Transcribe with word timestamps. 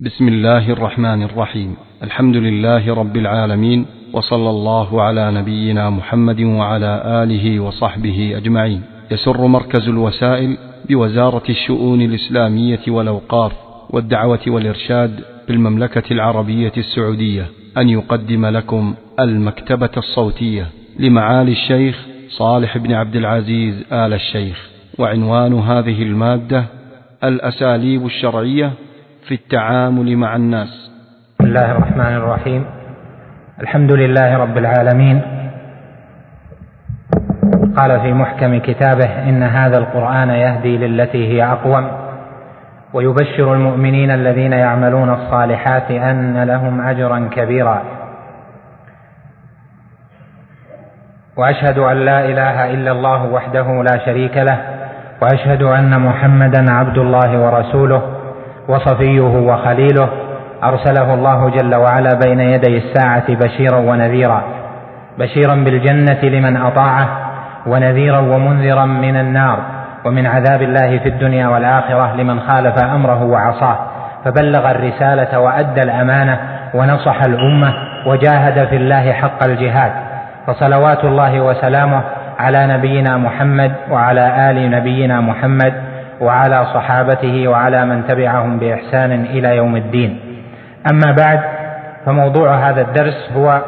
بسم 0.00 0.28
الله 0.28 0.70
الرحمن 0.70 1.22
الرحيم. 1.22 1.76
الحمد 2.02 2.36
لله 2.36 2.94
رب 2.94 3.16
العالمين 3.16 3.86
وصلى 4.12 4.50
الله 4.50 5.02
على 5.02 5.30
نبينا 5.30 5.90
محمد 5.90 6.40
وعلى 6.40 7.02
آله 7.22 7.60
وصحبه 7.60 8.32
أجمعين. 8.36 8.82
يسر 9.10 9.46
مركز 9.46 9.88
الوسائل 9.88 10.56
بوزارة 10.88 11.42
الشؤون 11.48 12.02
الإسلامية 12.02 12.80
والأوقاف 12.88 13.52
والدعوة 13.90 14.40
والإرشاد 14.46 15.20
بالمملكة 15.48 16.12
العربية 16.12 16.72
السعودية 16.76 17.46
أن 17.76 17.88
يقدم 17.88 18.46
لكم 18.46 18.94
المكتبة 19.20 19.90
الصوتية 19.96 20.66
لمعالي 20.98 21.52
الشيخ 21.52 22.06
صالح 22.28 22.78
بن 22.78 22.92
عبد 22.92 23.16
العزيز 23.16 23.74
آل 23.92 24.12
الشيخ. 24.12 24.70
وعنوان 24.98 25.54
هذه 25.54 26.02
المادة 26.02 26.64
الأساليب 27.24 28.06
الشرعية 28.06 28.72
في 29.28 29.34
التعامل 29.34 30.16
مع 30.16 30.36
الناس. 30.36 30.90
بسم 31.34 31.48
الله 31.48 31.72
الرحمن 31.72 32.16
الرحيم. 32.16 32.64
الحمد 33.60 33.92
لله 33.92 34.36
رب 34.36 34.58
العالمين. 34.58 35.22
قال 37.76 38.00
في 38.00 38.12
محكم 38.12 38.58
كتابه 38.58 39.28
إن 39.28 39.42
هذا 39.42 39.78
القرآن 39.78 40.30
يهدي 40.30 40.76
للتي 40.78 41.28
هي 41.32 41.44
أقوم. 41.44 41.90
ويبشر 42.94 43.54
المؤمنين 43.54 44.10
الذين 44.10 44.52
يعملون 44.52 45.10
الصالحات 45.10 45.90
أن 45.90 46.42
لهم 46.42 46.80
أجرا 46.80 47.28
كبيرا. 47.32 47.82
وأشهد 51.36 51.78
أن 51.78 51.96
لا 51.96 52.24
إله 52.24 52.74
إلا 52.74 52.92
الله 52.92 53.26
وحده 53.26 53.82
لا 53.82 54.04
شريك 54.06 54.36
له. 54.36 54.58
وأشهد 55.22 55.62
أن 55.62 56.00
محمدا 56.00 56.72
عبد 56.72 56.98
الله 56.98 57.38
ورسوله. 57.38 58.15
وصفيه 58.68 59.20
وخليله 59.20 60.08
أرسله 60.64 61.14
الله 61.14 61.50
جل 61.50 61.74
وعلا 61.74 62.10
بين 62.24 62.40
يدي 62.40 62.76
الساعة 62.76 63.34
بشيرا 63.34 63.76
ونذيرا 63.76 64.42
بشيرا 65.18 65.54
بالجنة 65.54 66.20
لمن 66.22 66.56
أطاعه 66.56 67.08
ونذيرا 67.66 68.18
ومنذرا 68.18 68.84
من 68.84 69.16
النار 69.16 69.58
ومن 70.04 70.26
عذاب 70.26 70.62
الله 70.62 70.98
في 70.98 71.08
الدنيا 71.08 71.48
والآخرة 71.48 72.14
لمن 72.16 72.40
خالف 72.40 72.84
أمره 72.84 73.24
وعصاه 73.24 73.78
فبلغ 74.24 74.70
الرسالة 74.70 75.40
وأدى 75.40 75.80
الأمانة 75.82 76.38
ونصح 76.74 77.22
الأمة 77.22 77.74
وجاهد 78.06 78.66
في 78.68 78.76
الله 78.76 79.12
حق 79.12 79.44
الجهاد 79.44 79.92
فصلوات 80.46 81.04
الله 81.04 81.40
وسلامه 81.40 82.02
على 82.38 82.66
نبينا 82.66 83.16
محمد 83.16 83.72
وعلى 83.90 84.50
آل 84.50 84.70
نبينا 84.70 85.20
محمد 85.20 85.74
وعلى 86.20 86.66
صحابته 86.74 87.48
وعلى 87.48 87.86
من 87.86 88.06
تبعهم 88.06 88.58
بإحسان 88.58 89.12
إلى 89.12 89.56
يوم 89.56 89.76
الدين. 89.76 90.20
أما 90.92 91.12
بعد 91.12 91.40
فموضوع 92.06 92.54
هذا 92.54 92.80
الدرس 92.80 93.32
هو 93.36 93.62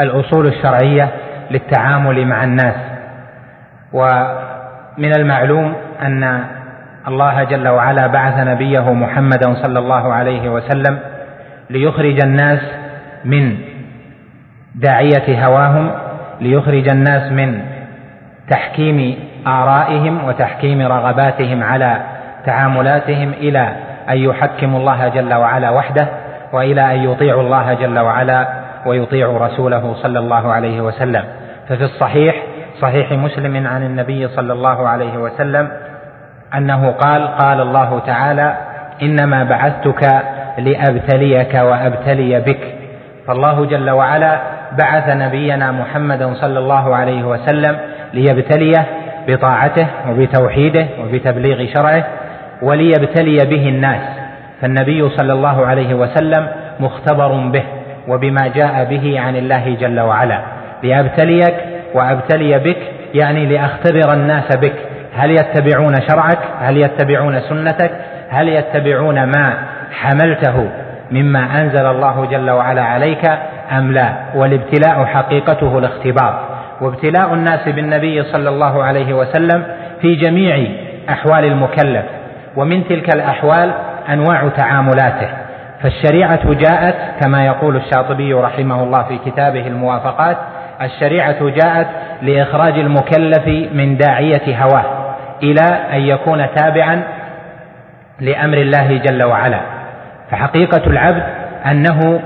الأصول 0.00 0.46
الشرعية 0.46 1.08
للتعامل 1.50 2.26
مع 2.26 2.44
الناس. 2.44 2.74
ومن 3.92 5.16
المعلوم 5.18 5.74
أن 6.02 6.44
الله 7.08 7.44
جل 7.44 7.68
وعلا 7.68 8.06
بعث 8.06 8.46
نبيه 8.46 8.92
محمدا 8.92 9.54
صلى 9.54 9.78
الله 9.78 10.12
عليه 10.12 10.48
وسلم 10.48 10.98
ليخرج 11.70 12.24
الناس 12.24 12.60
من 13.24 13.56
داعية 14.74 15.46
هواهم 15.46 15.90
ليخرج 16.40 16.88
الناس 16.88 17.32
من 17.32 17.60
تحكيم 18.50 19.18
آرائهم 19.46 20.24
وتحكيم 20.24 20.82
رغباتهم 20.82 21.62
على 21.62 22.00
تعاملاتهم 22.46 23.32
إلى 23.32 23.76
أن 24.10 24.16
يحكموا 24.16 24.78
الله 24.78 25.08
جل 25.08 25.34
وعلا 25.34 25.70
وحده 25.70 26.08
وإلى 26.52 26.94
أن 26.94 27.10
يطيعوا 27.10 27.42
الله 27.42 27.74
جل 27.74 27.98
وعلا 27.98 28.48
ويطيعوا 28.86 29.38
رسوله 29.38 29.94
صلى 30.02 30.18
الله 30.18 30.52
عليه 30.52 30.80
وسلم. 30.80 31.24
ففي 31.68 31.84
الصحيح 31.84 32.42
صحيح 32.80 33.12
مسلم 33.12 33.66
عن 33.66 33.82
النبي 33.82 34.28
صلى 34.28 34.52
الله 34.52 34.88
عليه 34.88 35.16
وسلم 35.18 35.68
أنه 36.54 36.90
قال 36.90 37.28
قال 37.28 37.60
الله 37.60 37.98
تعالى 38.06 38.56
إنما 39.02 39.44
بعثتك 39.44 40.22
لأبتليك 40.58 41.54
وأبتلي 41.54 42.40
بك. 42.40 42.74
فالله 43.26 43.66
جل 43.66 43.90
وعلا 43.90 44.40
بعث 44.78 45.08
نبينا 45.08 45.72
محمدا 45.72 46.34
صلى 46.34 46.58
الله 46.58 46.96
عليه 46.96 47.24
وسلم 47.24 47.76
ليبتليه 48.14 48.86
بطاعته 49.28 49.86
وبتوحيده 50.10 50.86
وبتبليغ 51.00 51.72
شرعه 51.74 52.04
وليبتلي 52.62 53.36
به 53.36 53.68
الناس 53.68 54.02
فالنبي 54.60 55.08
صلى 55.08 55.32
الله 55.32 55.66
عليه 55.66 55.94
وسلم 55.94 56.48
مختبر 56.80 57.28
به 57.28 57.62
وبما 58.08 58.48
جاء 58.54 58.84
به 58.84 59.20
عن 59.20 59.36
الله 59.36 59.76
جل 59.80 60.00
وعلا. 60.00 60.40
لأبتليك 60.82 61.54
وأبتلي 61.94 62.58
بك 62.58 62.78
يعني 63.14 63.46
لأختبر 63.46 64.12
الناس 64.12 64.56
بك. 64.56 64.74
هل 65.16 65.30
يتبعون 65.30 65.94
شرعك؟ 66.08 66.38
هل 66.60 66.76
يتبعون 66.76 67.40
سنتك؟ 67.40 67.90
هل 68.30 68.48
يتبعون 68.48 69.24
ما 69.24 69.54
حملته 69.92 70.68
مما 71.10 71.60
أنزل 71.60 71.86
الله 71.86 72.26
جل 72.26 72.50
وعلا 72.50 72.82
عليك 72.82 73.30
أم 73.78 73.92
لا؟ 73.92 74.12
والابتلاء 74.34 75.04
حقيقته 75.04 75.78
الاختبار. 75.78 76.45
وابتلاء 76.80 77.34
الناس 77.34 77.68
بالنبي 77.68 78.22
صلى 78.22 78.48
الله 78.48 78.84
عليه 78.84 79.14
وسلم 79.14 79.64
في 80.00 80.14
جميع 80.14 80.66
أحوال 81.10 81.44
المكلف. 81.44 82.04
ومن 82.56 82.88
تلك 82.88 83.14
الأحوال 83.14 83.72
أنواع 84.12 84.48
تعاملاته. 84.48 85.28
فالشريعة 85.82 86.52
جاءت 86.52 86.94
كما 87.24 87.46
يقول 87.46 87.76
الشاطبي 87.76 88.34
رحمه 88.34 88.82
الله 88.82 89.02
في 89.02 89.18
كتابه 89.30 89.66
الموافقات 89.66 90.36
الشريعة 90.82 91.48
جاءت 91.48 91.86
لإخراج 92.22 92.78
المكلف 92.78 93.48
من 93.72 93.96
داعية 93.96 94.62
هواه 94.62 95.14
إلى 95.42 95.64
أن 95.92 96.00
يكون 96.00 96.46
تابعا 96.54 97.02
لأمر 98.20 98.58
الله 98.58 98.96
جل 98.96 99.22
وعلا. 99.22 99.60
فحقيقة 100.30 100.86
العبد 100.86 101.22
أنه 101.70 102.20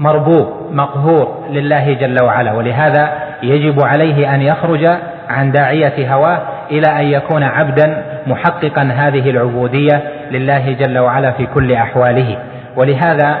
مربوب 0.00 0.72
مقهور 0.72 1.44
لله 1.50 1.92
جل 1.92 2.22
وعلا 2.22 2.52
ولهذا 2.52 3.12
يجب 3.42 3.82
عليه 3.84 4.34
أن 4.34 4.42
يخرج 4.42 4.84
عن 5.28 5.52
داعية 5.52 6.14
هواه 6.14 6.38
إلى 6.70 6.86
أن 7.00 7.04
يكون 7.04 7.42
عبدا 7.42 8.02
محققا 8.26 8.82
هذه 8.82 9.30
العبودية 9.30 10.02
لله 10.30 10.72
جل 10.72 10.98
وعلا 10.98 11.30
في 11.30 11.46
كل 11.46 11.72
أحواله. 11.72 12.38
ولهذا 12.76 13.38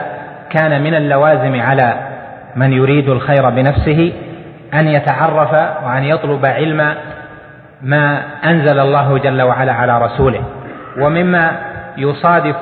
كان 0.50 0.82
من 0.82 0.94
اللوازم 0.94 1.60
على 1.60 1.94
من 2.56 2.72
يريد 2.72 3.08
الخير 3.08 3.50
بنفسه 3.50 4.12
أن 4.74 4.88
يتعرف 4.88 5.52
وأن 5.84 6.04
يطلب 6.04 6.46
علم 6.46 6.94
ما 7.82 8.22
أنزل 8.44 8.80
الله 8.80 9.18
جل 9.18 9.42
وعلا 9.42 9.72
على 9.72 9.98
رسوله. 9.98 10.40
ومما 11.00 11.52
يصادف 11.96 12.56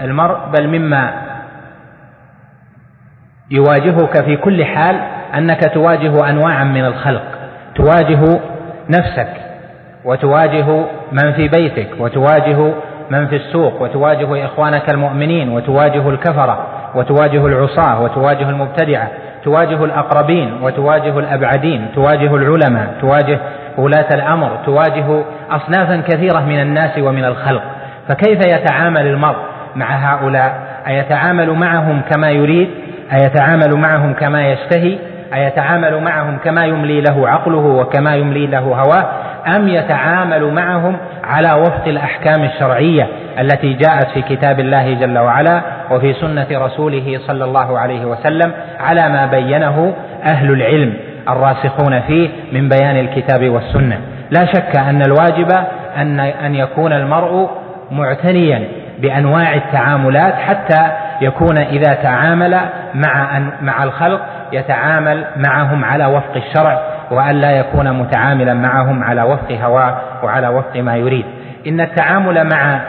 المرء 0.00 0.38
بل 0.58 0.68
مما 0.78 1.29
يواجهك 3.50 4.24
في 4.24 4.36
كل 4.36 4.64
حال 4.64 4.96
أنك 5.34 5.74
تواجه 5.74 6.30
انواعا 6.30 6.64
من 6.64 6.84
الخلق. 6.84 7.22
تواجه 7.74 8.40
نفسك 8.88 9.28
وتواجه 10.04 10.84
من 11.12 11.32
في 11.32 11.48
بيتك 11.48 11.88
وتواجه 11.98 12.72
من 13.10 13.26
في 13.26 13.36
السوق 13.36 13.82
وتواجه 13.82 14.44
إخوانك 14.44 14.90
المؤمنين 14.90 15.48
وتواجه 15.48 16.08
الكفرة 16.08 16.66
وتواجه 16.94 17.46
العصاة 17.46 18.02
وتواجه 18.02 18.50
المبتدعة 18.50 19.08
تواجه 19.44 19.84
الأقربين 19.84 20.52
وتواجه 20.62 21.18
الأبعدين 21.18 21.86
تواجه 21.94 22.34
العلماء 22.36 22.94
تواجه 23.00 23.38
ولاة 23.78 24.14
الأمر 24.14 24.50
تواجه 24.66 25.22
اصنافا 25.50 26.02
كثيرة 26.08 26.40
من 26.40 26.60
الناس 26.60 26.98
ومن 26.98 27.24
الخلق. 27.24 27.62
فكيف 28.08 28.46
يتعامل 28.46 29.06
المرء 29.06 29.38
مع 29.76 29.86
هؤلاء؟ 29.86 30.60
أيتعامل 30.86 31.50
معهم 31.50 32.02
كما 32.10 32.30
يريد؟ 32.30 32.70
أيتعامل 33.12 33.74
معهم 33.74 34.14
كما 34.14 34.48
يشتهي؟ 34.48 34.98
أيتعامل 35.34 36.00
معهم 36.02 36.38
كما 36.44 36.64
يملي 36.64 37.00
له 37.00 37.28
عقله 37.28 37.58
وكما 37.58 38.16
يملي 38.16 38.46
له 38.46 38.58
هواه؟ 38.58 39.06
أم 39.56 39.68
يتعامل 39.68 40.52
معهم 40.52 40.96
على 41.24 41.52
وفق 41.52 41.86
الأحكام 41.86 42.42
الشرعية 42.42 43.06
التي 43.38 43.72
جاءت 43.72 44.06
في 44.14 44.22
كتاب 44.22 44.60
الله 44.60 44.94
جل 44.94 45.18
وعلا 45.18 45.60
وفي 45.90 46.12
سنة 46.12 46.46
رسوله 46.52 47.20
صلى 47.26 47.44
الله 47.44 47.78
عليه 47.78 48.04
وسلم 48.04 48.52
على 48.80 49.08
ما 49.08 49.26
بينه 49.26 49.94
أهل 50.24 50.50
العلم 50.52 50.94
الراسخون 51.28 52.00
فيه 52.00 52.28
من 52.52 52.68
بيان 52.68 52.96
الكتاب 52.96 53.48
والسنة. 53.48 53.98
لا 54.30 54.46
شك 54.46 54.76
أن 54.76 55.02
الواجب 55.02 55.52
أن 55.96 56.20
أن 56.20 56.54
يكون 56.54 56.92
المرء 56.92 57.50
معتنيا 57.90 58.64
بأنواع 58.98 59.54
التعاملات 59.54 60.34
حتى 60.34 60.92
يكون 61.20 61.58
إذا 61.58 61.94
تعامل 61.94 62.60
مع 62.94 63.40
مع 63.62 63.84
الخلق 63.84 64.20
يتعامل 64.52 65.24
معهم 65.36 65.84
على 65.84 66.06
وفق 66.06 66.36
الشرع 66.36 66.80
وأن 67.10 67.36
لا 67.36 67.50
يكون 67.50 67.92
متعاملا 67.92 68.54
معهم 68.54 69.04
على 69.04 69.22
وفق 69.22 69.52
هواه 69.52 69.98
وعلى 70.22 70.48
وفق 70.48 70.76
ما 70.76 70.96
يريد. 70.96 71.24
إن 71.66 71.80
التعامل 71.80 72.48
مع 72.52 72.80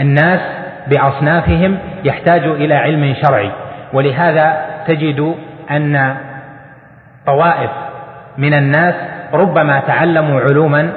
الناس 0.00 0.40
بأصنافهم 0.86 1.78
يحتاج 2.04 2.42
إلى 2.42 2.74
علم 2.74 3.14
شرعي 3.22 3.50
ولهذا 3.92 4.56
تجد 4.86 5.34
أن 5.70 6.16
طوائف 7.26 7.70
من 8.38 8.54
الناس 8.54 8.94
ربما 9.32 9.80
تعلموا 9.80 10.40
علوما 10.40 10.92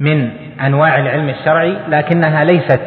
من 0.00 0.30
أنواع 0.66 0.98
العلم 0.98 1.28
الشرعي 1.28 1.76
لكنها 1.88 2.44
ليست 2.44 2.80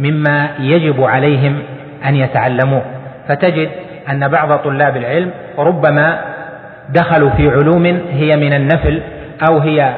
مما 0.00 0.48
يجب 0.58 1.02
عليهم 1.02 1.62
أن 2.04 2.14
يتعلموه 2.14 2.82
فتجد 3.28 3.68
أن 4.10 4.28
بعض 4.28 4.58
طلاب 4.58 4.96
العلم 4.96 5.30
ربما 5.58 6.18
دخلوا 6.88 7.30
في 7.30 7.48
علوم 7.48 7.86
هي 8.10 8.36
من 8.36 8.52
النفل 8.52 9.02
أو 9.50 9.58
هي 9.58 9.94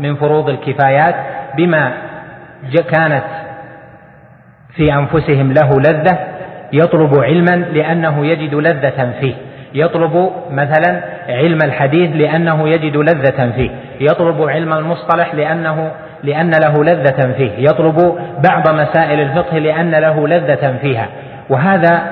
من 0.00 0.14
فروض 0.16 0.48
الكفايات 0.48 1.14
بما 1.56 1.92
كانت 2.90 3.24
في 4.76 4.94
أنفسهم 4.94 5.52
له 5.52 5.80
لذة 5.80 6.18
يطلب 6.72 7.18
علما 7.18 7.56
لأنه 7.56 8.26
يجد 8.26 8.54
لذة 8.54 9.12
فيه. 9.20 9.34
يطلب 9.74 10.30
مثلا 10.50 11.00
علم 11.28 11.58
الحديث 11.64 12.10
لأنه 12.16 12.68
يجد 12.68 12.96
لذة 12.96 13.50
فيه. 13.50 13.70
يطلب 14.00 14.42
علم 14.42 14.72
المصطلح 14.72 15.34
لأنه 15.34 15.90
لأن 16.22 16.50
له 16.50 16.84
لذة 16.84 17.32
فيه. 17.32 17.50
يطلب 17.58 18.18
بعض 18.48 18.68
مسائل 18.68 19.20
الفقه 19.20 19.58
لأن 19.58 19.90
له 19.90 20.28
لذة 20.28 20.76
فيها. 20.80 21.08
وهذا 21.52 22.02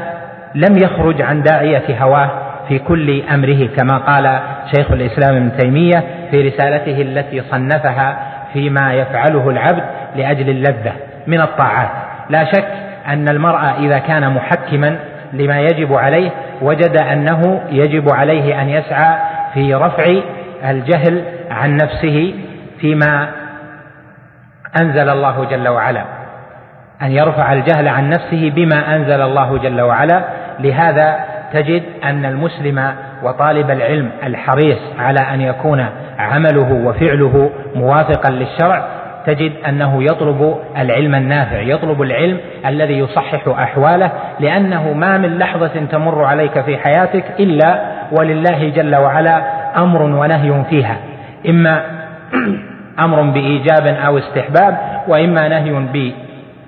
لم 0.54 0.76
يخرج 0.76 1.22
عن 1.22 1.42
داعية 1.42 2.02
هواه 2.02 2.30
في 2.68 2.78
كل 2.78 3.22
أمره 3.34 3.68
كما 3.76 3.98
قال 3.98 4.40
شيخ 4.76 4.90
الإسلام 4.90 5.36
ابن 5.36 5.56
تيمية 5.56 6.04
في 6.30 6.48
رسالته 6.48 7.02
التي 7.02 7.42
صنفها 7.50 8.16
فيما 8.52 8.94
يفعله 8.94 9.50
العبد 9.50 9.84
لأجل 10.16 10.48
اللذة 10.48 10.92
من 11.26 11.40
الطاعات. 11.40 11.88
لا 12.30 12.44
شك 12.44 12.66
أن 13.08 13.28
المرء 13.28 13.60
إذا 13.78 13.98
كان 13.98 14.34
محكما 14.34 14.96
لما 15.32 15.60
يجب 15.60 15.94
عليه 15.94 16.30
وجد 16.62 16.96
أنه 16.96 17.60
يجب 17.70 18.12
عليه 18.12 18.62
أن 18.62 18.68
يسعى 18.68 19.14
في 19.54 19.74
رفع 19.74 20.14
الجهل 20.70 21.24
عن 21.50 21.76
نفسه 21.76 22.34
فيما 22.80 23.28
أنزل 24.82 25.08
الله 25.08 25.44
جل 25.44 25.68
وعلا. 25.68 26.19
أن 27.02 27.10
يرفع 27.10 27.52
الجهل 27.52 27.88
عن 27.88 28.10
نفسه 28.10 28.50
بما 28.50 28.96
أنزل 28.96 29.22
الله 29.22 29.58
جل 29.58 29.80
وعلا. 29.80 30.24
لهذا 30.60 31.16
تجد 31.52 31.82
أن 32.04 32.24
المسلم 32.24 32.94
وطالب 33.22 33.70
العلم 33.70 34.10
الحريص 34.26 34.78
على 34.98 35.20
أن 35.34 35.40
يكون 35.40 35.86
عمله 36.18 36.72
وفعله 36.72 37.50
موافقا 37.74 38.30
للشرع 38.30 38.84
تجد 39.26 39.52
أنه 39.68 40.02
يطلب 40.02 40.56
العلم 40.78 41.14
النافع 41.14 41.60
يطلب 41.60 42.02
العلم 42.02 42.38
الذي 42.66 42.98
يصحح 42.98 43.48
أحواله 43.48 44.10
لأنه 44.40 44.92
ما 44.92 45.18
من 45.18 45.38
لحظة 45.38 45.86
تمر 45.92 46.24
عليك 46.24 46.60
في 46.60 46.78
حياتك 46.78 47.24
إلا 47.40 47.80
ولله 48.12 48.68
جل 48.68 48.96
وعلا 48.96 49.42
أمر 49.76 50.02
ونهي 50.02 50.64
فيها. 50.70 50.96
إما 51.48 51.82
أمر 53.04 53.22
بإيجاب 53.22 53.86
أو 54.06 54.18
استحباب 54.18 54.78
وإما 55.08 55.48
نهي 55.48 55.70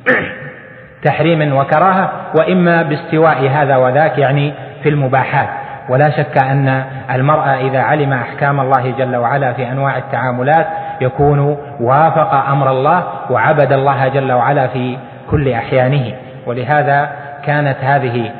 بتحريم 1.02 1.56
وكراهة 1.56 2.12
وإما 2.38 2.82
باستواء 2.82 3.48
هذا 3.48 3.76
وذاك 3.76 4.18
يعني 4.18 4.54
في 4.82 4.88
المباحات. 4.88 5.48
ولا 5.88 6.10
شك 6.10 6.42
أن 6.42 6.84
المرء 7.14 7.68
إذا 7.68 7.80
علم 7.80 8.12
أحكام 8.12 8.60
الله 8.60 8.90
جل 8.98 9.16
وعلا 9.16 9.52
في 9.52 9.72
أنواع 9.72 9.96
التعاملات 9.96 10.66
يكون 11.00 11.58
وافق 11.80 12.34
أمر 12.34 12.70
الله 12.70 13.04
وعبد 13.30 13.72
الله 13.72 14.08
جل 14.08 14.32
وعلا 14.32 14.66
في 14.66 14.96
كل 15.30 15.48
أحيانه. 15.48 16.12
ولهذا 16.46 17.10
كانت 17.46 17.76
هذه 17.82 18.30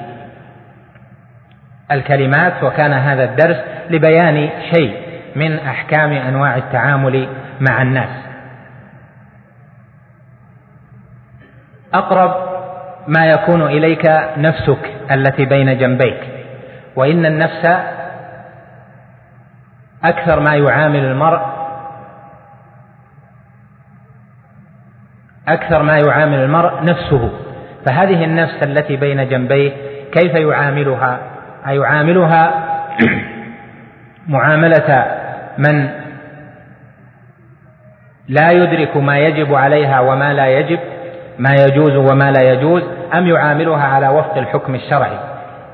الكلمات 1.93 2.53
وكان 2.63 2.93
هذا 2.93 3.25
الدرس 3.25 3.57
لبيان 3.91 4.49
شيء 4.75 4.97
من 5.37 5.59
أحكام 5.59 6.13
أنواع 6.13 6.57
التعامل 6.57 7.29
مع 7.61 7.83
الناس. 7.83 8.32
أقرب 11.95 12.35
ما 13.09 13.27
يكون 13.27 13.63
إليك 13.63 14.07
نفسك 14.37 14.91
التي 15.11 15.45
بين 15.45 15.79
جنبيك. 15.79 16.21
وإن 16.97 17.27
النفس 17.27 17.67
أكثر 20.05 20.41
ما 20.41 20.55
يعامل 20.55 21.05
المرء 21.05 21.41
أكثر 25.49 25.83
ما 25.83 25.99
يعامل 25.99 26.39
المرء 26.39 26.85
نفسه. 26.85 27.31
فهذه 27.87 28.25
النفس 28.25 28.63
التي 28.63 28.97
بين 28.97 29.29
جنبيه 29.29 29.73
كيف 30.13 30.35
يعاملها؟ 30.35 31.19
أيعاملها 31.67 32.65
معاملة 34.29 35.07
من؟ 35.59 35.89
لا 38.29 38.51
يدرك 38.51 38.97
ما 38.97 39.19
يجب 39.19 39.55
عليها 39.55 40.01
وما 40.01 40.33
لا 40.33 40.47
يجب. 40.47 40.79
ما 41.39 41.55
يجوز 41.55 41.97
وما 41.97 42.31
لا 42.31 42.53
يجوز 42.53 42.83
أم 43.15 43.27
يعاملها 43.27 43.85
على 43.85 44.09
وفق 44.09 44.39
الحكم 44.39 44.75
الشرعي. 44.75 45.19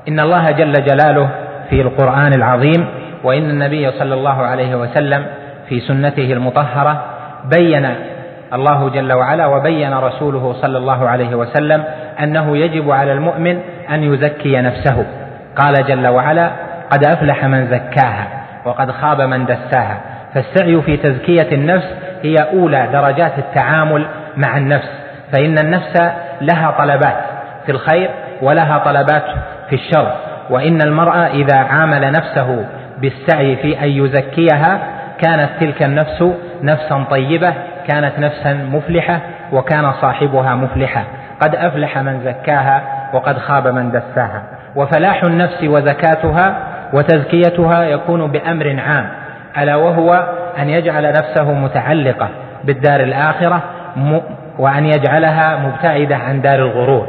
إن 0.07 0.19
الله 0.19 0.51
جل 0.51 0.73
جلاله 0.73 1.29
في 1.69 1.81
القرآن 1.81 2.33
العظيم 2.33 2.85
وإن 3.23 3.49
النبي 3.49 3.91
صلى 3.91 4.13
الله 4.13 4.45
عليه 4.45 4.75
وسلم 4.75 5.25
في 5.69 5.79
سنته 5.79 6.33
المطهرة 6.33 7.03
بين 7.45 7.95
الله 8.53 8.89
جل 8.89 9.13
وعلا 9.13 9.45
وبين 9.45 9.93
رسوله 9.93 10.53
صلى 10.61 10.77
الله 10.77 11.09
عليه 11.09 11.35
وسلم 11.35 11.83
أنه 12.23 12.57
يجب 12.57 12.91
على 12.91 13.11
المؤمن 13.13 13.59
أن 13.89 14.03
يزكي 14.13 14.61
نفسه. 14.61 15.05
قال 15.55 15.73
جل 15.87 16.07
وعلا 16.07 16.51
قد 16.91 17.03
أفلح 17.03 17.45
من 17.45 17.67
زكاها 17.67 18.27
وقد 18.65 18.91
خاب 18.91 19.21
من 19.21 19.45
دساها. 19.45 19.97
فالسعي 20.33 20.81
في 20.81 20.97
تزكية 20.97 21.47
النفس 21.51 21.87
هي 22.23 22.35
أولى 22.35 22.87
درجات 22.93 23.37
التعامل 23.37 24.05
مع 24.37 24.57
النفس. 24.57 24.98
فإن 25.31 25.57
النفس 25.59 26.11
لها 26.41 26.71
طلبات 26.71 27.15
في 27.65 27.71
الخير 27.71 28.09
ولها 28.41 28.77
طلبات 28.77 29.23
في 29.69 29.75
الشر 29.75 30.11
وإن 30.49 30.81
المرء 30.81 31.15
إذا 31.15 31.57
عامل 31.57 32.11
نفسه 32.11 32.65
بالسعي 32.97 33.55
في 33.55 33.83
أن 33.83 33.89
يزكيها 33.89 34.79
كانت 35.21 35.49
تلك 35.59 35.83
النفس 35.83 36.23
نفسا 36.63 37.05
طيبة 37.11 37.53
كانت 37.87 38.19
نفسا 38.19 38.53
مفلحة 38.53 39.19
وكان 39.51 39.91
صاحبها 40.01 40.55
مفلحا 40.55 41.03
قد 41.41 41.55
أفلح 41.55 41.97
من 41.97 42.21
زكاها 42.25 42.81
وقد 43.13 43.37
خاب 43.37 43.67
من 43.67 43.91
دساها. 43.91 44.43
وفلاح 44.75 45.23
النفس 45.23 45.63
وزكاتها 45.63 46.57
وتزكيتها 46.93 47.83
يكون 47.83 48.31
بأمر 48.31 48.79
عام 48.79 49.09
ألا 49.57 49.75
وهو 49.75 50.13
أن 50.59 50.69
يجعل 50.69 51.11
نفسه 51.11 51.53
متعلقة 51.53 52.29
بالدار 52.63 52.99
الآخرة 52.99 53.61
وأن 54.59 54.85
يجعلها 54.85 55.55
مبتعدة 55.55 56.15
عن 56.15 56.41
دار 56.41 56.59
الغرور. 56.59 57.07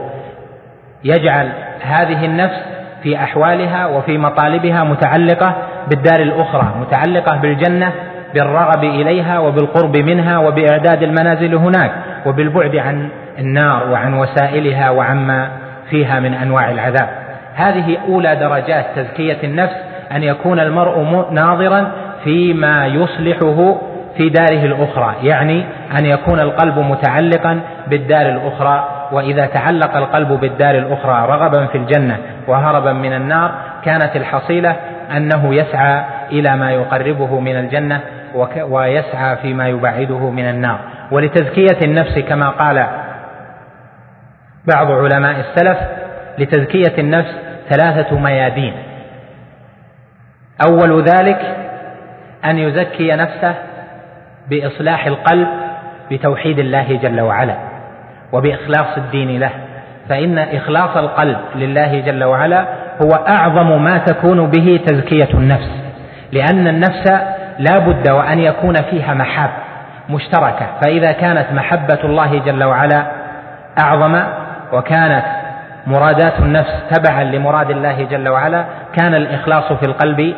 يجعل 1.04 1.48
هذه 1.80 2.24
النفس 2.24 2.60
في 3.02 3.16
أحوالها 3.16 3.86
وفي 3.86 4.18
مطالبها 4.18 4.84
متعلقة 4.84 5.54
بالدار 5.88 6.20
الأخرى 6.22 6.74
متعلقة 6.80 7.36
بالجنة 7.36 7.92
بالرغب 8.34 8.84
إليها 8.84 9.38
وبالقرب 9.38 9.96
منها 9.96 10.38
وبإعداد 10.38 11.02
المنازل 11.02 11.54
هناك 11.54 11.90
وبالبعد 12.26 12.76
عن 12.76 13.08
النار 13.38 13.90
وعن 13.90 14.14
وسائلها 14.14 14.90
وعما 14.90 15.48
فيها 15.90 16.20
من 16.20 16.34
أنواع 16.34 16.70
العذاب. 16.70 17.08
هذه 17.54 17.98
أولى 18.08 18.36
درجات 18.36 18.86
تزكية 18.96 19.38
النفس 19.44 19.74
أن 20.12 20.22
يكون 20.22 20.60
المرء 20.60 21.26
ناظرا 21.30 21.92
فيما 22.24 22.86
يصلحه 22.86 23.80
في 24.16 24.28
داره 24.28 24.64
الأخرى 24.64 25.14
يعني 25.22 25.64
أن 25.98 26.06
يكون 26.06 26.40
القلب 26.40 26.78
متعلقا 26.78 27.60
بالدار 27.86 28.28
الأخرى 28.28 29.08
وإذا 29.12 29.46
تعلق 29.46 29.96
القلب 29.96 30.28
بالدار 30.28 30.74
الأخرى 30.74 31.26
رغبا 31.26 31.66
في 31.66 31.78
الجنة 31.78 32.18
وهربا 32.46 32.92
من 32.92 33.12
النار 33.12 33.54
كانت 33.84 34.16
الحصيلة 34.16 34.76
أنه 35.16 35.54
يسعى 35.54 36.04
إلى 36.32 36.56
ما 36.56 36.72
يقربه 36.72 37.40
من 37.40 37.56
الجنة 37.56 38.00
ويسعى 38.62 39.36
فيما 39.36 39.68
يبعده 39.68 40.30
من 40.30 40.48
النار. 40.48 40.78
ولتزكيه 41.10 41.78
النفس 41.82 42.18
كما 42.18 42.48
قال 42.48 42.86
بعض 44.74 44.90
علماء 44.90 45.40
السلف 45.40 45.78
لتزكيه 46.38 46.98
النفس 46.98 47.34
ثلاثة 47.68 48.18
ميادين. 48.18 48.74
أول 50.68 51.02
ذلك 51.02 51.56
أن 52.44 52.58
يزكي 52.58 53.12
نفسه 53.12 53.54
بإصلاح 54.48 55.06
القلب 55.06 55.48
بتوحيد 56.10 56.58
الله 56.58 56.98
جل 57.02 57.20
وعلا 57.20 57.54
وبإخلاص 58.32 58.96
الدين 58.96 59.40
له 59.40 59.50
فإن 60.08 60.38
إخلاص 60.38 60.96
القلب 60.96 61.38
لله 61.54 62.00
جل 62.00 62.24
وعلا 62.24 62.64
هو 63.02 63.10
أعظم 63.28 63.82
ما 63.84 63.98
تكون 63.98 64.46
به 64.46 64.80
تزكية 64.86 65.28
النفس 65.34 65.70
لأن 66.32 66.66
النفس 66.68 67.10
لا 67.58 67.78
بد 67.78 68.10
وأن 68.10 68.38
يكون 68.38 68.74
فيها 68.74 69.14
محاب 69.14 69.50
مشتركة 70.10 70.66
فإذا 70.82 71.12
كانت 71.12 71.46
محبة 71.52 71.98
الله 72.04 72.38
جل 72.38 72.64
وعلا 72.64 73.06
أعظم 73.78 74.22
وكانت 74.72 75.24
مرادات 75.86 76.38
النفس 76.38 76.74
تبعا 76.90 77.24
لمراد 77.24 77.70
الله 77.70 78.04
جل 78.10 78.28
وعلا 78.28 78.64
كان 78.96 79.14
الإخلاص 79.14 79.72
في 79.72 79.86
القلب 79.86 80.34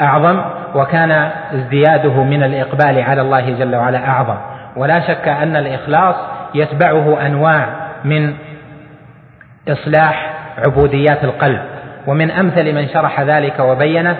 أعظم 0.00 0.42
وكان 0.74 1.30
ازدياده 1.54 2.22
من 2.22 2.42
الإقبال 2.42 3.00
على 3.00 3.20
الله 3.20 3.50
جل 3.50 3.76
وعلا 3.76 4.08
أعظم. 4.08 4.36
ولا 4.76 5.00
شك 5.00 5.28
أن 5.28 5.56
الإخلاص 5.56 6.14
يتبعه 6.54 7.26
أنواع 7.26 7.66
من 8.04 8.34
إصلاح 9.68 10.32
عبوديات 10.58 11.24
القلب. 11.24 11.60
ومن 12.06 12.30
أمثل 12.30 12.74
من 12.74 12.88
شرح 12.88 13.20
ذلك 13.20 13.60
وبينه 13.60 14.16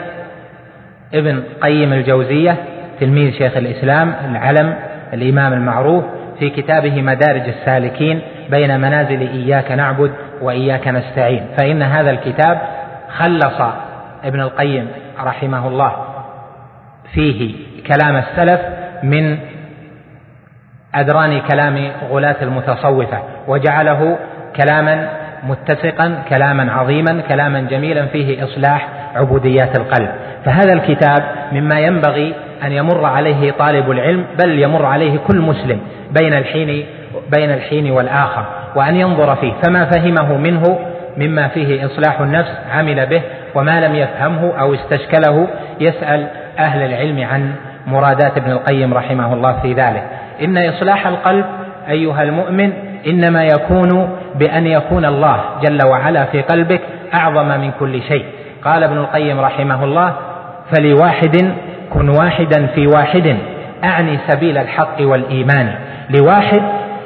ابن 1.15 1.43
قيم 1.63 1.93
الجوزية 1.93 2.57
تلميذ 3.01 3.33
شيخ 3.33 3.57
الإسلام 3.57 4.15
العلم 4.31 4.75
الإمام 5.13 5.53
المعروف 5.53 6.05
في 6.39 6.51
كتابه 6.51 7.03
مدارج 7.03 7.49
السالكين 7.49 8.21
بين 8.51 8.81
منازل 8.81 9.21
إياك 9.21 9.73
نعبد 9.73 10.13
وإياك 10.43 10.89
نستعين. 10.89 11.47
فإن 11.59 11.83
هذا 11.83 12.11
الكتاب 12.11 12.59
خلص 13.19 13.61
ابن 14.25 14.41
القيم 14.41 14.89
رحمه 15.25 15.69
الله 15.69 15.93
فيه 17.15 17.55
كلام 17.87 18.17
السلف 18.17 18.61
من 19.03 19.39
أدران 20.95 21.41
كلام 21.41 21.91
غلاة 22.11 22.37
المتصوفة 22.43 23.19
وجعله 23.49 24.19
كلاما 24.57 25.09
متسقا 25.43 26.23
كلاما 26.29 26.73
عظيما 26.73 27.21
كلاما 27.29 27.61
جميلا 27.61 28.07
فيه 28.07 28.45
إصلاح 28.45 28.89
عبوديات 29.15 29.77
القلب. 29.77 30.11
فهذا 30.45 30.73
الكتاب 30.73 31.23
مما 31.53 31.81
ينبغي 31.81 32.35
أن 32.65 32.73
يمر 32.73 33.05
عليه 33.05 33.51
طالب 33.51 33.91
العلم 33.91 34.25
بل 34.43 34.59
يمر 34.59 34.87
عليه 34.87 35.19
كل 35.19 35.41
مسلم 35.41 35.81
بين 36.21 36.35
الحين 36.35 36.87
بين 37.31 37.51
الحين 37.51 37.91
والآخر 37.91 38.45
وأن 38.77 38.97
ينظر 38.97 39.37
فيه. 39.37 39.53
فما 39.63 39.85
فهمه 39.85 40.37
منه 40.37 40.79
مما 41.17 41.49
فيه 41.49 41.87
إصلاح 41.87 42.21
النفس 42.21 42.51
عمل 42.75 43.07
به 43.07 43.23
وما 43.55 43.81
لم 43.81 43.95
يفهمه 43.95 44.53
أو 44.61 44.75
استشكله 44.75 45.47
يسأل 45.81 46.27
أهل 46.59 46.83
العلم 46.83 47.27
عن 47.33 47.53
مرادات 47.87 48.37
ابن 48.37 48.51
القيم 48.51 48.95
رحمه 48.95 49.35
الله 49.35 49.59
في 49.63 49.73
ذلك. 49.73 50.03
إن 50.45 50.69
إصلاح 50.69 51.07
القلب 51.07 51.45
أيها 51.89 52.23
المؤمن 52.23 52.73
إنما 53.07 53.45
يكون 53.45 54.09
بأن 54.35 54.67
يكون 54.67 55.05
الله 55.05 55.41
جل 55.63 55.87
وعلا 55.87 56.25
في 56.25 56.43
قلبك 56.43 56.81
أعظم 57.15 57.49
من 57.49 57.71
كل 57.81 58.03
شيء. 58.03 58.25
قال 58.65 58.85
ابن 58.85 58.99
القيم 58.99 59.41
رحمه 59.41 59.85
الله 59.85 60.13
فلواحد 60.73 61.53
كن 61.91 62.09
واحدا 62.09 62.67
في 62.67 62.87
واحد 62.87 63.37
أعني 63.85 64.19
سبيل 64.29 64.59
الحق 64.59 64.97
والإيمان. 65.01 65.75
لواحد 66.11 66.63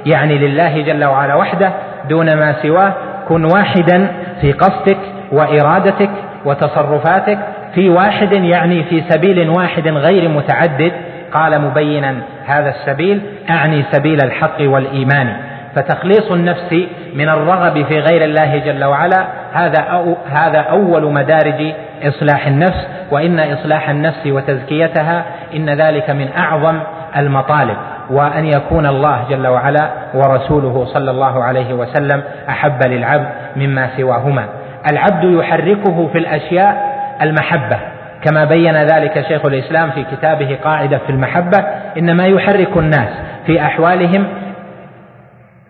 يعني 0.06 0.38
لله 0.38 0.80
جل 0.80 1.04
وعلا 1.04 1.34
وحده 1.34 1.72
دون 2.08 2.34
ما 2.34 2.54
سواه 2.62 2.92
كن 3.28 3.44
واحدا 3.44 4.08
في 4.40 4.52
قصدك 4.52 4.98
وإرادتك 5.32 6.10
وتصرفاتك 6.46 7.38
في 7.74 7.88
واحد 7.88 8.32
يعني 8.32 8.82
في 8.82 9.02
سبيل 9.08 9.50
واحد 9.50 9.88
غير 9.88 10.28
متعدد. 10.28 10.92
قال 11.32 11.60
مبينا 11.60 12.14
هذا 12.46 12.68
السبيل 12.68 13.20
أعني 13.50 13.84
سبيل 13.92 14.18
الحق 14.24 14.60
والإيمان. 14.60 15.36
فتخليص 15.74 16.30
النفس 16.30 16.74
من 17.14 17.28
الرغب 17.28 17.84
في 17.84 17.98
غير 17.98 18.24
الله 18.24 18.58
جل 18.58 18.84
وعلا 18.84 19.26
هذا 19.52 19.80
أو 19.80 20.16
هذا 20.30 20.58
أول 20.58 21.12
مدارج 21.12 21.72
إصلاح 22.02 22.46
النفس. 22.46 22.88
وإن 23.10 23.40
إصلاح 23.40 23.90
النفس 23.90 24.26
وتزكيتها 24.26 25.24
إن 25.56 25.70
ذلك 25.70 26.10
من 26.10 26.28
أعظم 26.38 26.78
المطالب. 27.16 27.76
وأن 28.10 28.46
يكون 28.46 28.86
الله 28.86 29.24
جل 29.30 29.46
وعلا 29.46 29.90
ورسوله 30.14 30.84
صلى 30.84 31.10
الله 31.10 31.44
عليه 31.44 31.74
وسلم 31.74 32.22
أحب 32.48 32.86
للعبد 32.86 33.28
مما 33.56 33.88
سواهما. 33.96 34.44
العبد 34.90 35.24
يحركه 35.24 36.08
في 36.12 36.18
الأشياء 36.18 36.96
المحبة 37.22 37.78
كما 38.22 38.44
بين 38.44 38.76
ذلك 38.76 39.24
شيخ 39.28 39.44
الإسلام 39.44 39.90
في 39.90 40.04
كتابه 40.04 40.58
قاعدة 40.64 40.98
في 40.98 41.10
المحبة 41.10 41.58
إنما 41.98 42.26
يحرك 42.26 42.76
الناس 42.76 43.08
في 43.46 43.60
أحوالهم 43.62 44.26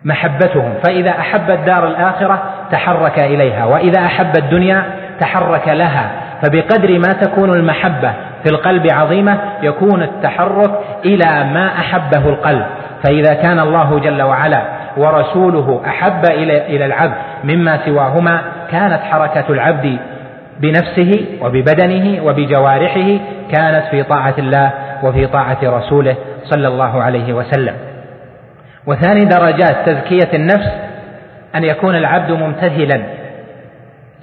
محبتهم 0.04 0.74
فإذا 0.86 1.10
أحب 1.10 1.50
الدار 1.50 1.86
الآخرة 1.86 2.42
تحرك 2.70 3.18
إليها 3.18 3.64
وإذا 3.64 4.06
أحب 4.06 4.36
الدنيا 4.36 4.82
تحرك 5.20 5.68
لها 5.68 6.10
فبقدر 6.42 6.98
ما 6.98 7.12
تكون 7.12 7.50
المحبة 7.50 8.12
في 8.44 8.50
القلب 8.50 8.86
عظيمة 8.90 9.38
يكون 9.62 10.02
التحرك 10.02 10.70
إلى 11.04 11.44
ما 11.54 11.66
أحبه 11.66 12.28
القلب. 12.28 12.66
فإذا 13.04 13.34
كان 13.34 13.58
الله 13.58 13.98
جل 13.98 14.22
وعلا 14.22 14.62
ورسوله 14.96 15.82
أحب 15.86 16.24
إلى 16.68 16.86
العبد 16.86 17.14
مما 17.44 17.78
سواهما 17.84 18.40
كانت 18.70 19.00
حركة 19.02 19.44
العبد 19.50 19.98
بنفسه 20.60 21.26
وببدنه 21.42 22.24
وبجوارحه 22.24 23.18
كانت 23.52 23.84
في 23.90 24.02
طاعة 24.02 24.34
الله 24.38 24.70
وفي 25.02 25.26
طاعة 25.26 25.58
رسوله 25.62 26.16
صلى 26.44 26.68
الله 26.68 27.02
عليه 27.02 27.32
وسلم. 27.32 27.74
وثاني 28.86 29.24
درجات 29.24 29.76
تزكية 29.86 30.28
النفس 30.34 30.70
أن 31.54 31.64
يكون 31.64 31.96
العبد 31.96 32.32
ممتثلا 32.32 33.02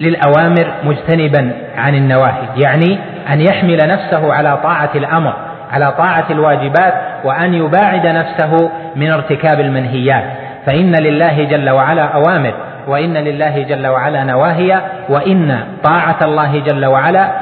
للأوامر 0.00 0.66
مجتنبا 0.84 1.52
عن 1.76 1.94
النواهي 1.94 2.42
يعني 2.56 2.98
أن 3.32 3.40
يحمل 3.40 3.76
نفسه 3.76 4.34
على 4.34 4.56
طاعة 4.62 4.90
الأمر 4.94 5.34
على 5.72 5.92
طاعة 5.92 6.24
الواجبات 6.30 6.94
وأن 7.24 7.54
يباعد 7.54 8.06
نفسه 8.06 8.70
من 8.96 9.10
ارتكاب 9.10 9.60
المنهيات. 9.60 10.24
فإن 10.66 10.92
لله 10.92 11.44
جل 11.44 11.70
وعلا 11.70 12.02
أوامر 12.02 12.54
وإن 12.88 13.14
لله 13.14 13.62
جل 13.62 13.86
وعلا 13.86 14.24
نواهي 14.24 14.80
وإن 15.08 15.58
طاعة 15.82 16.18
الله 16.22 16.58
جل 16.58 16.86
وعلا 16.86 17.32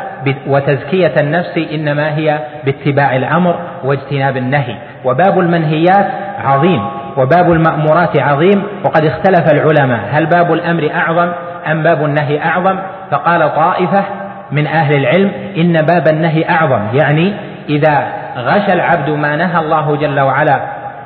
وتزكية 0.46 1.14
النفس 1.20 1.58
إنما 1.72 2.16
هي 2.16 2.38
باتباع 2.64 3.16
الأمر 3.16 3.58
واجتناب 3.84 4.36
النهي. 4.36 4.76
وباب 5.04 5.38
المنهيات 5.38 6.06
عظيم 6.44 6.86
وباب 7.16 7.52
المأمورات 7.52 8.18
عظيم 8.18 8.62
وقد 8.84 9.04
اختلف 9.04 9.52
العلماء. 9.52 10.00
هل 10.10 10.26
باب 10.26 10.52
الأمر 10.52 10.90
أعظم 10.94 11.32
أم 11.70 11.82
باب 11.82 12.04
النهي 12.04 12.42
أعظم؟ 12.44 12.78
فقال 13.10 13.54
طائفة 13.54 14.04
من 14.52 14.66
أهل 14.66 14.94
العلم 14.94 15.32
إن 15.56 15.72
باب 15.72 16.08
النهي 16.08 16.48
أعظم. 16.48 16.80
يعني 16.94 17.32
إذا 17.68 18.06
غشى 18.36 18.72
العبد 18.72 19.10
ما 19.10 19.36
نهى 19.36 19.60
الله 19.60 19.96
جل 19.96 20.20
وعلا 20.20 20.60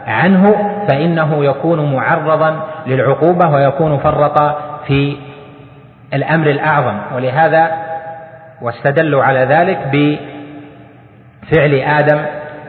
عنه 0.06 0.72
فإنه 0.88 1.44
يكون 1.44 1.94
معرضا 1.94 2.60
للعقوبة 2.86 3.48
ويكون 3.48 3.98
فرط 3.98 4.56
في 4.86 5.16
الأمر 6.14 6.50
الأعظم. 6.50 6.98
ولهذا 7.14 7.70
واستدلوا 8.62 9.24
على 9.24 9.40
ذلك 9.40 9.78
بفعل 11.52 11.74
آدم 11.74 12.18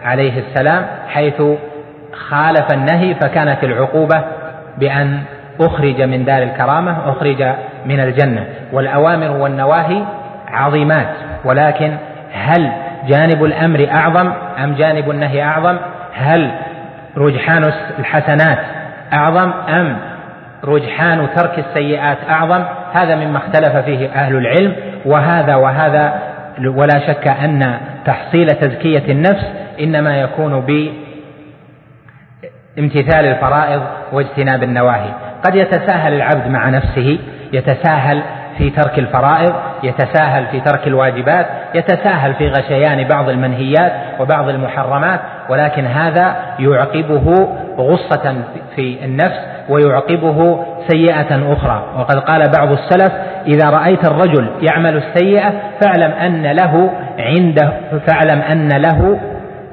عليه 0.03 0.39
السلام 0.39 0.85
حيث 1.07 1.41
خالف 2.13 2.71
النهي 2.71 3.15
فكانت 3.15 3.63
العقوبة 3.63 4.23
بأن 4.77 5.21
أخرج 5.59 6.01
من 6.01 6.25
دار 6.25 6.43
الكرامة 6.43 7.11
أخرج 7.11 7.43
من 7.85 7.99
الجنة. 7.99 8.45
والأوامر 8.73 9.31
والنواهي 9.31 10.03
عظيمات. 10.47 11.09
ولكن 11.45 11.97
هل 12.33 12.71
جانب 13.07 13.43
الأمر 13.43 13.87
أعظم 13.91 14.31
أم 14.63 14.73
جانب 14.73 15.09
النهي 15.09 15.43
أعظم؟ 15.43 15.77
هل 16.13 16.51
رجحان 17.17 17.73
الحسنات 17.99 18.57
أعظم 19.13 19.51
أم 19.69 19.97
رجحان 20.63 21.27
ترك 21.35 21.59
السيئات 21.59 22.17
أعظم؟ 22.29 22.63
هذا 22.93 23.15
مما 23.15 23.37
اختلف 23.37 23.77
فيه 23.77 24.09
أهل 24.09 24.35
العلم 24.35 24.75
وهذا 25.05 25.55
وهذا 25.55 26.19
ولا 26.65 26.99
شك 27.07 27.27
أن 27.27 27.77
تحصيل 28.05 28.47
تزكية 28.47 29.11
النفس 29.11 29.45
إنما 29.79 30.21
يكون 30.21 30.59
بامتثال 32.77 33.25
الفرائض 33.25 33.81
واجتناب 34.11 34.63
النواهي. 34.63 35.09
قد 35.45 35.55
يتساهل 35.55 36.13
العبد 36.13 36.47
مع 36.47 36.69
نفسه 36.69 37.19
يتساهل 37.53 38.21
في 38.57 38.69
ترك 38.69 38.99
الفرائض 38.99 39.53
يتساهل 39.83 40.45
في 40.45 40.59
ترك 40.59 40.87
الواجبات 40.87 41.47
يتساهل 41.75 42.33
في 42.33 42.47
غشيان 42.47 43.07
بعض 43.07 43.29
المنهيات 43.29 43.91
وبعض 44.19 44.49
المحرمات 44.49 45.19
ولكن 45.49 45.85
هذا 45.85 46.35
يعقبه 46.59 47.47
غصة 47.77 48.35
في 48.75 49.05
النفس 49.05 49.39
ويعقبه 49.69 50.65
سيئة 50.87 51.53
أخرى. 51.53 51.83
وقد 51.97 52.19
قال 52.19 52.51
بعض 52.57 52.71
السلف 52.71 53.13
إذا 53.47 53.69
رأيت 53.69 54.07
الرجل 54.07 54.49
يعمل 54.61 54.97
السيئة 54.97 55.53
فاعلم 55.81 56.11
أن 56.11 56.51
له 56.51 56.89
عنده 57.19 57.73
فاعلم 58.07 58.41
أن 58.41 58.69
له 58.69 59.19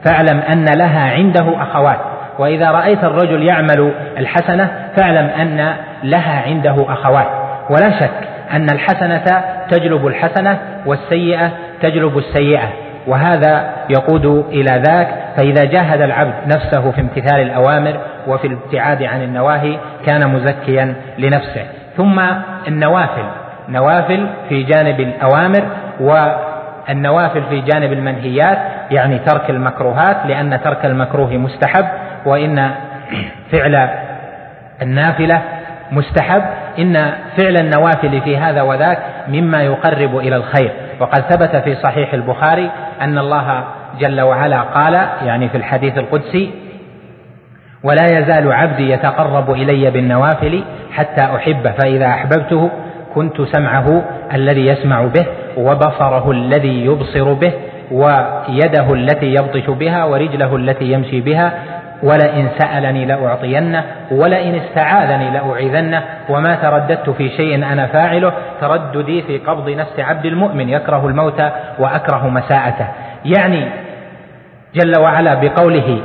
فاعلم 0.05 0.41
أن 0.53 0.65
لها 0.79 1.11
عنده 1.11 1.63
أخوات. 1.63 1.99
وإذا 2.39 2.71
رأيت 2.71 3.05
الرجل 3.05 3.43
يعمل 3.43 3.93
الحسنة 4.19 4.71
فاعلم 4.97 5.27
أن 5.27 5.75
لها 6.03 6.43
عنده 6.47 6.87
أخوات. 6.89 7.27
ولا 7.71 7.91
شك 8.01 8.29
أن 8.53 8.71
الحسنة 8.71 9.43
تجلب 9.71 10.07
الحسنة 10.07 10.59
والسيئة 10.87 11.51
تجلب 11.83 12.19
السيئة. 12.19 12.69
وهذا 13.07 13.71
يقود 13.91 14.27
إلى 14.49 14.83
ذاك 14.87 15.09
فإذا 15.37 15.65
جاهد 15.65 16.01
العبد 16.01 16.35
نفسه 16.47 16.91
في 16.91 17.01
امتثال 17.01 17.41
الأوامر 17.41 18.01
وفي 18.27 18.47
الابتعاد 18.47 19.03
عن 19.03 19.23
النواهي 19.23 19.79
كان 20.07 20.29
مزكيا 20.31 20.95
لنفسه. 21.19 21.65
ثم 21.97 22.21
النوافل 22.69 23.25
نوافل 23.69 24.27
في 24.49 24.63
جانب 24.63 25.01
الأوامر 25.01 25.65
والنوافل 26.01 27.43
في 27.43 27.61
جانب 27.61 27.93
المنهيات 27.93 28.59
يعني 28.91 29.19
ترك 29.19 29.51
المكروهات 29.51 30.17
لأن 30.27 30.61
ترك 30.65 30.87
المكروه 30.87 31.31
مستحب 31.31 31.87
وإن 32.27 32.71
فعل 33.53 33.89
النافلة 34.83 35.43
مستحب 35.93 36.43
إن 36.79 37.13
فعل 37.37 37.57
النوافل 37.57 38.21
في 38.21 38.37
هذا 38.37 38.63
وذاك 38.63 38.99
مما 39.29 39.63
يقرب 39.63 40.19
إلى 40.19 40.37
الخير. 40.37 40.73
وقد 41.01 41.21
ثبت 41.21 41.57
في 41.57 41.75
صحيح 41.75 42.15
البخاري 42.15 42.71
أن 43.01 43.19
الله 43.19 43.65
جل 44.01 44.21
وعلا 44.21 44.61
قال 44.61 44.95
يعني 45.27 45.49
في 45.49 45.57
الحديث 45.57 45.99
القدسي 45.99 46.51
ولا 47.83 48.19
يزال 48.19 48.53
عبدي 48.53 48.91
يتقرب 48.91 49.51
إلي 49.51 49.91
بالنوافل 49.91 50.65
حتى 50.93 51.21
أحبه 51.21 51.71
فإذا 51.71 52.07
أحببته 52.07 52.71
كنت 53.15 53.43
سمعه 53.43 54.05
الذي 54.35 54.67
يسمع 54.67 55.03
به 55.05 55.27
وبصره 55.57 56.31
الذي 56.31 56.85
يبصر 56.85 57.33
به 57.33 57.53
ويده 57.91 58.95
التي 58.95 59.27
يبطش 59.27 59.71
بها 59.71 60.05
ورجله 60.05 60.57
التي 60.57 60.85
يمشي 60.85 61.21
بها 61.21 61.53
ولئن 62.05 62.49
سألني 62.59 63.05
لأعطينه 63.05 63.85
ولئن 64.11 64.55
استعاذني 64.55 65.31
لأعيذنه 65.31 66.03
وما 66.29 66.55
ترددت 66.55 67.11
في 67.11 67.29
شيء 67.29 67.55
أنا 67.55 67.87
فاعله 67.87 68.33
ترددي 68.61 69.23
في 69.23 69.39
قبض 69.39 69.71
نفس 69.71 70.01
عبد 70.01 70.27
المؤمن 70.27 70.69
يكره 70.69 71.07
الموت 71.07 71.41
وأكره 71.79 72.29
مساءته. 72.29 72.87
يعني 73.25 73.69
جل 74.75 75.01
وعلا 75.01 75.35
بقوله 75.35 76.01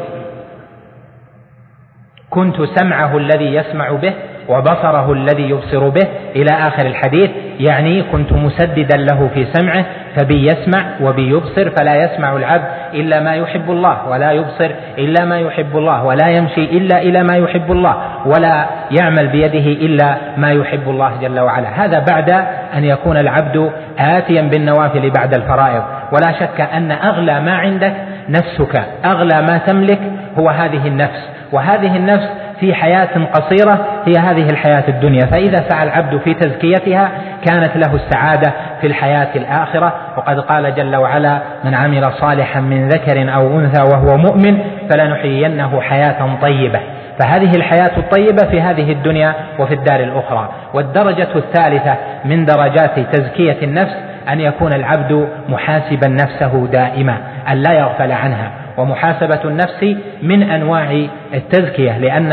كنت 2.29 2.61
سمعه 2.61 3.17
الذي 3.17 3.55
يسمع 3.55 3.91
به 3.91 4.13
وبصره 4.49 5.13
الذي 5.13 5.49
يبصر 5.49 5.89
به 5.89 6.07
إلى 6.35 6.51
آخر 6.51 6.85
الحديث 6.85 7.29
يعني 7.59 8.03
كنت 8.03 8.33
مسددا 8.33 8.97
له 8.97 9.29
في 9.33 9.45
سمعه 9.53 9.85
فبي 10.15 10.47
يسمع 10.47 10.85
وبي 11.01 11.29
يبصر 11.29 11.69
فلا 11.69 11.95
يسمع 11.95 12.35
العبد 12.35 12.65
إلا 12.93 13.19
ما 13.19 13.35
يحب 13.35 13.71
الله 13.71 14.09
ولا 14.09 14.31
يبصر 14.31 14.71
إلا 14.97 15.25
ما 15.25 15.39
يحب 15.39 15.77
الله 15.77 16.05
ولا 16.05 16.27
يمشي 16.27 16.63
إلا 16.63 17.01
إلى 17.01 17.23
ما 17.23 17.37
يحب 17.37 17.71
الله 17.71 17.95
ولا 18.25 18.65
يعمل 18.91 19.27
بيده 19.27 19.85
إلا 19.85 20.17
ما 20.37 20.51
يحب 20.51 20.89
الله 20.89 21.11
جل 21.21 21.39
وعلا. 21.39 21.85
هذا 21.85 21.99
بعد 21.99 22.29
أن 22.73 22.83
يكون 22.83 23.17
العبد 23.17 23.71
آتيا 23.99 24.41
بالنوافل 24.41 25.09
بعد 25.09 25.33
الفرائض. 25.33 25.83
ولا 26.11 26.31
شك 26.39 26.61
أن 26.61 26.91
أغلى 26.91 27.39
ما 27.39 27.53
عندك 27.57 27.93
نفسك 28.29 28.83
أغلى 29.05 29.41
ما 29.41 29.57
تملك 29.57 29.99
هو 30.39 30.49
هذه 30.49 30.87
النفس. 30.87 31.29
وهذه 31.51 31.95
النفس 31.95 32.29
في 32.59 32.73
حياة 32.73 33.25
قصيرة 33.33 33.85
هي 34.05 34.13
هذه 34.13 34.49
الحياة 34.49 34.83
الدنيا. 34.87 35.25
فإذا 35.25 35.63
سعى 35.69 35.83
العبد 35.83 36.17
في 36.17 36.33
تزكيتها 36.33 37.11
كانت 37.45 37.77
له 37.77 37.95
السعادة 37.95 38.53
في 38.81 38.87
الحياة 38.87 39.27
الآخرة. 39.35 39.93
وقد 40.17 40.39
قال 40.39 40.75
جل 40.75 40.95
وعلا 40.95 41.39
من 41.63 41.73
عمل 41.73 42.11
صالحا 42.13 42.59
من 42.59 42.87
ذكر 42.87 43.35
أو 43.35 43.59
أنثى 43.59 43.81
وهو 43.81 44.17
مؤمن 44.17 44.57
فلنحيينه 44.89 45.81
حياة 45.81 46.37
طيبة. 46.41 46.79
فهذه 47.19 47.55
الحياة 47.55 47.91
الطيبة 47.97 48.49
في 48.51 48.61
هذه 48.61 48.91
الدنيا 48.91 49.33
وفي 49.59 49.73
الدار 49.73 49.99
الأخرى. 49.99 50.49
والدرجة 50.73 51.27
الثالثة 51.35 51.95
من 52.25 52.45
درجات 52.45 52.99
تزكية 52.99 53.57
النفس 53.63 53.95
أن 54.29 54.39
يكون 54.39 54.73
العبد 54.73 55.27
محاسبا 55.49 56.07
نفسه 56.07 56.67
دائما 56.71 57.17
أن 57.51 57.57
لا 57.57 57.73
يغفل 57.73 58.11
عنها. 58.11 58.51
ومحاسبة 58.79 59.39
النفس 59.45 59.95
من 60.21 60.43
أنواع 60.43 61.07
التزكية 61.33 61.97
لأن 61.97 62.31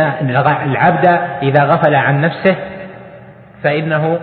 العبد 0.64 1.06
إذا 1.42 1.64
غفل 1.64 1.94
عن 1.94 2.20
نفسه 2.20 2.56
فإنه 3.62 4.18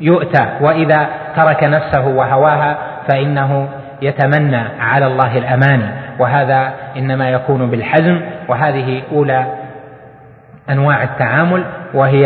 يؤتى 0.00 0.46
وإذا 0.60 1.06
ترك 1.36 1.64
نفسه 1.64 2.06
وهواها 2.06 2.78
فإنه 3.08 3.68
يتمنى 4.02 4.62
على 4.80 5.06
الله 5.06 5.38
الأماني 5.38 5.88
وهذا 6.18 6.72
إنما 6.96 7.30
يكون 7.30 7.70
بالحزم 7.70 8.20
وهذه 8.48 9.02
أولى 9.12 9.46
أنواع 10.70 11.02
التعامل 11.02 11.64
وهي 11.94 12.24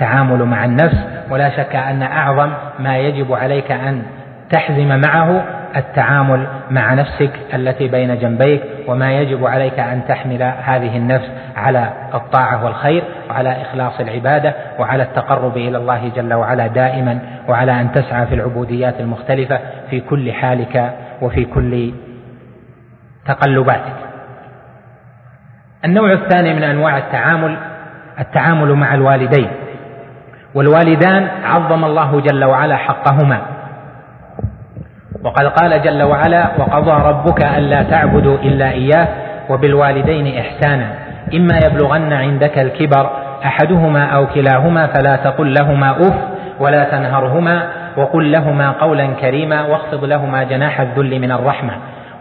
تعامل 0.00 0.44
مع 0.44 0.64
النفس. 0.64 0.96
ولا 1.30 1.50
شك 1.50 1.76
أن 1.76 2.02
أعظم 2.02 2.52
ما 2.78 2.98
يجب 2.98 3.32
عليك 3.32 3.72
أن 3.72 4.02
تحزم 4.50 5.00
معه 5.06 5.44
التعامل 5.76 6.46
مع 6.70 6.94
نفسك 6.94 7.30
التي 7.54 7.88
بين 7.88 8.18
جنبيك 8.18 8.62
وما 8.88 9.12
يجب 9.12 9.46
عليك 9.46 9.78
أن 9.78 10.02
تحمل 10.08 10.42
هذه 10.42 10.96
النفس 10.96 11.30
على 11.56 11.92
الطاعة 12.14 12.64
والخير 12.64 13.04
وعلى 13.30 13.62
إخلاص 13.62 14.00
العبادة 14.00 14.54
وعلى 14.78 15.02
التقرب 15.02 15.56
إلى 15.56 15.78
الله 15.78 16.08
جل 16.16 16.34
وعلا 16.34 16.66
دائما 16.66 17.18
وعلى 17.48 17.80
أن 17.80 17.92
تسعى 17.92 18.26
في 18.26 18.34
العبوديات 18.34 19.00
المختلفة 19.00 19.58
في 19.90 20.00
كل 20.00 20.32
حالك 20.32 20.94
وفي 21.22 21.44
كل 21.44 21.92
تقلباتك. 23.26 23.96
النوع 25.84 26.12
الثاني 26.12 26.54
من 26.54 26.62
أنواع 26.62 26.98
التعامل 26.98 27.56
التعامل 28.20 28.74
مع 28.74 28.94
الوالدين 28.94 29.48
والوالدان 30.54 31.28
عظم 31.44 31.84
الله 31.84 32.20
جل 32.20 32.44
وعلا 32.44 32.76
حقهما 32.76 33.59
وقد 35.24 35.46
قال 35.46 35.82
جل 35.82 36.02
وعلا 36.02 36.44
وقضى 36.58 37.08
ربك 37.08 37.42
ألا 37.42 37.82
تعبدوا 37.82 38.36
إلا 38.38 38.70
إياه 38.70 39.08
وبالوالدين 39.50 40.38
إحسانا. 40.38 40.86
إما 41.34 41.58
يبلغن 41.66 42.12
عندك 42.12 42.58
الكبر 42.58 43.10
أحدهما 43.44 44.04
أو 44.04 44.26
كلاهما 44.26 44.86
فلا 44.86 45.16
تقل 45.16 45.54
لهما 45.54 45.90
أف 45.90 46.14
ولا 46.60 46.84
تنهرهما 46.84 47.62
وقل 47.96 48.32
لهما 48.32 48.70
قولا 48.70 49.06
كريما 49.20 49.62
واخفض 49.62 50.04
لهما 50.04 50.42
جناح 50.42 50.80
الذل 50.80 51.20
من 51.20 51.32
الرحمة. 51.32 51.72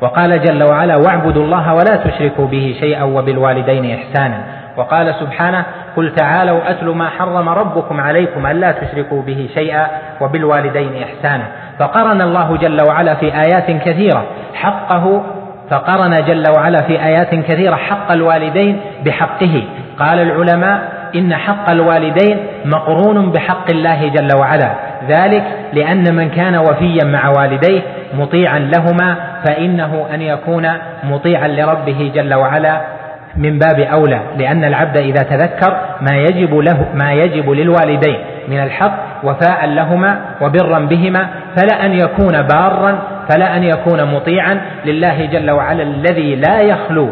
وقال 0.01 0.43
جل 0.43 0.63
وعلا 0.63 0.95
واعبدوا 0.95 1.43
الله 1.43 1.73
ولا 1.73 1.95
تشركوا 1.95 2.47
به 2.47 2.75
شيئا 2.79 3.03
وبالوالدين 3.03 3.99
إحسانا. 3.99 4.43
وقال 4.79 5.15
سبحانه 5.19 5.65
قل 5.95 6.15
تعالوا 6.15 6.69
أتل 6.69 6.85
ما 6.85 7.09
حرم 7.09 7.49
ربكم 7.49 8.01
عليكم 8.01 8.45
ألا 8.47 8.71
تشركوا 8.71 9.21
به 9.21 9.49
شيئا 9.53 9.87
وبالوالدين 10.21 11.03
إحسانا. 11.03 11.43
فقرن 11.79 12.21
الله 12.21 12.57
جل 12.57 12.77
وعلا 12.87 13.15
في 13.15 13.41
آيات 13.41 13.71
كثيرة 13.71 14.23
حقه 14.53 15.21
فقرن 15.69 16.25
جل 16.25 16.43
وعلا 16.57 16.81
في 16.81 17.05
آيات 17.05 17.35
كثيرة 17.35 17.75
حق 17.75 18.11
الوالدين 18.11 18.81
بحقه. 19.05 19.63
قال 19.99 20.19
العلماء 20.19 20.81
إن 21.15 21.35
حق 21.35 21.69
الوالدين 21.69 22.37
مقرون 22.65 23.31
بحق 23.31 23.69
الله 23.69 24.07
جل 24.07 24.37
وعلا. 24.39 24.71
ذلك 25.07 25.43
لأن 25.73 26.15
من 26.15 26.29
كان 26.29 26.57
وفيا 26.57 27.05
مع 27.05 27.29
والديه 27.29 27.81
مطيعا 28.13 28.59
لهما 28.59 29.15
فإنه 29.45 30.05
أن 30.13 30.21
يكون 30.21 30.69
مطيعا 31.03 31.47
لربه 31.47 32.11
جل 32.15 32.33
وعلا. 32.33 32.98
من 33.35 33.59
باب 33.59 33.79
أولى 33.79 34.21
لأن 34.37 34.63
العبد 34.63 34.97
إذا 34.97 35.23
تذكر 35.23 35.77
ما 36.01 36.17
يجب 36.17 36.55
له 36.55 36.85
ما 36.93 37.13
يجب 37.13 37.49
للوالدين 37.49 38.17
من 38.47 38.59
الحق 38.59 39.25
وفاء 39.25 39.65
لهما 39.65 40.21
وبرا 40.41 40.79
بهما 40.79 41.29
فلا 41.55 41.85
أن 41.85 41.93
يكون 41.93 42.41
بارا 42.41 43.01
فلا 43.29 43.57
أن 43.57 43.63
يكون 43.63 44.13
مطيعا 44.13 44.61
لله 44.85 45.25
جل 45.25 45.51
وعلا 45.51 45.83
الذي 45.83 46.35
لا 46.35 46.61
يخلو 46.61 47.09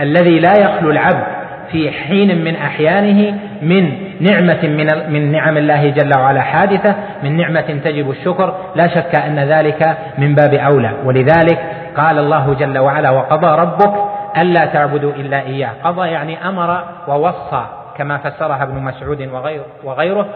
الذي 0.00 0.38
لا 0.38 0.52
يخلو 0.60 0.90
العبد 0.90 1.40
في 1.72 1.90
حين 1.90 2.44
من 2.44 2.56
أحيانه 2.56 3.38
من 3.62 3.92
نعمة 4.20 4.62
من 4.62 5.12
من 5.12 5.32
نعم 5.32 5.56
الله 5.56 5.90
جل 5.90 6.18
وعلا 6.18 6.40
حادثة 6.40 6.94
من 7.22 7.36
نعمة 7.36 7.80
تجب 7.84 8.10
الشكر 8.10 8.54
لا 8.76 8.88
شك 8.88 9.14
أن 9.14 9.38
ذلك 9.38 9.96
من 10.18 10.34
باب 10.34 10.54
أولى 10.54 10.92
ولذلك 11.04 11.58
قال 11.96 12.18
الله 12.18 12.54
جل 12.54 12.78
وعلا 12.78 13.10
وقضى 13.10 13.60
ربك 13.60 13.92
ألا 14.36 14.64
تعبدوا 14.66 15.12
إلا 15.12 15.40
إياه. 15.40 15.70
قضى 15.84 16.08
يعني 16.08 16.48
أمر 16.48 16.84
ووصى 17.08 17.64
كما 17.96 18.18
فسرها 18.18 18.62
ابن 18.62 18.82
مسعود 18.82 19.28
وغير 19.32 19.62
وغيره. 19.84 20.26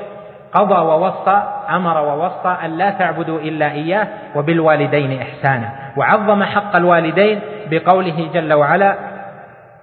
قضى 0.52 0.74
ووصى 0.74 1.42
أمر 1.70 1.98
ووصى 1.98 2.56
أن 2.64 2.70
لا 2.70 2.90
تعبدوا 2.90 3.38
إلا 3.38 3.70
إياه 3.72 4.08
وبالوالدين 4.34 5.22
إحسانا. 5.22 5.68
وعظم 5.96 6.42
حق 6.42 6.76
الوالدين 6.76 7.40
بقوله 7.70 8.28
جل 8.34 8.52
وعلا 8.52 8.94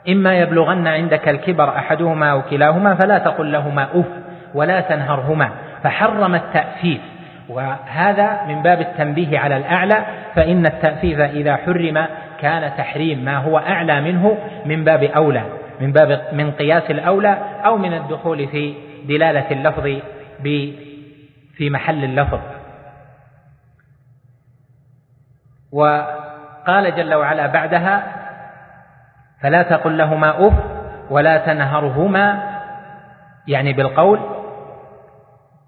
إما 0.09 0.33
يبلغن 0.33 0.87
عندك 0.87 1.29
الكبر 1.29 1.69
أحدهما 1.69 2.31
أو 2.31 2.41
كلاهما 2.41 2.95
فلا 2.95 3.17
تقل 3.17 3.51
لهما 3.51 3.83
أف 3.83 4.05
ولا 4.53 4.79
تنهرهما. 4.79 5.49
فحرم 5.83 6.35
التأفيف 6.35 7.01
وهذا 7.51 8.43
من 8.47 8.61
باب 8.61 8.81
التنبيه 8.81 9.39
على 9.39 9.57
الأعلى 9.57 10.05
فإن 10.35 10.65
التأفيف 10.65 11.19
إذا 11.19 11.55
حرم 11.55 12.05
كان 12.39 12.71
تحريم 12.77 13.25
ما 13.25 13.37
هو 13.37 13.57
أعلى 13.57 14.01
منه 14.01 14.37
من 14.65 14.83
باب 14.83 15.03
أولى 15.03 15.43
من 15.81 15.91
باب 15.91 16.21
من 16.33 16.51
قياس 16.51 16.91
الأولى 16.91 17.37
أو 17.65 17.77
من 17.77 17.93
الدخول 17.93 18.47
في 18.47 18.75
دلالة 19.07 19.51
اللفظ 19.51 20.01
في 21.57 21.69
محل 21.69 22.03
اللفظ. 22.03 22.39
وقال 25.71 26.95
جل 26.95 27.13
وعلا 27.13 27.47
بعدها 27.47 28.03
فلا 29.41 29.63
تقل 29.63 29.97
لهما 29.97 30.47
أف 30.47 30.53
ولا 31.09 31.37
تنهرهما 31.37 32.51
يعني 33.47 33.73
بالقول 33.73 34.19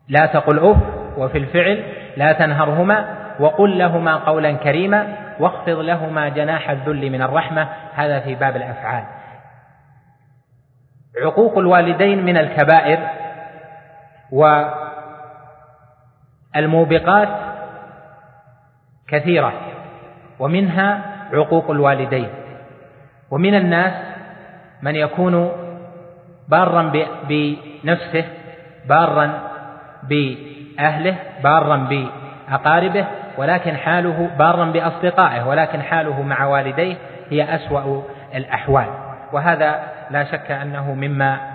لا 0.07 0.25
تقل 0.25 0.59
أف 0.59 0.77
وفي 1.17 1.37
الفعل 1.37 1.83
لا 2.17 2.33
تنهرهما 2.33 3.23
وقل 3.39 3.77
لهما 3.77 4.15
قولا 4.15 4.51
كريما 4.51 5.17
واخفض 5.39 5.79
لهما 5.79 6.29
جناح 6.29 6.69
الذل 6.69 7.09
من 7.09 7.21
الرحمة. 7.21 7.67
هذا 7.93 8.19
في 8.19 8.35
باب 8.35 8.55
الأفعال. 8.55 9.03
عقوق 11.23 11.57
الوالدين 11.57 12.25
من 12.25 12.37
الكبائر 12.37 12.99
والموبقات 16.55 17.29
كثيرة 19.07 19.53
ومنها 20.39 21.01
عقوق 21.33 21.71
الوالدين. 21.71 22.29
ومن 23.31 23.55
الناس 23.55 23.93
من 24.81 24.95
يكون 24.95 25.51
بارا 26.47 26.91
بنفسه 27.29 28.25
بارا 28.85 29.39
باهله 30.77 31.15
بارا 31.43 31.75
بأقاربه 31.75 33.05
ولكن 33.37 33.77
حاله 33.77 34.29
بارا 34.39 34.65
بأصدقائه 34.65 35.47
ولكن 35.47 35.81
حاله 35.81 36.21
مع 36.21 36.45
والديه 36.45 36.95
هي 37.29 37.55
أسوأ 37.55 38.01
الأحوال. 38.35 38.87
وهذا 39.33 39.79
لا 40.11 40.23
شك 40.23 40.51
أنه 40.51 40.93
مما 40.93 41.52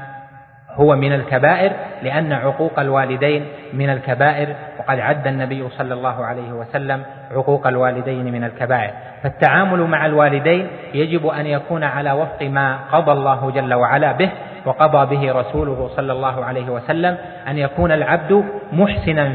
هو 0.75 0.97
من 0.97 1.13
الكبائر 1.13 1.73
لأن 2.03 2.33
عقوق 2.33 2.81
الوالدين 2.81 3.47
من 3.73 3.91
الكبائر 3.91 4.55
وقد 4.79 5.01
عد 5.01 5.27
النبي 5.27 5.69
صلى 5.69 5.95
الله 5.95 6.25
عليه 6.25 6.53
وسلم 6.53 7.03
عقوق 7.31 7.67
الوالدين 7.67 8.33
من 8.33 8.45
الكبائر. 8.45 8.91
فالتعامل 9.23 9.81
مع 9.81 10.07
الوالدين 10.07 10.67
يجب 10.95 11.27
أن 11.27 11.47
يكون 11.47 11.85
على 11.85 12.13
وفق 12.13 12.43
ما 12.43 12.79
قضى 12.93 13.13
الله 13.13 13.51
جل 13.51 13.75
وعلا 13.75 14.13
به 14.13 14.31
وقضى 14.65 15.17
به 15.17 15.33
رسوله 15.33 15.91
صلى 15.97 16.13
الله 16.13 16.45
عليه 16.45 16.71
وسلم 16.71 17.17
أن 17.49 17.59
يكون 17.59 17.93
العبد 17.93 18.45
محسنا 18.73 19.33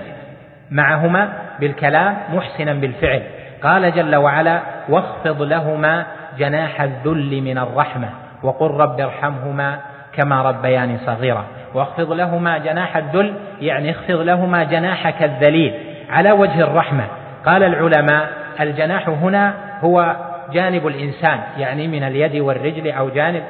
معهما 0.71 1.29
بالكلام 1.59 2.17
محسنا 2.33 2.73
بالفعل. 2.73 3.23
قال 3.63 3.91
جل 3.95 4.15
وعلا 4.15 4.59
واخفض 4.89 5.41
لهما 5.41 6.05
جناح 6.37 6.81
الذل 6.81 7.41
من 7.41 7.57
الرحمة 7.57 8.09
وقل 8.43 8.71
رب 8.71 8.99
ارحمهما 8.99 9.79
كما 10.15 10.41
ربياني 10.41 10.97
صغيرا. 10.97 11.45
واخفض 11.73 12.11
لهما 12.11 12.57
جناح 12.57 12.97
الذل 12.97 13.33
يعني 13.61 13.91
اخفض 13.91 14.19
لهما 14.19 14.63
جناحك 14.63 15.23
الذليل 15.23 15.73
على 16.09 16.31
وجه 16.31 16.61
الرحمة. 16.61 17.03
قال 17.45 17.63
العلماء 17.63 18.29
الجناح 18.59 19.09
هنا 19.09 19.53
هو 19.81 20.15
جانب 20.51 20.87
الإنسان 20.87 21.39
يعني 21.57 21.87
من 21.87 22.03
اليد 22.03 22.35
والرجل 22.35 22.91
أو 22.91 23.09
جانب 23.09 23.43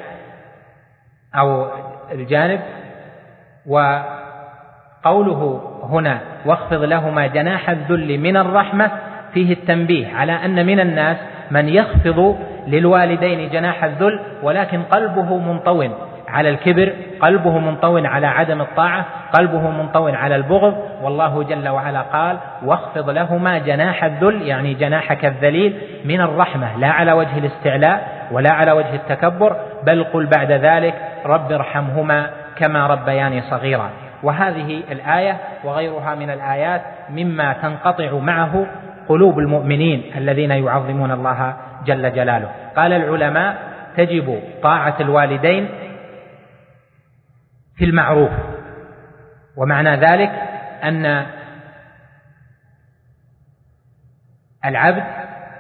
أو 1.36 1.68
الجانب. 2.12 2.60
وقوله 3.68 5.62
هنا 5.84 6.20
واخفض 6.46 6.84
لهما 6.84 7.28
جناح 7.28 7.70
الذل 7.70 8.18
من 8.18 8.38
الرحمة 8.38 8.92
فيه 9.34 9.54
التنبيه 9.54 10.16
على 10.16 10.32
أن 10.32 10.66
من 10.66 10.80
الناس 10.80 11.18
من 11.52 11.70
يخفض 11.70 12.38
للوالدين 12.68 13.50
جناح 13.50 13.84
الذل 13.84 14.20
ولكن 14.44 14.84
قلبه 14.84 15.38
منطو. 15.38 15.84
على 16.34 16.50
الكبر 16.50 16.94
قلبه 17.20 17.60
منطو 17.60 17.98
على 17.98 18.28
عدم 18.28 18.62
الطاعة 18.62 19.06
قلبه 19.34 19.70
منطو 19.70 20.08
على 20.08 20.36
البغض. 20.36 20.76
والله 21.02 21.44
جل 21.44 21.70
وعلا 21.70 22.02
قال 22.02 22.38
واخفض 22.66 23.10
لهما 23.10 23.58
جناح 23.58 24.04
الذل 24.04 24.42
يعني 24.42 24.74
جناحك 24.74 25.26
الذليل 25.26 25.78
من 26.06 26.22
الرحمة 26.22 26.78
لا 26.78 26.88
على 26.88 27.12
وجه 27.12 27.38
الاستعلاء 27.38 28.28
ولا 28.32 28.52
على 28.52 28.72
وجه 28.72 28.96
التكبر. 28.96 29.56
بل 29.84 30.04
قل 30.04 30.26
بعد 30.26 30.52
ذلك 30.52 30.94
رب 31.26 31.52
ارحمهما 31.52 32.30
كما 32.56 32.88
ربياني 32.88 33.42
صغيرا 33.42 33.90
وهذه 34.24 34.84
الآية 34.92 35.38
وغيرها 35.64 36.16
من 36.16 36.30
الآيات 36.30 36.82
مما 37.10 37.54
تنقطع 37.54 38.18
معه 38.18 38.66
قلوب 39.10 39.40
المؤمنين 39.40 40.04
الذين 40.18 40.52
يعظمون 40.52 41.12
الله 41.12 41.54
جل 41.86 42.14
جلاله. 42.14 42.48
قال 42.76 42.94
العلماء 42.94 43.56
تجب 43.98 44.40
طاعة 44.64 44.96
الوالدين 45.00 45.70
في 47.76 47.86
المعروف. 47.86 48.32
ومعنى 49.58 49.96
ذلك 49.96 50.32
أن 50.84 51.26
العبد 54.66 55.04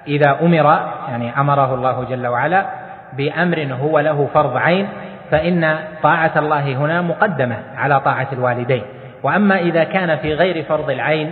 إذا 0.08 0.40
أمر 0.42 0.66
يعني 1.10 1.40
أمره 1.40 1.76
الله 1.76 2.04
جل 2.04 2.28
وعلا 2.28 2.66
بأمر 3.14 3.68
هو 3.82 4.00
له 4.00 4.30
فرض 4.34 4.58
عين 4.58 4.88
فإن 5.32 5.80
طاعة 6.04 6.40
الله 6.40 6.76
هنا 6.78 7.02
مقدمة 7.02 7.58
على 7.76 8.00
طاعة 8.00 8.28
الوالدين. 8.34 8.84
وأما 9.24 9.60
إذا 9.60 9.84
كان 9.84 10.18
في 10.18 10.34
غير 10.34 10.64
فرض 10.64 10.90
العين 10.90 11.32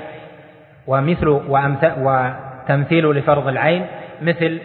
ومثل 0.88 1.28
وتمثيل 1.98 3.12
لفرض 3.12 3.48
العين 3.48 3.86
مثل 4.22 4.62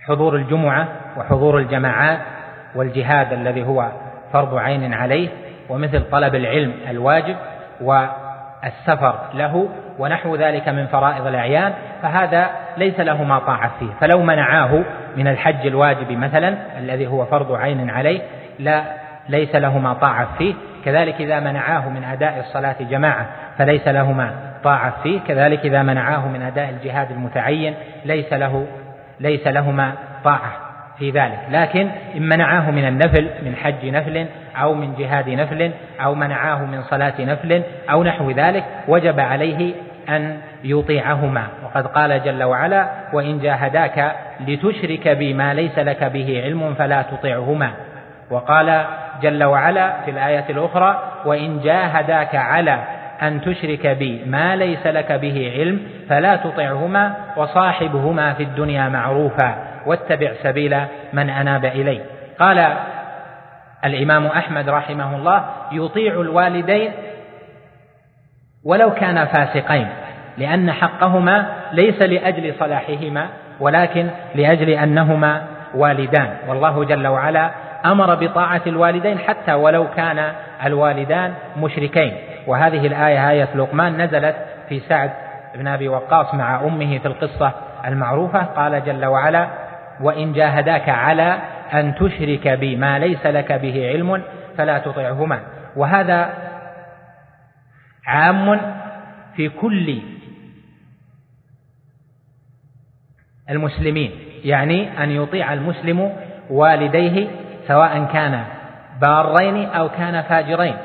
حضور 0.00 0.36
الجمعة 0.36 0.88
وحضور 1.16 1.58
الجماعات 1.58 2.18
والجهاد 2.74 3.32
الذي 3.32 3.64
هو 3.64 3.90
فرض 4.32 4.54
عين 4.54 4.94
عليه 4.94 5.28
ومثل 5.68 6.10
طلب 6.10 6.34
العلم 6.34 6.74
الواجب 6.90 7.36
والسفر 7.80 9.14
له 9.34 9.68
ونحو 9.98 10.36
ذلك 10.36 10.68
من 10.68 10.86
فرائض 10.86 11.26
الأعيان 11.26 11.72
فهذا 12.02 12.50
ليس 12.76 13.00
له 13.00 13.24
ما 13.24 13.38
طاعة 13.38 13.70
فيه. 13.78 13.90
فلو 14.00 14.22
منعاه 14.22 14.82
من 15.16 15.28
الحج 15.28 15.66
الواجب 15.66 16.12
مثلا 16.12 16.54
الذي 16.78 17.06
هو 17.06 17.24
فرض 17.24 17.52
عين 17.52 17.90
عليه 17.90 18.20
لا 18.58 18.82
ليس 19.28 19.54
له 19.54 19.78
ما 19.78 19.92
طاعة 19.92 20.28
فيه. 20.38 20.54
كذلك 20.84 21.14
إذا 21.20 21.40
منعاه 21.40 21.88
من 21.88 22.04
أداء 22.04 22.38
الصلاة 22.38 22.76
جماعة 22.80 23.26
فليس 23.58 23.88
له 23.88 24.12
ما 24.12 24.32
طاعة 24.64 24.94
فيه. 25.02 25.20
كذلك 25.20 25.66
إذا 25.66 25.82
منعاه 25.82 26.28
من 26.28 26.42
أداء 26.42 26.70
الجهاد 26.70 27.10
المتعين 27.10 27.74
ليس 28.04 28.32
له 28.32 28.66
ليس 29.20 29.46
لهما 29.46 29.92
طاعة 30.24 30.69
في 31.00 31.10
ذلك. 31.10 31.38
لكن 31.50 31.88
إن 32.16 32.22
منعاه 32.22 32.70
من 32.70 32.88
النفل 32.88 33.28
من 33.42 33.56
حج 33.56 33.86
نفل 33.86 34.26
أو 34.56 34.74
من 34.74 34.94
جهاد 34.94 35.28
نفل 35.28 35.70
أو 36.04 36.14
منعاه 36.14 36.64
من 36.64 36.82
صلاة 36.82 37.14
نفل 37.20 37.62
أو 37.90 38.04
نحو 38.04 38.30
ذلك 38.30 38.64
وجب 38.88 39.20
عليه 39.20 39.72
أن 40.08 40.36
يطيعهما. 40.64 41.46
وقد 41.64 41.86
قال 41.86 42.22
جل 42.24 42.42
وعلا 42.42 42.88
وإن 43.12 43.40
جاهداك 43.40 44.16
لتشرك 44.48 45.08
بي 45.08 45.34
ما 45.34 45.54
ليس 45.54 45.78
لك 45.78 46.04
به 46.04 46.42
علم 46.44 46.74
فلا 46.74 47.02
تطعهما. 47.02 47.70
وقال 48.30 48.84
جل 49.22 49.44
وعلا 49.44 49.92
في 50.04 50.10
الآية 50.10 50.44
الأخرى 50.50 51.02
وإن 51.24 51.60
جاهداك 51.60 52.34
على 52.34 52.78
أن 53.22 53.40
تشرك 53.40 53.86
بي 53.86 54.24
ما 54.26 54.56
ليس 54.56 54.86
لك 54.86 55.12
به 55.12 55.52
علم 55.58 55.80
فلا 56.08 56.36
تطعهما 56.36 57.14
وصاحبهما 57.36 58.32
في 58.32 58.42
الدنيا 58.42 58.88
معروفا. 58.88 59.69
واتبع 59.86 60.32
سبيل 60.42 60.76
من 61.12 61.30
أناب 61.30 61.64
إلي. 61.64 62.00
قال 62.38 62.76
الإمام 63.84 64.26
أحمد 64.26 64.68
رحمه 64.68 65.16
الله 65.16 65.44
يطيع 65.72 66.12
الوالدين 66.12 66.92
ولو 68.64 68.94
كانا 68.94 69.24
فاسقين 69.24 69.88
لأن 70.38 70.72
حقهما 70.72 71.46
ليس 71.72 72.02
لأجل 72.02 72.54
صلاحهما 72.58 73.26
ولكن 73.60 74.10
لأجل 74.34 74.68
أنهما 74.70 75.42
والدان. 75.74 76.36
والله 76.48 76.84
جل 76.84 77.06
وعلا 77.06 77.50
أمر 77.84 78.14
بطاعة 78.14 78.62
الوالدين 78.66 79.18
حتى 79.18 79.54
ولو 79.54 79.90
كان 79.90 80.32
الوالدان 80.66 81.34
مشركين. 81.56 82.16
وهذه 82.46 82.86
الآية 82.86 83.30
آية 83.30 83.48
لقمان 83.54 84.02
نزلت 84.02 84.36
في 84.68 84.80
سعد 84.80 85.10
بن 85.54 85.66
أبي 85.66 85.88
وقاص 85.88 86.34
مع 86.34 86.60
أمه 86.60 86.98
في 86.98 87.06
القصة 87.06 87.52
المعروفة. 87.86 88.42
قال 88.42 88.84
جل 88.84 89.04
وعلا 89.04 89.46
وإن 90.00 90.32
جاهداك 90.32 90.88
على 90.88 91.38
أن 91.74 91.94
تشرك 91.94 92.48
بي 92.48 92.76
ما 92.76 92.98
ليس 92.98 93.26
لك 93.26 93.52
به 93.52 93.88
علم 93.88 94.22
فلا 94.56 94.78
تطعهما. 94.78 95.40
وهذا 95.76 96.30
عام 98.06 98.60
في 99.36 99.48
كل 99.48 100.02
المسلمين 103.50 104.10
يعني 104.44 105.04
أن 105.04 105.10
يطيع 105.10 105.52
المسلم 105.52 106.12
والديه 106.50 107.28
سواء 107.68 108.04
كان 108.12 108.44
بارين 109.00 109.66
أو 109.68 109.88
كان 109.88 110.22
فاجرين. 110.22 110.76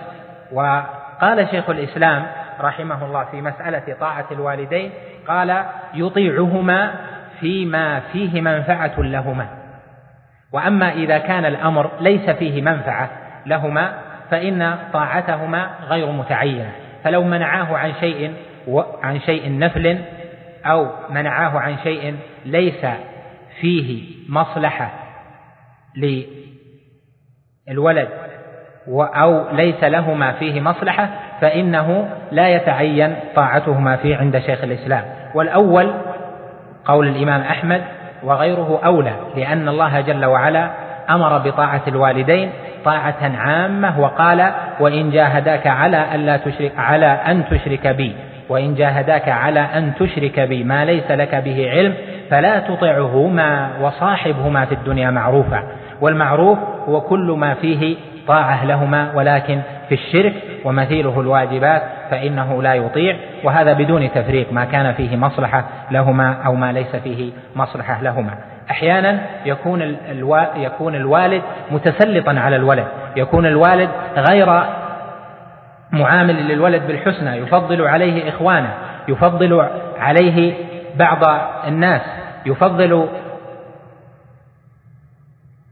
وقال 0.51 1.47
شيخ 1.51 1.69
الإسلام 1.69 2.25
رحمه 2.61 3.05
الله 3.05 3.23
في 3.23 3.41
مسألة 3.41 3.95
طاعة 3.99 4.25
الوالدين 4.31 4.91
قال 5.27 5.65
يطيعهما 5.93 6.91
فيما 7.39 7.99
فيه 7.99 8.41
منفعة 8.41 8.93
لهما. 8.97 9.47
وأما 10.53 10.91
إذا 10.91 11.17
كان 11.17 11.45
الأمر 11.45 11.91
ليس 11.99 12.29
فيه 12.29 12.61
منفعة 12.61 13.09
لهما 13.45 13.93
فإن 14.31 14.77
طاعتهما 14.93 15.69
غير 15.89 16.11
متعينة. 16.11 16.71
فلو 17.03 17.23
منعاه 17.23 17.77
عن 17.77 17.93
شيء 17.99 18.33
عن 19.03 19.19
شيء 19.19 19.57
نفل 19.57 19.97
أو 20.65 20.89
منعاه 21.09 21.59
عن 21.59 21.77
شيء 21.83 22.15
ليس 22.45 22.85
فيه 23.61 24.03
مصلحة 24.29 24.91
للولد 27.67 28.07
أو 28.89 29.49
ليس 29.51 29.83
لهما 29.83 30.31
فيه 30.31 30.61
مصلحة 30.61 31.09
فإنه 31.41 32.09
لا 32.31 32.49
يتعين 32.49 33.15
طاعتهما 33.35 33.95
فيه 33.95 34.17
عند 34.17 34.39
شيخ 34.39 34.63
الإسلام. 34.63 35.05
والأول 35.35 35.93
قول 36.85 37.07
الإمام 37.07 37.41
أحمد 37.41 37.81
وغيره 38.23 38.81
أولى 38.85 39.13
لأن 39.35 39.67
الله 39.69 40.01
جل 40.01 40.25
وعلا 40.25 40.69
أمر 41.09 41.37
بطاعة 41.37 41.81
الوالدين 41.87 42.49
طاعة 42.85 43.31
عامة 43.37 43.99
وقال 43.99 44.51
وإن 44.79 45.11
جاهداك 45.11 45.67
على 45.67 46.15
ألا 46.15 46.37
تشرك 46.37 46.71
على 46.77 47.05
أن 47.05 47.43
تشرك 47.49 47.87
بي 47.87 48.15
وإن 48.49 48.75
جاهداك 48.75 49.29
على 49.29 49.59
أن 49.59 49.91
تشرك 49.99 50.39
بي 50.39 50.63
ما 50.63 50.85
ليس 50.85 51.11
لك 51.11 51.35
به 51.35 51.69
علم 51.71 51.93
فلا 52.29 52.59
تطعهما 52.59 53.69
وصاحبهما 53.81 54.65
في 54.65 54.75
الدنيا 54.75 55.11
معروفا 55.11 55.63
والمعروف 56.01 56.57
هو 56.87 57.01
كل 57.01 57.35
ما 57.37 57.53
فيه 57.53 57.95
طاعة 58.27 58.65
لهما 58.65 59.11
ولكن 59.15 59.61
في 59.89 59.95
الشرك 59.95 60.33
ومثيله 60.65 61.19
الواجبات 61.21 61.81
فإنه 62.11 62.61
لا 62.61 62.73
يطيع 62.73 63.15
وهذا 63.43 63.73
بدون 63.73 64.11
تفريق 64.11 64.53
ما 64.53 64.65
كان 64.65 64.93
فيه 64.93 65.15
مصلحة 65.15 65.65
لهما 65.91 66.33
أو 66.45 66.55
ما 66.55 66.71
ليس 66.71 66.95
فيه 66.95 67.31
مصلحة 67.55 68.01
لهما 68.01 68.37
أحيانا 68.71 69.19
يكون. 69.45 69.97
يكون 70.55 70.95
الوالد 70.95 71.41
متسلطا 71.71 72.39
على 72.39 72.55
الولد 72.55 72.87
يكون 73.15 73.45
الوالد 73.45 73.89
غير 74.29 74.63
معامل 75.91 76.47
للولد 76.47 76.87
بالحسنى 76.87 77.37
يفضل 77.37 77.87
عليه 77.87 78.29
إخوانه 78.29 78.73
يفضل 79.07 79.69
عليه 79.99 80.53
بعض 80.95 81.23
الناس 81.67 82.01
يفضل 82.45 83.07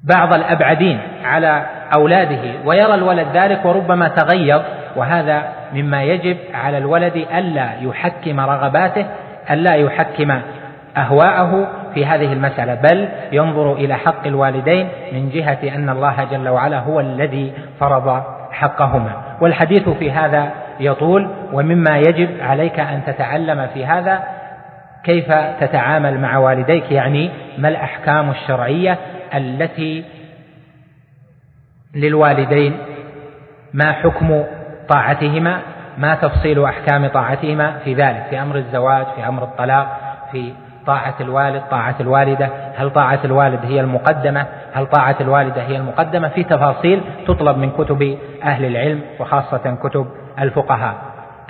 بعض 0.03 0.33
الأبعدين 0.33 0.99
على 1.23 1.65
أولاده 1.95 2.41
ويرى 2.65 2.95
الولد 2.95 3.27
ذلك 3.33 3.65
وربما 3.65 4.07
تغيظ 4.07 4.61
وهذا 4.95 5.43
مما 5.73 6.03
يجب 6.03 6.37
على 6.53 6.77
الولد 6.77 7.25
ألا 7.37 7.69
يحكم 7.81 8.39
رغباته 8.39 9.05
ألا 9.51 9.75
يحكم 9.75 10.39
أهواءه 10.97 11.67
في 11.93 12.05
هذه 12.05 12.33
المسألة 12.33 12.75
بل 12.75 13.09
ينظر 13.31 13.73
إلى 13.73 13.95
حق 13.95 14.27
الوالدين 14.27 14.87
من 15.13 15.29
جهة 15.29 15.75
أن 15.75 15.89
الله 15.89 16.27
جل 16.31 16.49
وعلا 16.49 16.79
هو 16.79 16.99
الذي 16.99 17.53
فرض 17.79 18.23
حقهما. 18.51 19.11
والحديث 19.41 19.89
في 19.89 20.11
هذا 20.11 20.49
يطول 20.79 21.29
ومما 21.53 21.97
يجب 21.97 22.29
عليك 22.41 22.79
أن 22.79 23.01
تتعلم 23.05 23.67
في 23.73 23.85
هذا 23.85 24.23
كيف 25.03 25.33
تتعامل 25.61 26.19
مع 26.19 26.37
والديك 26.37 26.91
يعني 26.91 27.29
ما 27.57 27.69
الأحكام 27.69 28.29
الشرعية 28.29 28.97
التي 29.33 30.05
للوالدين 31.95 32.77
ما 33.73 33.91
حكم 33.91 34.43
طاعتهما 34.89 35.59
ما 35.97 36.15
تفصيل 36.15 36.63
أحكام 36.63 37.07
طاعتهما 37.07 37.77
في 37.83 37.93
ذلك 37.93 38.23
في 38.29 38.41
أمر 38.41 38.55
الزواج 38.55 39.05
في 39.15 39.27
أمر 39.27 39.43
الطلاق 39.43 39.99
في 40.31 40.53
طاعة 40.85 41.15
الوالد 41.21 41.61
طاعة 41.71 41.95
الوالدة 41.99 42.49
هل 42.75 42.89
طاعة 42.89 43.19
الوالد 43.25 43.59
هي 43.65 43.79
المقدمة 43.79 44.45
هل 44.73 44.85
طاعة 44.85 45.15
الوالدة 45.21 45.61
هي 45.61 45.77
المقدمة؟ 45.77 46.27
في 46.27 46.43
تفاصيل 46.43 47.01
تطلب 47.27 47.57
من 47.57 47.71
كتب 47.71 48.17
أهل 48.43 48.65
العلم 48.65 49.01
وخاصة 49.19 49.77
كتب 49.83 50.07
الفقهاء. 50.39 50.95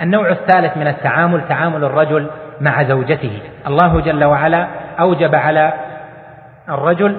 النوع 0.02 0.28
الثالث 0.28 0.76
من 0.76 0.86
التعامل 0.86 1.48
تعامل 1.48 1.84
الرجل 1.84 2.30
مع 2.60 2.82
زوجته. 2.82 3.38
الله 3.66 4.00
جل 4.00 4.24
وعلا 4.24 4.66
أوجب 5.00 5.34
على 5.34 5.72
الرجل 6.68 7.16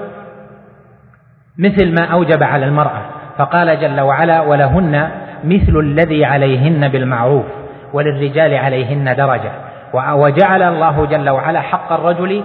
مثل 1.58 1.94
ما 1.94 2.06
أوجب 2.06 2.44
على 2.44 2.66
المرأة. 2.66 3.02
فقال 3.38 3.80
جل 3.80 4.02
وعلا 4.02 4.42
ولهن 4.42 5.10
مثل 5.44 5.80
الذي 5.80 6.26
عليهن 6.26 6.88
بالمعروف 6.88 7.46
وللرجال 7.94 8.54
عليهن 8.54 9.16
درجة. 9.16 9.52
وجعل 9.94 10.64
الله 10.64 11.06
جل 11.06 11.30
وعلا 11.30 11.62
حق 11.62 11.94
الرجل 11.94 12.44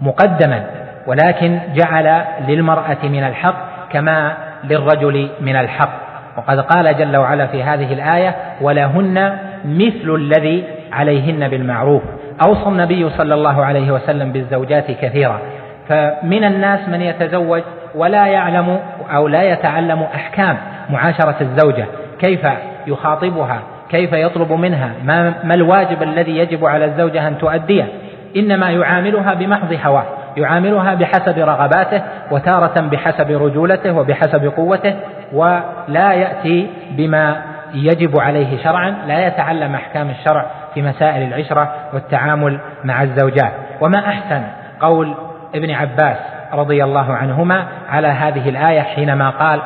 مقدما 0.00 0.64
ولكن 1.06 1.58
جعل 1.74 2.22
للمرأة 2.48 2.98
من 3.04 3.24
الحق 3.24 3.54
كما 3.92 4.32
للرجل 4.64 5.28
من 5.40 5.56
الحق. 5.56 5.90
وقد 6.36 6.60
قال 6.60 6.98
جل 6.98 7.16
وعلا 7.16 7.46
في 7.46 7.62
هذه 7.62 7.92
الآية 7.92 8.34
ولهن 8.60 9.38
مثل 9.64 10.14
الذي 10.14 10.64
عليهن 10.92 11.48
بالمعروف. 11.48 12.02
أوصى 12.46 12.68
النبي 12.68 13.10
صلى 13.10 13.34
الله 13.34 13.64
عليه 13.64 13.90
وسلم 13.90 14.32
بالزوجات 14.32 14.90
كثيرا. 14.90 15.38
فمن 15.88 16.44
الناس 16.44 16.88
من 16.88 17.00
يتزوج 17.00 17.62
ولا 17.94 18.26
يعلم 18.26 18.80
أو 19.14 19.28
لا 19.28 19.42
يتعلم 19.42 20.02
أحكام 20.14 20.56
معاشرة 20.90 21.36
الزوجة 21.40 21.86
كيف 22.20 22.46
يخاطبها 22.86 23.60
كيف 23.90 24.12
يطلب 24.12 24.52
منها 24.52 24.90
ما, 25.04 25.34
ما 25.44 25.54
الواجب 25.54 26.02
الذي 26.02 26.36
يجب 26.36 26.66
على 26.66 26.84
الزوجة 26.84 27.28
أن 27.28 27.38
تؤديه؟ 27.38 27.84
إنما 28.36 28.70
يعاملها 28.70 29.34
بمحض 29.34 29.78
هواه 29.84 30.04
يعاملها 30.36 30.94
بحسب 30.94 31.38
رغباته 31.38 32.02
وتارة 32.30 32.80
بحسب 32.80 33.30
رجولته 33.30 33.92
وبحسب 33.92 34.46
قوته 34.56 34.94
ولا 35.32 36.12
يأتي 36.12 36.70
بما 36.90 37.42
يجب 37.74 38.20
عليه 38.20 38.62
شرعا 38.62 38.94
لا 39.06 39.26
يتعلم 39.26 39.74
أحكام 39.74 40.10
الشرع 40.10 40.46
في 40.74 40.82
مسائل 40.82 41.22
العشرة 41.22 41.74
والتعامل 41.92 42.58
مع 42.84 43.02
الزوجات. 43.02 43.52
وما 43.80 43.98
أحسن؟ 43.98 44.42
قول 44.80 45.14
ابن 45.54 45.70
عباس 45.70 46.16
رضي 46.52 46.84
الله 46.84 47.12
عنهما 47.12 47.66
على 47.88 48.08
هذه 48.08 48.48
الآية 48.48 48.80
حينما 48.80 49.30
قال 49.30 49.60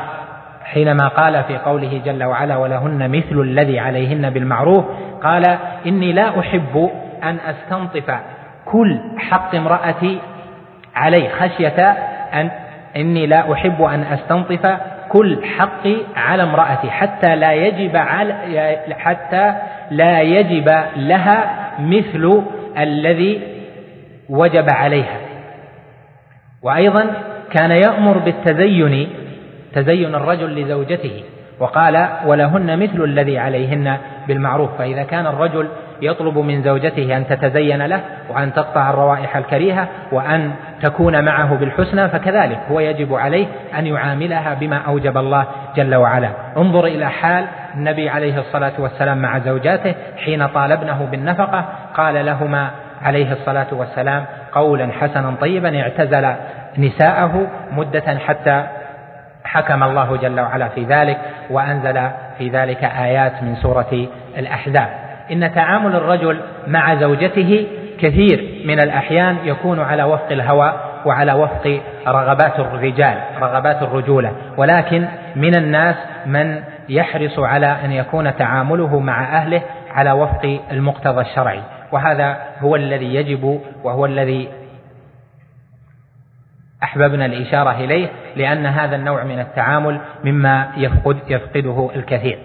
حينما 0.64 1.08
قال 1.08 1.44
في 1.44 1.58
قوله 1.58 2.00
جل 2.04 2.24
وعلا 2.24 2.56
ولهن 2.56 3.10
مثل 3.10 3.40
الذي 3.40 3.80
عليهن 3.80 4.30
بالمعروف 4.30 4.84
قال 5.22 5.58
إني 5.86 6.12
لا 6.12 6.40
أحب 6.40 6.90
أن 7.22 7.38
أستنطف 7.46 8.18
كل 8.64 9.00
حق 9.18 9.54
امرأتي 9.54 10.18
عليه 10.96 11.28
خشية 11.28 11.90
أن 12.34 12.50
إني 12.96 13.26
لا 13.26 13.52
أحب 13.52 13.82
أن 13.82 14.02
أستنطف 14.02 14.78
كل 15.08 15.44
حقي 15.58 15.96
على 16.16 16.42
امرأتي 16.42 16.90
حتى 16.90 17.36
لا 17.36 17.52
يجب 17.52 17.96
على 17.96 18.34
حتى 18.98 19.54
لا 19.90 20.20
يجب 20.20 20.74
لها 20.96 21.50
مثل 21.78 22.42
الذي 22.78 23.42
وجب 24.28 24.70
عليها. 24.70 25.23
وأيضا 26.64 27.06
كان 27.50 27.70
يأمر 27.70 28.18
بالتزين 28.18 29.08
تزين 29.74 30.14
الرجل 30.14 30.60
لزوجته 30.60 31.22
وقال 31.60 32.08
ولهن 32.26 32.78
مثل 32.78 33.04
الذي 33.04 33.38
عليهن 33.38 33.96
بالمعروف 34.28 34.70
فإذا 34.78 35.02
كان 35.02 35.26
الرجل 35.26 35.68
يطلب 36.02 36.38
من 36.38 36.62
زوجته 36.62 37.16
أن 37.16 37.26
تتزين 37.26 37.86
له 37.86 38.00
وأن 38.30 38.52
تقطع 38.52 38.90
الروائح 38.90 39.36
الكريهة 39.36 39.88
وأن 40.12 40.50
تكون 40.82 41.24
معه 41.24 41.54
بالحسنى 41.54 42.08
فكذلك 42.08 42.58
هو 42.70 42.80
يجب 42.80 43.14
عليه 43.14 43.46
أن 43.78 43.86
يعاملها 43.86 44.54
بما 44.54 44.76
أوجب 44.76 45.18
الله 45.18 45.46
جل 45.76 45.94
وعلا. 45.94 46.30
انظر 46.56 46.84
إلى 46.86 47.10
حال 47.10 47.44
النبي 47.74 48.08
عليه 48.08 48.38
الصلاة 48.38 48.72
والسلام 48.78 49.18
مع 49.18 49.38
زوجاته 49.38 49.94
حين 50.24 50.46
طالبنه 50.46 51.08
بالنفقة. 51.10 51.64
قال 51.94 52.26
لهما 52.26 52.70
عليه 53.02 53.32
الصلاة 53.32 53.66
والسلام 53.72 54.24
قولا 54.54 54.92
حسنا 54.92 55.34
طيبا 55.40 55.80
اعتزل 55.80 56.34
نساءه 56.78 57.46
مدة 57.72 58.18
حتى 58.26 58.64
حكم 59.44 59.82
الله 59.82 60.16
جل 60.16 60.40
وعلا 60.40 60.68
في 60.68 60.84
ذلك 60.84 61.18
وأنزل 61.50 62.08
في 62.38 62.48
ذلك 62.48 62.84
آيات 62.84 63.42
من 63.42 63.56
سورة 63.56 64.06
الأحزاب. 64.38 64.88
إن 65.32 65.54
تعامل 65.54 65.96
الرجل 65.96 66.40
مع 66.66 66.94
زوجته 66.94 67.66
كثير 68.00 68.62
من 68.66 68.80
الأحيان 68.80 69.36
يكون 69.44 69.80
على 69.80 70.02
وفق 70.02 70.32
الهوى 70.32 70.72
وعلى 71.04 71.32
وفق 71.32 71.80
رغبات 72.08 72.60
الرجال 72.60 73.18
رغبات 73.40 73.82
الرجولة. 73.82 74.32
ولكن 74.56 75.06
من 75.36 75.56
الناس 75.56 75.96
من 76.26 76.62
يحرص 76.88 77.38
على 77.38 77.76
أن 77.84 77.92
يكون 77.92 78.36
تعامله 78.36 78.98
مع 78.98 79.24
أهله 79.36 79.62
على 79.94 80.12
وفق 80.12 80.60
المقتضى 80.70 81.20
الشرعي. 81.20 81.60
وهذا 81.94 82.36
هو 82.60 82.76
الذي 82.76 83.14
يجب 83.14 83.60
وهو 83.84 84.06
الذي 84.06 84.48
أحببنا 86.82 87.26
الإشارة 87.26 87.70
إليه 87.70 88.08
لأن 88.36 88.66
هذا 88.66 88.96
النوع 88.96 89.24
من 89.24 89.40
التعامل 89.40 90.00
مما 90.24 90.72
يفقد 90.76 91.18
يفقده 91.28 91.90
الكثير. 91.94 92.38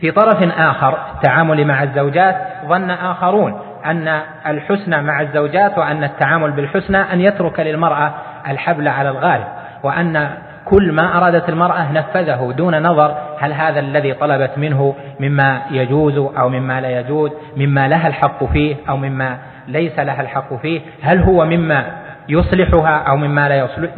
في 0.00 0.10
طرف 0.10 0.58
آخر 0.58 0.98
التعامل 1.14 1.64
مع 1.64 1.82
الزوجات 1.82 2.36
ظن 2.66 2.90
آخرون 2.90 3.60
أن 3.84 4.20
الحسنى 4.46 5.02
مع 5.02 5.20
الزوجات 5.20 5.78
وأن 5.78 6.04
التعامل 6.04 6.52
بالحسنى 6.52 6.96
أن 6.96 7.20
يترك 7.20 7.60
للمرأة 7.60 8.14
الحبل 8.48 8.88
على 8.88 9.08
الغالب 9.08 9.46
وأن 9.82 10.36
كل 10.64 10.92
ما 10.92 11.18
أرادت 11.18 11.48
المرأة 11.48 11.92
نفذه 11.92 12.52
دون 12.56 12.82
نظر 12.82 13.16
هل 13.38 13.52
هذا 13.52 13.80
الذي 13.80 14.14
طلبت 14.14 14.58
منه 14.58 14.94
مما 15.20 15.62
يجوز 15.70 16.18
أو 16.38 16.48
مما 16.48 16.80
لا 16.80 17.00
يجوز 17.00 17.30
مما 17.56 17.88
لها 17.88 18.08
الحق 18.08 18.44
فيه 18.44 18.76
أو 18.88 18.96
مما 18.96 19.38
ليس 19.68 19.98
لها 19.98 20.20
الحق 20.20 20.54
فيه 20.54 20.80
هل 21.02 21.22
هو 21.22 21.44
مما 21.44 21.84
يصلحها 22.28 22.96
أو 23.08 23.16
مما 23.16 23.48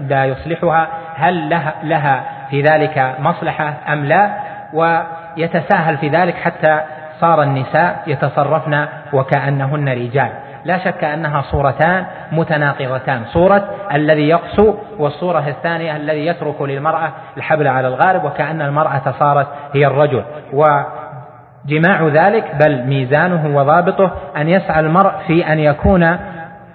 لا 0.08 0.24
يصلحها 0.24 0.88
هل 1.16 1.48
لها, 1.48 1.74
لها 1.82 2.24
في 2.50 2.62
ذلك 2.62 3.14
مصلحة 3.20 3.74
أم 3.92 4.04
لا؟ 4.04 4.30
ويتساهل 4.72 5.96
في 5.96 6.08
ذلك 6.08 6.34
حتى 6.34 6.80
صار 7.20 7.42
النساء 7.42 8.02
يتصرفن 8.06 8.86
وكأنهن 9.12 9.88
رجال. 9.88 10.30
لا 10.64 10.78
شك 10.78 11.04
أنها 11.04 11.42
صورتان 11.42 12.06
متناقضتان. 12.32 13.24
صورة 13.24 13.64
الذي 13.92 14.28
يقسو 14.28 14.74
والصورة 14.98 15.48
الثانية 15.48 15.96
الذي 15.96 16.26
يترك 16.26 16.62
للمرأة 16.62 17.12
الحبل 17.36 17.68
على 17.68 17.88
الغارب 17.88 18.24
وكأن 18.24 18.62
المرأة 18.62 19.14
صارت 19.18 19.46
هي 19.72 19.86
الرجل. 19.86 20.24
وجماع 20.52 22.08
ذلك 22.08 22.54
بل 22.54 22.82
ميزانه 22.82 23.56
وضابطه 23.56 24.10
أن 24.36 24.48
يسعى 24.48 24.80
المرء 24.80 25.12
في 25.26 25.52
أن 25.52 25.58
يكون 25.58 26.18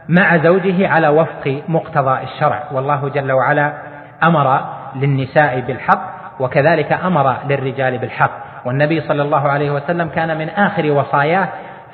مع 0.09 0.37
زوجه 0.37 0.87
على 0.87 1.07
وفق 1.07 1.61
مقتضى 1.67 2.19
الشرع. 2.23 2.63
والله 2.71 3.09
جل 3.09 3.31
وعلا 3.31 3.73
أمر 4.23 4.59
للنساء 4.95 5.59
بالحق 5.59 6.11
وكذلك 6.39 6.93
أمر 6.93 7.35
للرجال 7.49 7.97
بالحق. 7.97 8.31
والنبي 8.65 9.01
صلى 9.01 9.21
الله 9.21 9.49
عليه 9.49 9.71
وسلم 9.71 10.09
كان 10.09 10.37
من 10.37 10.49
آخر 10.49 10.91
وصاياه 10.91 11.47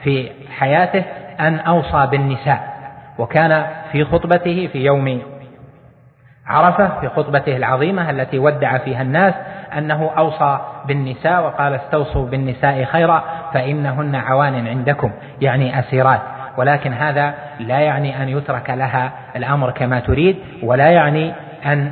في 0.04 0.32
حياته 0.60 1.04
أن 1.40 1.60
أوصى 1.60 2.08
بالنساء 2.12 2.78
وكان 3.18 3.66
في 3.92 4.06
خطبته 4.06 4.70
في 4.74 4.78
يوم 4.78 5.22
عرفة 6.48 7.00
في 7.00 7.10
خطبته 7.10 7.58
العظيمة 7.58 8.10
التي 8.10 8.40
ودع 8.40 8.78
فيها 8.78 9.02
الناس 9.02 9.34
أنه 9.78 10.12
أوصى 10.18 10.60
بالنساء 10.88 11.44
وقال 11.44 11.74
استوصوا 11.74 12.26
بالنساء 12.26 12.84
خيرا 12.84 13.24
فإنهن 13.54 14.16
عوان 14.16 14.68
عندكم. 14.68 15.12
يعني 15.42 15.80
أسيرات. 15.80 16.22
ولكن 16.58 16.94
هذا 16.94 17.34
لا 17.60 17.80
يعني 17.80 18.24
أن 18.24 18.30
يترك 18.30 18.70
لها 18.70 19.12
الأمر 19.36 19.72
كما 19.72 20.00
تريد 20.00 20.38
ولا 20.64 20.90
يعني 20.90 21.34
أن 21.66 21.92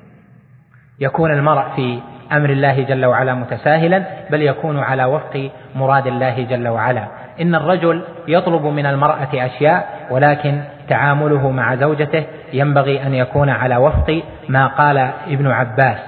يكون 1.06 1.30
المرء 1.30 1.64
في 1.76 2.00
أمر 2.32 2.50
الله 2.50 2.82
جل 2.82 3.06
وعلا 3.06 3.34
متساهلا 3.34 4.02
بل 4.30 4.42
يكون 4.42 4.78
على 4.78 5.04
وفق 5.04 5.50
مراد 5.74 6.06
الله 6.06 6.42
جل 6.42 6.68
وعلا. 6.68 7.08
إن 7.40 7.54
الرجل 7.54 8.02
يطلب 8.28 8.66
من 8.66 8.86
المرأة 8.86 9.28
أشياء 9.34 10.06
ولكن 10.10 10.60
تعامله 10.88 11.50
مع 11.50 11.74
زوجته 11.74 12.24
ينبغي 12.52 13.02
أن 13.02 13.14
يكون 13.14 13.50
على 13.50 13.76
وفق 13.76 14.22
ما 14.48 14.66
قال 14.66 14.98
ابن 15.26 15.50
عباس 15.50 15.98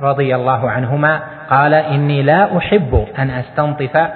رضي 0.00 0.34
الله 0.34 0.70
عنهما 0.70 1.20
قال 1.50 1.74
إني 1.74 2.22
لا 2.22 2.58
أحب 2.58 3.06
أن 3.18 3.30
أستنطف 3.30 4.08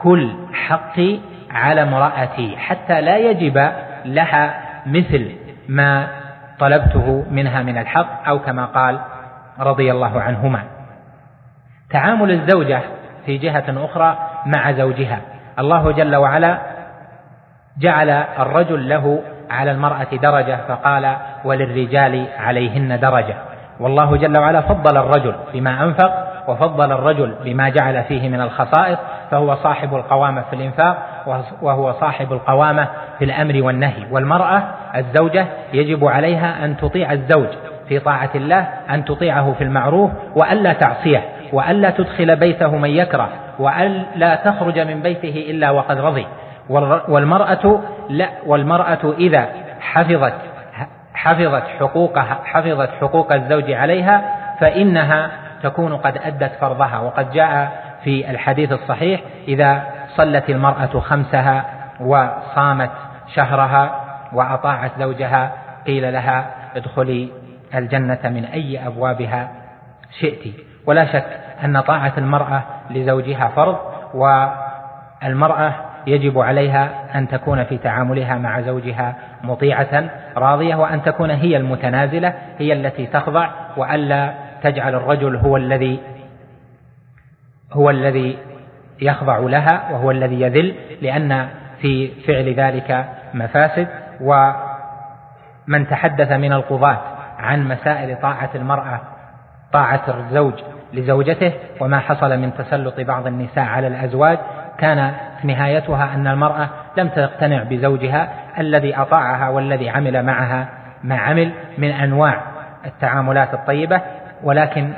كل 0.00 0.32
حقي 0.52 1.18
على 1.50 1.82
امرأتي 1.82 2.56
حتى 2.56 3.00
لا 3.00 3.16
يجب 3.16 3.70
لها 4.04 4.60
مثل 4.86 5.32
ما 5.68 6.08
طلبته 6.58 7.24
منها 7.30 7.62
من 7.62 7.78
الحق 7.78 8.28
أو 8.28 8.38
كما 8.38 8.64
قال 8.64 9.00
رضي 9.60 9.90
الله 9.90 10.20
عنهما. 10.20 10.62
تعامل 11.90 12.30
الزوجة 12.30 12.80
في 13.26 13.38
جهة 13.38 13.64
أخرى 13.84 14.18
مع 14.46 14.72
زوجها. 14.72 15.20
الله 15.58 15.92
جل 15.92 16.16
وعلا 16.16 16.58
جعل 17.78 18.10
الرجل 18.10 18.88
له 18.88 19.22
على 19.50 19.70
المرأة 19.70 20.06
درجة 20.22 20.58
فقال 20.68 21.16
وللرجال 21.44 22.26
عليهن 22.38 23.00
درجة. 23.00 23.34
والله 23.80 24.16
جل 24.16 24.38
وعلا 24.38 24.60
فضل 24.60 24.96
الرجل 24.96 25.34
بما 25.54 25.84
أنفق 25.84 26.28
وفضل 26.48 26.92
الرجل 26.92 27.34
بما 27.44 27.68
جعل 27.68 28.04
فيه 28.04 28.28
من 28.28 28.40
الخصائص 28.40 28.98
فهو 29.30 29.54
صاحب 29.54 29.94
القوامة 29.94 30.42
في 30.50 30.56
الإنفاق 30.56 30.96
وهو 31.62 31.92
صاحب 31.92 32.32
القوامة 32.32 32.88
في 33.18 33.24
الأمر 33.24 33.62
والنهي. 33.62 34.06
والمرأة 34.10 34.62
الزوجة 34.96 35.46
يجب 35.72 36.04
عليها 36.04 36.64
أن 36.64 36.76
تطيع 36.76 37.12
الزوج 37.12 37.48
في 37.88 37.98
طاعة 37.98 38.30
الله 38.34 38.68
أن 38.90 39.04
تطيعه 39.04 39.52
في 39.52 39.64
المعروف 39.64 40.10
وألا 40.36 40.72
تعصيه 40.72 41.22
وألا 41.52 41.90
تدخل 41.90 42.36
بيته 42.36 42.76
من 42.76 42.90
يكره 42.90 43.28
وألا 43.58 44.34
تخرج 44.34 44.78
من 44.78 45.02
بيته 45.02 45.50
إلا 45.50 45.70
وقد 45.70 45.98
رضي. 45.98 46.26
والمرأة 47.08 47.80
لا 48.10 48.28
والمرأة 48.46 49.14
إذا 49.18 49.48
حفظت 49.80 50.34
حفظت 51.14 51.62
حقوقها 51.78 52.38
حفظت 52.44 52.90
حقوق 53.00 53.32
الزوج 53.32 53.72
عليها 53.72 54.22
فإنها 54.60 55.30
تكون 55.62 55.96
قد 55.96 56.18
أدت 56.18 56.52
فرضها. 56.60 56.98
وقد 56.98 57.30
جاء 57.32 57.72
في 58.04 58.30
الحديث 58.30 58.72
الصحيح 58.72 59.20
إذا 59.48 59.82
صلت 60.16 60.50
المرأة 60.50 61.00
خمسها 61.00 61.64
وصامت 62.00 62.90
شهرها 63.34 64.00
وأطاعت 64.32 64.90
زوجها 64.98 65.52
قيل 65.86 66.12
لها 66.12 66.46
ادخلي 66.76 67.28
الجنة 67.74 68.20
من 68.24 68.44
أي 68.44 68.86
أبوابها 68.86 69.48
شئت. 70.20 70.54
ولا 70.86 71.04
شك 71.04 71.40
أن 71.64 71.80
طاعة 71.80 72.12
المرأة 72.18 72.62
لزوجها 72.90 73.48
فرض 73.48 73.78
والمرأة 74.14 75.74
يجب 76.06 76.38
عليها 76.38 76.90
أن 77.14 77.28
تكون 77.28 77.64
في 77.64 77.78
تعاملها 77.78 78.38
مع 78.38 78.60
زوجها 78.60 79.14
مطيعة 79.42 80.10
راضية 80.36 80.74
وأن 80.74 81.02
تكون 81.02 81.30
هي 81.30 81.56
المتنازلة 81.56 82.34
هي 82.58 82.72
التي 82.72 83.06
تخضع 83.06 83.50
وألا 83.76 84.34
تجعل 84.62 84.94
الرجل 84.94 85.36
هو 85.36 85.56
الذي 85.56 86.00
هو 87.72 87.90
الذي 87.90 88.38
يخضع 89.00 89.38
لها 89.38 89.92
وهو 89.92 90.10
الذي 90.10 90.40
يذل 90.40 90.74
لأن 91.02 91.48
في 91.80 92.08
فعل 92.26 92.54
ذلك 92.54 93.04
مفاسد. 93.34 93.88
ومن 94.20 95.88
تحدث 95.90 96.32
من 96.32 96.52
القضاة 96.52 96.98
عن 97.38 97.68
مسائل 97.68 98.20
طاعة 98.20 98.50
المرأة 98.54 99.00
طاعة 99.72 100.18
الزوج 100.18 100.54
لزوجته 100.92 101.52
وما 101.80 101.98
حصل 101.98 102.38
من 102.38 102.54
تسلط 102.54 103.00
بعض 103.00 103.26
النساء 103.26 103.64
على 103.64 103.86
الأزواج 103.86 104.38
كان 104.78 105.12
نهايتها 105.44 106.14
أن 106.14 106.26
المرأة 106.26 106.68
لم 106.96 107.08
تقتنع 107.08 107.62
بزوجها 107.62 108.28
الذي 108.58 108.96
أطاعها 108.96 109.48
والذي 109.48 109.90
عمل 109.90 110.22
معها. 110.22 110.68
ما 111.04 111.16
عمل 111.16 111.52
من 111.78 111.90
أنواع 111.90 112.42
التعاملات 112.86 113.54
الطيبة 113.54 114.00
ولكن 114.42 114.92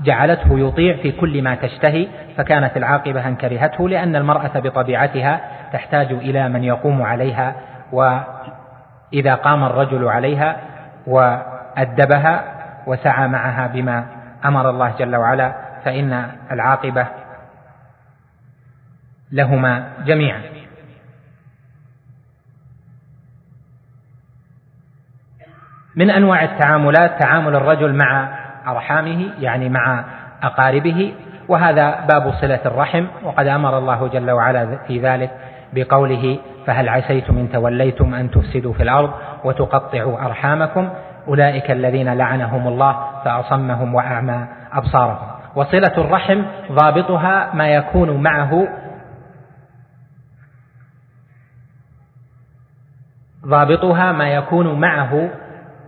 جعلته 0.00 0.58
يطيع 0.58 0.96
في 0.96 1.12
كل 1.12 1.42
ما 1.42 1.54
تشتهي 1.54 2.08
فكانت 2.36 2.76
العاقبة 2.76 3.28
أن 3.28 3.36
كرهته 3.36 3.88
لأن 3.88 4.16
المرأة 4.16 4.50
بطبيعتها 4.54 5.40
تحتاج 5.72 6.12
إلى 6.12 6.48
من 6.48 6.64
يقوم 6.64 7.02
عليها 7.02 7.54
وإذا 7.92 9.34
قام 9.34 9.64
الرجل 9.64 10.08
عليها 10.08 10.56
وأدبها 11.06 12.44
وسعى 12.86 13.28
معها 13.28 13.66
بما 13.66 14.04
أمر 14.44 14.70
الله 14.70 14.94
جل 14.98 15.16
وعلا 15.16 15.52
فإن 15.84 16.30
العاقبة 16.50 17.06
لهما 19.32 19.92
جميعا. 20.06 20.42
من 25.96 26.10
أنواع 26.10 26.44
التعاملات 26.44 27.18
تعامل 27.20 27.56
الرجل 27.56 27.94
مع 27.94 28.28
أرحامه 28.66 29.30
يعني 29.40 29.68
مع 29.68 30.04
أقاربه 30.42 31.14
وهذا 31.48 32.00
باب 32.00 32.32
صلة 32.32 32.60
الرحم 32.66 33.06
وقد 33.22 33.46
أمر 33.46 33.78
الله 33.78 34.08
جل 34.08 34.30
وعلا 34.30 34.78
في 34.86 35.00
ذلك 35.00 35.30
بقوله 35.72 36.38
فهل 36.66 36.88
عسيتم 36.88 37.38
إن 37.38 37.52
توليتم 37.52 38.14
أن 38.14 38.30
تفسدوا 38.30 38.72
في 38.72 38.82
الأرض 38.82 39.10
وتقطعوا 39.44 40.26
أرحامكم؟ 40.26 40.88
أولئك 41.28 41.70
الذين 41.70 42.14
لعنهم 42.14 42.66
الله 42.66 42.96
فأصمهم 43.24 43.94
وأعمى 43.94 44.46
أبصارهم. 44.72 45.28
وصلة 45.54 45.92
الرحم 45.98 46.42
ضابطها 46.72 47.54
ما 47.54 47.68
يكون 47.68 48.22
معه 48.22 48.68
ضابطها 53.46 54.12
ما 54.12 54.28
يكون 54.28 54.80
معه 54.80 55.30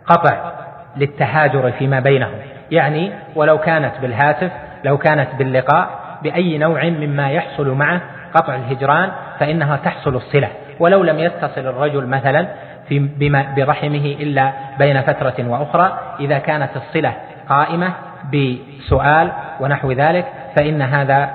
قطع 0.07 0.53
للتهاجر 0.97 1.73
فيما 1.73 2.01
بينهم. 2.01 2.35
يعني 2.71 3.13
ولو 3.37 3.59
كانت 3.59 3.93
بالهاتف 4.03 4.53
لو 4.85 4.99
كانت 4.99 5.29
باللقاء 5.39 5.89
بأي 6.23 6.59
نوع 6.59 6.85
مما 6.85 7.31
يحصل 7.31 7.69
معه 7.69 8.01
قطع 8.35 8.55
الهجران 8.55 9.11
فإنها 9.39 9.77
تحصل 9.77 10.17
الصلة. 10.17 10.49
ولو 10.81 11.03
لم 11.03 11.19
يتصل 11.19 11.61
الرجل 11.61 12.07
مثلا 12.07 12.49
في 12.89 12.99
بما 12.99 13.55
برحمه 13.57 14.17
إلا 14.21 14.53
بين 14.79 15.03
فترة 15.03 15.49
وأخرى. 15.49 16.17
إذا 16.21 16.39
كانت 16.39 16.71
الصلة 16.77 17.15
قائمة 17.49 17.93
بسؤال 18.33 19.33
ونحو 19.61 19.93
ذلك 19.93 20.27
فإن 20.57 20.83
هذا 20.83 21.31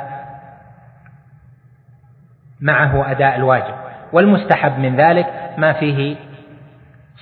معه 2.62 3.12
أداء 3.12 3.36
الواجب. 3.36 3.74
والمستحب 4.14 4.80
من 4.80 4.96
ذلك 4.96 5.28
ما 5.58 5.74
فيه 5.74 6.16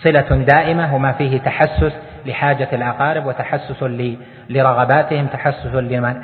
صلة 0.04 0.46
دائمة 0.48 0.96
وما 0.96 1.12
فيه 1.12 1.40
تحسس 1.40 1.94
لحاجة 2.26 2.68
الأقارب 2.74 3.26
وتحسس 3.26 3.84
لرغباتهم 4.50 5.28
تحسس 5.28 5.74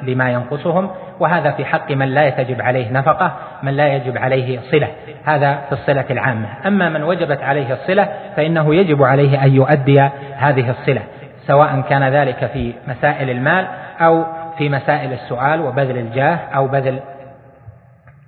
لما 0.04 0.32
ينقصهم 0.32 0.92
وهذا 1.20 1.52
في 1.52 1.66
حق 1.66 1.92
من 1.92 2.08
لا 2.08 2.30
تجب 2.30 2.62
عليه 2.62 2.92
نفقة 2.92 3.34
من 3.64 3.74
لا 3.74 3.88
يجب 3.88 4.18
عليه 4.18 4.60
صلة. 4.72 4.88
هذا 5.26 5.56
في 5.56 5.72
الصلة 5.72 6.06
العامة. 6.10 6.48
أما 6.66 6.90
من 6.90 7.04
وجبت 7.04 7.42
عليه 7.42 7.74
الصلة 7.74 8.08
فإنه 8.36 8.76
يجب 8.76 9.04
عليه 9.04 9.44
أن 9.44 9.56
يؤدي 9.56 10.02
هذه 10.38 10.70
الصلة 10.70 11.02
سواء 11.48 11.82
كان 11.90 12.04
ذلك 12.04 12.46
في 12.54 12.74
مسائل 12.88 13.30
المال 13.30 13.68
أو 14.02 14.26
في 14.58 14.70
مسائل 14.70 15.14
السؤال 15.14 15.62
وبذل 15.62 15.98
الجاه 15.98 16.36
أو 16.56 16.68
بذل 16.68 17.00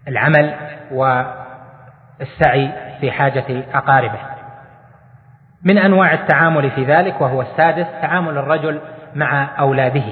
العمل 0.08 0.54
والسعي 0.92 2.70
في 3.02 3.12
حاجة 3.12 3.64
أقاربه. 3.74 4.20
من 5.64 5.78
أنواع 5.78 6.14
التعامل 6.14 6.72
في 6.72 6.84
ذلك 6.84 7.22
وهو 7.22 7.42
السادس 7.42 7.86
تعامل 8.02 8.38
الرجل 8.38 8.80
مع 9.16 9.48
أولاده. 9.60 10.04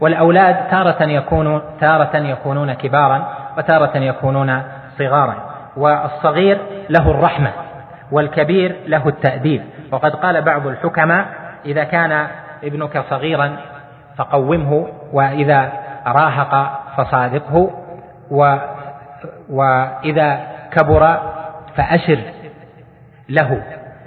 والأولاد 0.00 0.56
تارة 0.70 1.02
يكون 1.02 1.62
تارة 1.80 2.16
يكونون 2.16 2.72
كبارا 2.72 3.28
وتارة 3.58 3.98
يكونون 3.98 4.62
صغارا. 4.98 5.34
والصغير 5.76 6.58
له 6.90 7.10
الرحمة 7.10 7.50
والكبير 8.12 8.76
له 8.86 9.08
التأديب. 9.08 9.62
وقد 9.92 10.14
قال 10.14 10.42
بعض 10.42 10.66
الحكماء 10.66 11.26
إذا 11.64 11.84
كان 11.84 12.26
ابنك 12.64 13.04
صغيرا 13.10 13.56
فقومه 14.16 14.88
وإذا 15.12 15.72
راهق 16.06 16.80
فصادقه 16.96 17.70
و 18.30 18.56
وإذا 19.50 20.40
كبر 20.70 21.18
فأشر 21.76 22.18
له. 23.28 23.62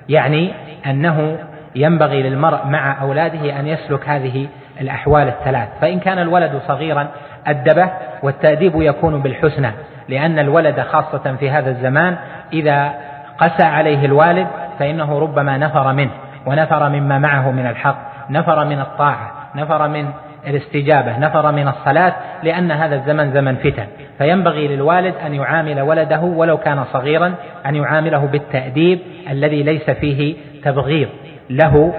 يعني 0.10 0.54
أنه 0.86 1.38
ينبغي 1.76 2.24
للمرء 2.24 2.66
مع 2.66 3.02
أولاده 3.02 3.60
أن 3.60 3.68
يسلك 3.68 4.10
هذه 4.10 4.48
الأحوال 4.82 5.28
الثلاث. 5.28 5.70
فإن 5.82 6.00
كان 6.00 6.20
الولد 6.20 6.62
صغيرا 6.68 7.08
أدبه 7.48 7.90
والتأديب 8.24 8.82
يكون 8.82 9.22
بالحسنى 9.22 9.72
لأن 10.10 10.40
الولد 10.40 10.82
خاصة 10.82 11.36
في 11.40 11.50
هذا 11.50 11.70
الزمان 11.70 12.16
إذا 12.54 12.94
قسى 13.38 13.64
عليه 13.64 14.06
الوالد 14.06 14.48
فإنه 14.80 15.20
ربما 15.20 15.58
نفر 15.58 15.94
منه 15.94 16.12
ونفر 16.46 16.90
مما 16.90 17.20
معه 17.20 17.52
من 17.52 17.68
الحق 17.68 17.98
نفر 18.30 18.66
من 18.66 18.80
الطاعة 18.80 19.32
نفر 19.56 19.88
من 19.88 20.10
الاستجابة 20.48 21.18
نفر 21.18 21.52
من 21.52 21.68
الصلاة 21.68 22.14
لأن 22.44 22.72
هذا 22.72 22.96
الزمن 22.96 23.34
زمن 23.34 23.56
فتن. 23.56 23.88
فينبغي 24.18 24.68
للوالد 24.68 25.16
أن 25.26 25.34
يعامل 25.34 25.82
ولده 25.82 26.22
ولو 26.22 26.58
كان 26.58 26.84
صغيرا 26.94 27.36
أن 27.66 27.76
يعامله 27.76 28.26
بالتأديب 28.26 29.00
الذي 29.30 29.64
ليس 29.64 29.90
فيه 29.90 30.36
تبغيض. 30.64 31.10
له 31.50 31.94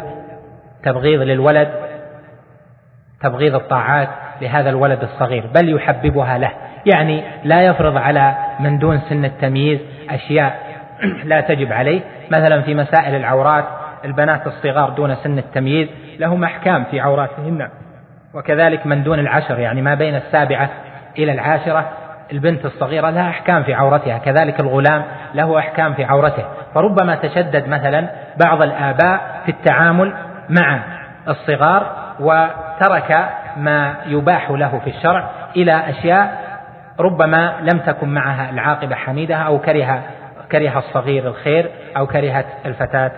تبغيض 0.83 1.21
للولد 1.21 1.69
تبغيض 3.23 3.55
الطاعات 3.55 4.09
لهذا 4.43 4.71
الولد 4.71 5.03
الصغير 5.03 5.47
بل 5.55 5.75
يحببها 5.75 6.39
له. 6.39 6.51
يعني 6.95 7.23
لا 7.45 7.63
يفرض 7.63 7.97
على 7.97 8.35
من 8.61 8.79
دون 8.79 9.01
سن 9.09 9.25
التمييز 9.25 9.81
أشياء 10.11 10.59
لا 11.31 11.41
تجب 11.41 11.73
عليه. 11.73 12.01
مثلا 12.31 12.63
في 12.63 12.75
مسائل 12.75 13.15
العورات 13.15 13.65
البنات 14.05 14.47
الصغار 14.47 14.91
دون 14.91 15.15
سن 15.15 15.39
التمييز 15.39 15.89
لهم 16.19 16.45
أحكام 16.45 16.85
في 16.85 17.01
عوراتهن. 17.01 17.69
وكذلك 18.35 18.87
من 18.87 19.03
دون 19.03 19.19
العشر 19.19 19.59
يعني 19.59 19.83
ما 19.83 19.95
بين 19.95 20.15
السابعة 20.15 20.71
إلى 21.19 21.33
العاشرة 21.33 21.91
البنت 22.33 22.65
الصغيرة 22.65 23.11
لها 23.11 23.31
أحكام 23.31 23.63
في 23.63 23.75
عورتها 23.75 24.19
كذلك 24.19 24.61
الغلام 24.61 25.03
له 25.35 25.59
أحكام 25.59 25.95
في 25.95 26.05
عورته. 26.05 26.45
فربما 26.75 27.15
تشدد 27.15 27.69
مثلا 27.69 28.09
بعض 28.45 28.63
الآباء 28.63 29.43
في 29.45 29.51
التعامل 29.51 30.15
مع 30.49 30.81
الصغار 31.29 31.97
وترك 32.21 33.29
ما 33.57 33.95
يباح 34.07 34.51
له 34.51 34.81
في 34.85 34.91
الشرع 34.91 35.31
إلى 35.57 35.91
أشياء 35.91 36.45
ربما 37.01 37.55
لم 37.61 37.79
تكن 37.79 38.09
معها 38.09 38.51
العاقبة 38.51 38.95
حميدة 38.95 39.37
أو 39.37 39.59
كره 39.59 40.03
كره 40.53 40.79
الصغير 40.79 41.29
الخير 41.29 41.71
أو 41.97 42.07
كرهت 42.07 42.47
الفتاة 42.67 43.13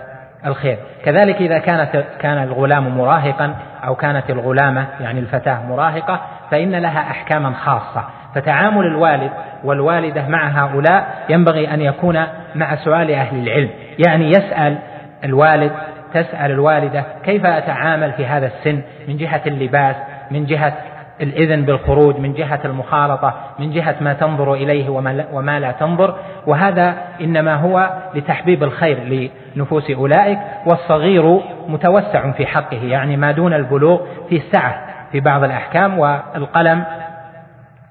الخير. 0.46 0.78
كذلك 1.04 1.36
إذا 1.36 1.58
كانت 1.58 2.04
كان 2.20 2.42
الغلام 2.42 2.98
مراهقا 2.98 3.54
أو 3.86 3.94
كانت 3.94 4.30
الغلامة 4.30 4.86
يعني 5.00 5.20
الفتاة 5.20 5.66
مراهقة 5.68 6.20
فإن 6.50 6.70
لها 6.70 7.00
أحكاما 7.00 7.52
خاصة. 7.52 8.04
فتعامل 8.34 8.86
الوالد 8.86 9.30
والوالدة 9.64 10.28
مع 10.28 10.48
هؤلاء 10.48 11.24
ينبغي 11.28 11.74
أن 11.74 11.80
يكون 11.80 12.26
مع 12.54 12.76
سؤال 12.76 13.10
أهل 13.10 13.42
العلم. 13.42 13.70
يعني 14.06 14.30
يسأل 14.30 14.78
الوالد 15.24 15.72
تسأل 16.14 16.50
الوالدة 16.50 17.04
كيف 17.24 17.46
أتعامل 17.46 18.12
في 18.12 18.26
هذا 18.26 18.46
السن 18.46 18.82
من 19.08 19.16
جهة 19.16 19.40
اللباس 19.46 19.96
من 20.30 20.46
جهة 20.46 20.72
الإذن 21.20 21.64
بالخروج 21.64 22.18
من 22.18 22.32
جهة 22.32 22.60
المخالطة 22.64 23.34
من 23.58 23.72
جهة 23.72 23.96
ما 24.00 24.12
تنظر 24.12 24.54
إليه 24.54 24.88
وما 25.32 25.60
لا 25.60 25.72
تنظر 25.72 26.14
وهذا 26.46 26.94
إنما 27.20 27.54
هو 27.54 27.90
لتحبيب 28.14 28.62
الخير 28.62 29.28
لنفوس 29.56 29.90
أولئك 29.90 30.38
والصغير 30.66 31.40
متوسع 31.68 32.30
في 32.30 32.46
حقه 32.46 32.82
يعني 32.82 33.16
ما 33.16 33.32
دون 33.32 33.54
البلوغ 33.54 34.00
في 34.28 34.42
سعة 34.52 34.86
في 35.12 35.20
بعض 35.20 35.44
الأحكام 35.44 35.98
والقلم 35.98 36.84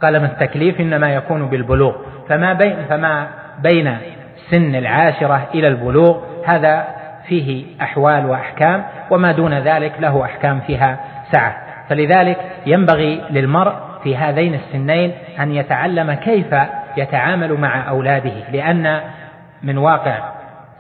قلم 0.02 0.24
التكليف 0.24 0.82
إنما 0.82 1.14
يكون 1.14 1.46
بالبلوغ. 1.46 1.96
فما 2.30 2.54
بين 2.54 2.76
فما 2.90 3.28
بين 3.60 3.98
سن 4.52 4.76
العاشرة 4.76 5.48
إلى 5.54 5.68
البلوغ 5.68 6.18
هذا 6.46 6.88
فيه 7.28 7.66
أحوال 7.82 8.26
وأحكام 8.26 8.84
وما 9.12 9.32
دون 9.32 9.54
ذلك 9.54 9.94
له 10.00 10.26
أحكام 10.26 10.60
فيها 10.60 10.98
سعة. 11.32 11.65
فلذلك 11.90 12.38
ينبغي 12.66 13.22
للمرء 13.30 13.74
في 14.04 14.18
هذين 14.18 14.54
السنين 14.54 15.12
أن 15.40 15.52
يتعلم 15.52 16.14
كيف 16.14 16.56
يتعامل 16.98 17.54
مع 17.54 17.90
أولاده 17.90 18.34
لأن 18.52 19.02
من 19.64 19.78
واقع 19.78 20.20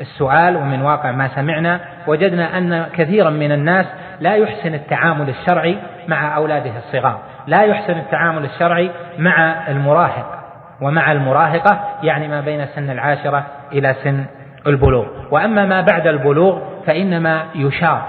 السؤال 0.02 0.58
ومن 0.58 0.82
واقع 0.82 1.12
ما 1.12 1.28
سمعنا 1.28 1.80
وجدنا 2.08 2.58
أن 2.58 2.86
كثيرا 2.98 3.30
من 3.30 3.52
الناس 3.52 3.86
لا 4.20 4.36
يحسن 4.36 4.74
التعامل 4.74 5.30
الشرعي 5.30 5.78
مع 6.08 6.36
أولاده 6.36 6.72
الصغار 6.78 7.20
لا 7.48 7.62
يحسن 7.62 7.94
التعامل 7.94 8.46
الشرعي 8.46 8.92
مع 9.18 9.68
المراهق 9.68 10.46
ومع 10.82 11.12
المراهقة 11.12 11.80
يعني 12.04 12.28
ما 12.28 12.42
بين 12.42 12.66
سن 12.66 12.90
العاشرة 12.90 13.46
إلى 13.72 13.96
سن 14.04 14.26
البلوغ. 14.68 15.06
وأما 15.32 15.66
ما 15.66 15.82
بعد 15.82 16.08
البلوغ 16.08 16.60
فإنما 16.86 17.44
يشار 17.56 18.06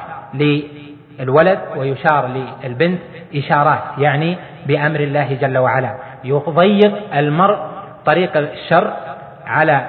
للولد 1.18 1.58
ويشار 1.76 2.28
للبنت 2.64 3.00
إشارات 3.34 3.80
يعني 3.98 4.38
بأمر 4.66 5.00
الله 5.00 5.34
جل 5.34 5.58
وعلا. 5.58 5.94
يضيق 6.24 7.16
المرء 7.16 7.58
طريق 8.06 8.36
الشر 8.36 8.92
على 9.46 9.86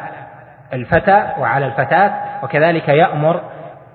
الفتى 0.74 1.28
وعلى 1.40 1.66
الفتاة 1.66 2.12
وكذلك 2.44 2.90
يأمر 2.90 3.42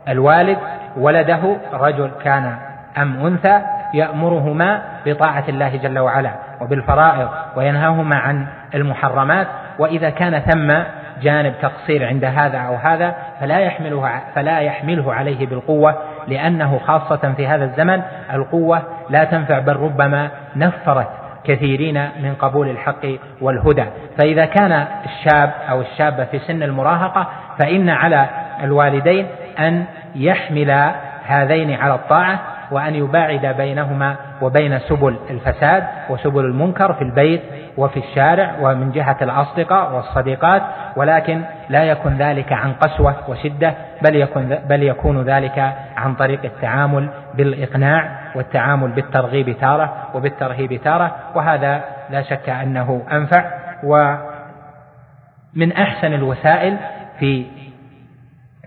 الوالد 0.09 0.59
ولده 0.97 1.57
رجل 1.73 2.11
كان 2.25 2.57
أم 2.99 3.27
أنثى 3.27 3.61
يأمرهما 3.95 4.83
بطاعة 5.07 5.45
الله 5.49 5.77
جل 5.77 5.99
وعلا 5.99 6.31
وبالفرائض 6.61 7.29
وينهاهما 7.57 8.17
عن 8.17 8.47
المحرمات 8.75 9.47
وإذا 9.79 10.11
كان 10.11 10.39
ثم 10.39 10.75
جانب 11.23 11.55
تقصير 11.63 12.07
عند 12.07 12.25
هذا 12.25 12.59
أو 12.59 12.75
هذا 12.75 13.15
فلا 13.41 13.59
يحمله 13.59 14.21
فلا 14.35 14.59
يحمله 14.59 15.15
عليه 15.15 15.47
بالقوة 15.47 15.95
لأنه 16.29 16.79
خاصة 16.79 17.33
في 17.37 17.47
هذا 17.47 17.65
الزمن 17.65 18.03
القوة 18.33 18.83
لا 19.11 19.25
تنفع 19.25 19.59
بل 19.59 19.77
ربما 19.77 20.31
نفرت 20.57 21.09
كثيرين 21.45 22.09
من 22.23 22.35
قبول 22.35 22.69
الحق 22.69 23.07
والهدى. 23.41 23.85
فإذا 24.19 24.45
كان 24.45 24.87
الشاب 25.05 25.51
أو 25.71 25.81
الشابة 25.81 26.25
في 26.25 26.39
سن 26.39 26.63
المراهقة 26.63 27.27
فإن 27.59 27.89
على 27.89 28.27
الوالدين 28.63 29.27
أن 29.59 29.85
يحمل 30.15 30.93
هذين 31.27 31.75
على 31.75 31.95
الطاعة 31.95 32.41
وأن 32.73 32.95
يباعد 32.95 33.47
بينهما 33.47 34.17
وبين 34.43 34.79
سبل 34.79 35.17
الفساد 35.31 35.85
وسبل 36.11 36.45
المنكر 36.45 36.93
في 36.93 37.03
البيت 37.03 37.43
وفي 37.77 37.97
الشارع 37.97 38.55
ومن 38.61 38.93
جهة 38.93 39.17
الأصدقاء 39.23 39.95
والصديقات 39.95 40.63
ولكن 40.97 41.43
لا 41.69 41.85
يكن 41.85 42.17
ذلك 42.17 42.53
عن 42.53 42.73
قسوة 42.73 43.15
وشدة 43.29 43.75
بل 44.03 44.17
يكون, 44.17 44.59
بل 44.69 44.83
يكون 44.83 45.23
ذلك 45.23 45.75
عن 45.97 46.15
طريق 46.15 46.45
التعامل 46.45 47.09
بالإقناع 47.35 48.19
والتعامل 48.35 48.93
بالترغيب 48.93 49.57
تارة 49.61 50.09
وبالترهيب 50.15 50.81
تارة 50.85 51.17
وهذا 51.35 51.85
لا 52.11 52.23
شك 52.23 52.49
أنه 52.49 53.03
أنفع. 53.13 53.63
ومن 53.85 55.73
أحسن 55.73 56.13
الوسائل 56.13 56.77
في 57.19 57.47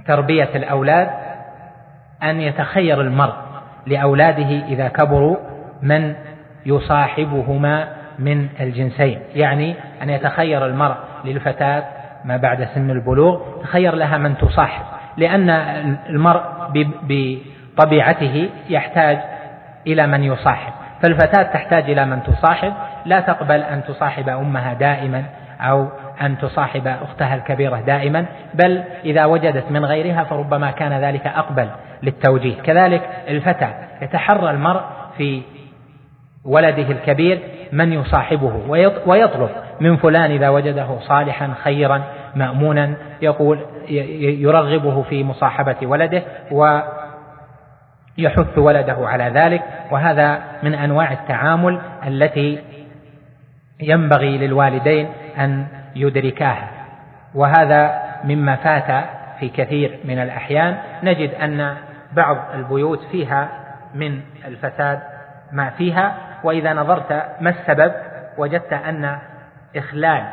تربية 0.07 0.49
الأولاد 0.55 1.09
أن 2.23 2.41
يتخير 2.41 3.01
المرء 3.01 3.44
لأولاده 3.87 4.65
إذا 4.67 4.87
كبروا 4.87 5.37
من 5.81 6.15
يصاحبهما 6.65 7.87
من 8.19 8.47
الجنسين. 8.59 9.19
يعني 9.35 9.75
أن 10.01 10.09
يتخير 10.09 10.65
المرء 10.65 10.95
للفتاة 11.25 11.83
ما 12.25 12.37
بعد 12.37 12.67
سن 12.75 12.91
البلوغ 12.91 13.39
تخير 13.61 13.95
لها 13.95 14.17
من 14.17 14.37
تصاحب. 14.37 14.83
لأن 15.17 15.49
المرء 16.09 16.41
طبيعته 17.77 18.49
يحتاج 18.69 19.17
إلى 19.87 20.07
من 20.07 20.23
يصاحب. 20.23 20.73
فالفتاة 21.03 21.43
تحتاج 21.43 21.89
إلى 21.89 22.05
من 22.05 22.23
تصاحب. 22.23 22.73
لا 23.05 23.19
تقبل 23.19 23.61
أن 23.61 23.83
تصاحب 23.83 24.29
أمها 24.29 24.73
دائما 24.73 25.23
أو 25.61 25.87
أن 26.21 26.37
تصاحب 26.37 26.87
أختها 26.87 27.35
الكبيرة 27.35 27.81
دائما 27.81 28.25
بل 28.53 28.83
إذا 29.05 29.25
وجدت 29.25 29.71
من 29.71 29.85
غيرها 29.85 30.23
فربما 30.23 30.71
كان 30.71 30.93
ذلك 30.93 31.27
أقبل. 31.27 31.67
للتوجيه. 32.03 32.61
كذلك 32.61 33.09
الفتى 33.27 33.73
يتحرى 34.01 34.51
المرء 34.51 34.81
في 35.17 35.41
ولده 36.45 36.91
الكبير 36.91 37.39
من 37.71 37.93
يصاحبه 37.93 38.61
ويطلب 39.05 39.49
من 39.79 39.97
فلان 39.97 40.31
إذا 40.31 40.49
وجده 40.49 40.99
صالحا 40.99 41.53
خيرا 41.63 42.03
مأمونا 42.35 42.95
يقول 43.21 43.59
يرغبه 44.41 45.01
في 45.01 45.23
مصاحبة 45.23 45.75
ولده 45.83 46.23
ويحث 46.51 46.87
ولده 48.57 48.97
على 48.99 49.23
ذلك. 49.23 49.63
وهذا 49.91 50.39
من 50.63 50.73
أنواع 50.73 51.11
التعامل 51.11 51.81
التي 52.07 52.59
ينبغي 53.79 54.37
للوالدين 54.37 55.09
أن 55.39 55.67
يدركاها. 55.95 56.69
وهذا 57.35 58.01
مما 58.23 58.55
فات 58.55 59.05
في 59.39 59.49
كثير 59.49 59.99
من 60.05 60.19
الأحيان 60.19 60.77
نجد 61.03 61.33
أن 61.33 61.75
بعض 62.13 62.37
البيوت 62.53 63.03
فيها 63.11 63.49
من 63.95 64.19
الفساد 64.47 64.99
ما 65.51 65.69
فيها 65.69 66.15
وإذا 66.43 66.73
نظرت 66.73 67.11
ما 67.41 67.49
السبب 67.49 67.91
وجدت 68.37 68.73
أن 68.73 69.17
إخلال 69.75 70.23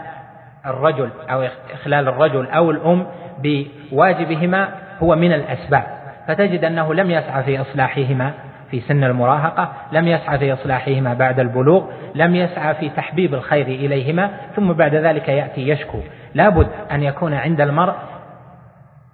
الرجل 0.67 1.11
أو 1.31 1.49
إخلال 1.73 2.09
الرجل 2.09 2.47
أو 2.47 2.71
الأم 2.71 3.07
بواجبهما 3.39 4.69
هو 5.03 5.17
من 5.17 5.33
الأسباب. 5.33 5.85
فتجد 6.29 6.65
أنه 6.65 6.95
لم 6.95 7.11
يسعى 7.11 7.43
في 7.43 7.61
إصلاحهما 7.61 8.33
في 8.71 8.81
سن 8.81 9.05
المراهقة 9.05 9.73
لم 9.93 10.09
يسعى 10.09 10.39
في 10.39 10.53
إصلاحهما 10.53 11.15
بعد 11.15 11.41
البلوغ 11.41 11.85
لم 12.15 12.37
يسعى 12.37 12.75
في 12.75 12.89
تحبيب 12.89 13.35
الخير 13.35 13.67
إليهما 13.67 14.31
ثم 14.57 14.73
بعد 14.73 14.95
ذلك 14.95 15.29
يأتي 15.29 15.69
يشكو. 15.69 15.99
لابد 16.35 16.69
أن 16.93 17.03
يكون 17.03 17.35
عند 17.35 17.61
المرء 17.61 17.95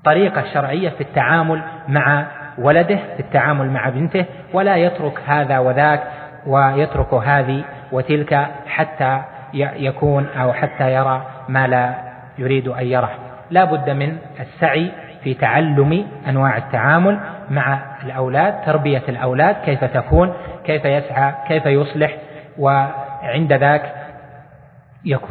طريقة 0.04 0.44
شرعية 0.54 0.88
في 0.88 1.00
التعامل 1.00 1.62
مع 1.88 2.26
ولده 2.58 2.96
في 3.16 3.20
التعامل 3.20 3.70
مع 3.70 3.88
بنته 3.88 4.24
ولا 4.52 4.76
يترك 4.76 5.20
هذا 5.26 5.58
وذاك 5.58 6.02
ويترك 6.46 7.14
هذه 7.14 7.64
وتلك 7.92 8.46
حتى 8.66 9.22
يكون 9.54 10.26
أو 10.26 10.52
حتى 10.52 10.92
يرى 10.92 11.22
ما 11.48 11.66
لا 11.66 11.94
يريد 12.38 12.68
أن 12.68 12.86
يره. 12.86 13.10
لا 13.50 13.64
بد 13.64 13.90
من 13.90 14.18
السعي 14.40 14.92
في 15.24 15.34
تعلم 15.34 16.06
أنواع 16.28 16.56
التعامل 16.56 17.20
مع 17.50 17.78
الأولاد 18.04 18.54
تربية 18.66 19.02
الأولاد 19.08 19.56
كيف 19.64 19.84
تكون 19.84 20.32
كيف 20.64 20.84
يسعى 20.84 21.34
كيف 21.48 21.66
يصلح 21.66 22.16
وعند 22.58 23.52
ذاك 23.52 23.92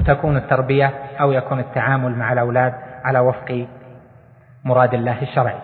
تكون 0.05 0.37
التربية 0.37 0.93
أو 1.21 1.31
يكون 1.31 1.59
التعامل 1.59 2.15
مع 2.15 2.33
الأولاد 2.33 2.73
على 3.05 3.19
وفق 3.19 3.67
مراد 4.67 4.93
الله 4.93 5.21
الشرعي. 5.21 5.59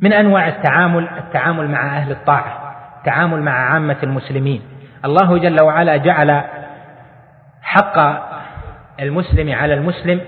من 0.00 0.12
أنواع 0.12 0.48
التعامل 0.48 1.08
التعامل 1.08 1.70
مع 1.70 1.96
أهل 1.96 2.10
الطاعة 2.10 2.76
التعامل 2.98 3.42
مع 3.42 3.52
عامة 3.52 3.96
المسلمين. 4.02 4.62
الله 5.04 5.38
جل 5.38 5.60
وعلا 5.60 5.96
جعل 5.96 6.42
حق 7.62 7.98
المسلم 9.00 9.54
على 9.54 9.74
المسلم 9.74 10.20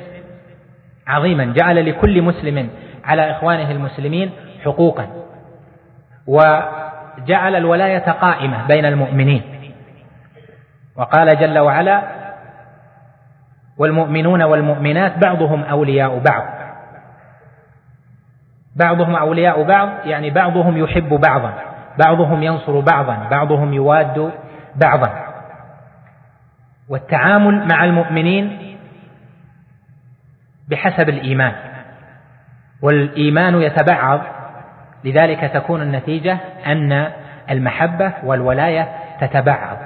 عظيما. 1.06 1.44
جعل 1.44 1.86
لكل 1.90 2.22
مسلم 2.22 2.70
على 3.04 3.30
إخوانه 3.30 3.70
المسلمين 3.70 4.30
حقوقا. 4.64 5.06
وجعل 6.26 7.56
الولاية 7.56 8.10
قائمة 8.10 8.66
بين 8.66 8.84
المؤمنين. 8.84 9.42
وقال 10.96 11.38
جل 11.38 11.58
وعلا 11.58 12.02
والمؤمنون 13.78 14.42
والمؤمنات 14.42 15.18
بعضهم 15.18 15.64
أولياء 15.64 16.18
بعض. 16.18 16.57
بعضهم 18.78 19.16
أولياء 19.16 19.62
بعض 19.62 19.88
يعني 20.04 20.30
بعضهم 20.30 20.76
يحب 20.76 21.08
بعضا 21.08 21.54
بعضهم 21.98 22.42
ينصر 22.42 22.80
بعضا 22.80 23.16
بعضهم 23.30 23.72
يواد 23.72 24.32
بعضا. 24.76 25.10
والتعامل 26.88 27.66
مع 27.72 27.84
المؤمنين 27.84 28.76
بحسب 30.68 31.08
الإيمان. 31.08 31.52
والإيمان 32.82 33.62
يتبعض 33.62 34.20
لذلك 35.04 35.40
تكون 35.40 35.82
النتيجة 35.82 36.38
أن 36.66 37.10
المحبة 37.50 38.12
والولاية 38.24 38.88
تتبعض. 39.20 39.76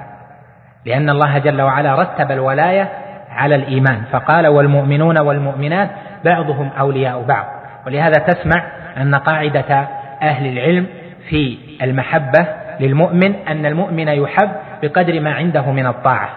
لأن 0.85 1.09
الله 1.09 1.37
جل 1.37 1.61
وعلا 1.61 1.95
رتب 1.95 2.31
الولاية 2.31 2.89
على 3.29 3.55
الإيمان. 3.55 4.03
فقال 4.11 4.47
والمؤمنون 4.47 5.17
والمؤمنات 5.17 5.89
بعضهم 6.25 6.69
أولياء 6.79 7.23
بعض. 7.23 7.45
ولهذا 7.85 8.19
تسمع 8.19 8.63
أن 8.97 9.15
قاعدة 9.15 9.87
أهل 10.21 10.47
العلم 10.47 10.87
في 11.29 11.57
المحبة 11.83 12.47
للمؤمن 12.79 13.35
أن 13.47 13.65
المؤمن 13.65 14.07
يحب 14.07 14.49
بقدر 14.83 15.19
ما 15.19 15.33
عنده 15.33 15.71
من 15.71 15.87
الطاعة 15.87 16.29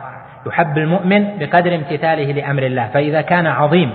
يحب 0.47 0.79
المؤمن 0.79 1.39
بقدر 1.39 1.75
امتثاله 1.75 2.33
لأمر 2.33 2.63
الله 2.63 2.89
فإذا 2.95 3.21
كان 3.21 3.47
عظيم 3.47 3.93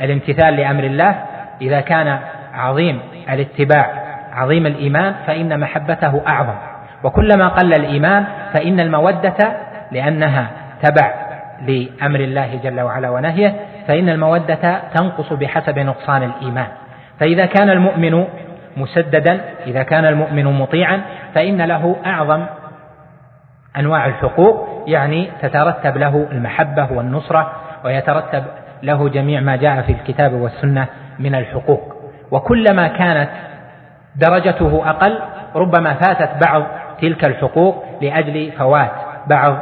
الامتثال 0.00 0.56
لأمر 0.56 0.84
الله 0.84 1.14
إذا 1.60 1.80
كان 1.80 2.18
عظيم 2.54 3.00
الاتباع 3.30 4.04
عظيم 4.32 4.66
الإيمان 4.66 5.14
فإن 5.26 5.60
محبته 5.60 6.22
أعظم. 6.26 6.54
وكلما 7.04 7.48
قل 7.48 7.72
الإيمان 7.72 8.24
فإن 8.52 8.80
المودة 8.80 9.36
لأنها 9.92 10.50
تبع 10.82 11.14
لأمر 11.60 12.20
الله 12.20 12.60
جل 12.64 12.80
وعلا 12.80 13.10
ونهيه 13.10 13.54
فإن 13.88 14.08
المودة 14.08 14.80
تنقص 14.94 15.32
بحسب 15.32 15.78
نقصان 15.78 16.22
الإيمان. 16.22 16.66
فإذا 17.20 17.46
كان 17.46 17.70
المؤمن 17.70 18.24
مسددا 18.76 19.40
إذا 19.66 19.82
كان 19.82 20.04
المؤمن 20.04 20.44
مطيعا 20.44 21.00
فإن 21.34 21.62
له 21.62 21.96
أعظم 22.06 22.46
أنواع 23.76 24.06
الحقوق 24.06 24.84
يعني 24.86 25.30
تترتب 25.42 25.96
له 25.96 26.26
المحبة 26.32 26.92
والنصرة 26.92 27.52
ويترتب 27.84 28.44
له 28.82 29.08
جميع 29.08 29.40
ما 29.40 29.56
جاء 29.56 29.82
في 29.82 29.92
الكتاب 29.92 30.32
والسنة 30.32 30.86
من 31.18 31.34
الحقوق. 31.34 31.94
وكلما 32.30 32.88
كانت 32.88 33.30
درجته 34.16 34.90
أقل 34.90 35.18
ربما 35.54 35.94
فاتت 35.94 36.30
بعض 36.46 36.62
تلك 37.00 37.24
الحقوق 37.24 37.84
لأجل 38.02 38.52
فوات 38.52 38.92
بعض 39.26 39.58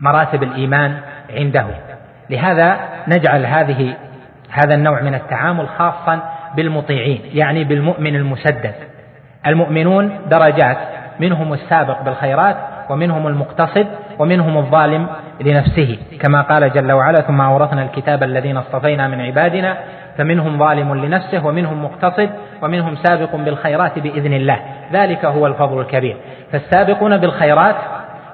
مراتب 0.00 0.42
الإيمان 0.42 1.00
عنده. 1.30 1.66
لهذا 2.30 2.76
نجعل 3.08 3.46
هذه 3.46 3.96
هذا 4.50 4.74
النوع 4.74 5.00
من 5.02 5.14
التعامل 5.14 5.68
خاصا 5.68 6.20
بالمطيعين 6.56 7.20
يعني 7.32 7.64
بالمؤمن 7.64 8.16
المسدد. 8.16 8.74
المؤمنون 9.46 10.18
درجات 10.30 10.76
منهم 11.20 11.52
السابق 11.52 12.02
بالخيرات 12.02 12.56
ومنهم 12.90 13.26
المقتصد 13.26 13.86
ومنهم 14.18 14.56
الظالم 14.58 15.06
لنفسه. 15.40 15.98
كما 16.20 16.42
قال 16.42 16.72
جل 16.72 16.92
وعلا 16.92 17.20
ثم 17.20 17.40
أورثنا 17.40 17.82
الكتاب 17.82 18.22
الذين 18.22 18.56
اصطفينا 18.56 19.08
من 19.08 19.20
عبادنا 19.20 19.76
فمنهم 20.18 20.58
ظالم 20.58 20.94
لنفسه 20.94 21.46
ومنهم 21.46 21.84
مقتصد 21.84 22.30
ومنهم 22.62 22.96
سابق 22.96 23.36
بالخيرات 23.36 23.98
بإذن 23.98 24.32
الله. 24.32 24.58
ذلك 24.92 25.24
هو 25.24 25.46
الفضل 25.46 25.80
الكبير. 25.80 26.16
فالسابقون 26.52 27.16
بالخيرات 27.16 27.76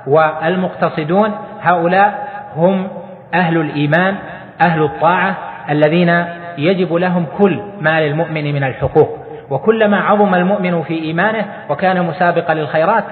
والمقتصدون 0.07 1.31
هؤلاء 1.63 2.29
هم 2.57 2.89
أهل 3.35 3.57
الإيمان 3.57 4.15
أهل 4.67 4.83
الطاعة 4.83 5.37
الذين 5.71 6.25
يجب 6.59 6.95
لهم 6.95 7.27
كل 7.39 7.61
ما 7.81 8.01
للمؤمن 8.01 8.55
من 8.55 8.65
الحقوق. 8.65 9.19
وكلما 9.51 10.01
عظم 10.01 10.35
المؤمن 10.35 10.83
في 10.83 10.95
إيمانه 10.95 11.45
وكان 11.69 12.03
مسابقا 12.03 12.55
للخيرات 12.55 13.05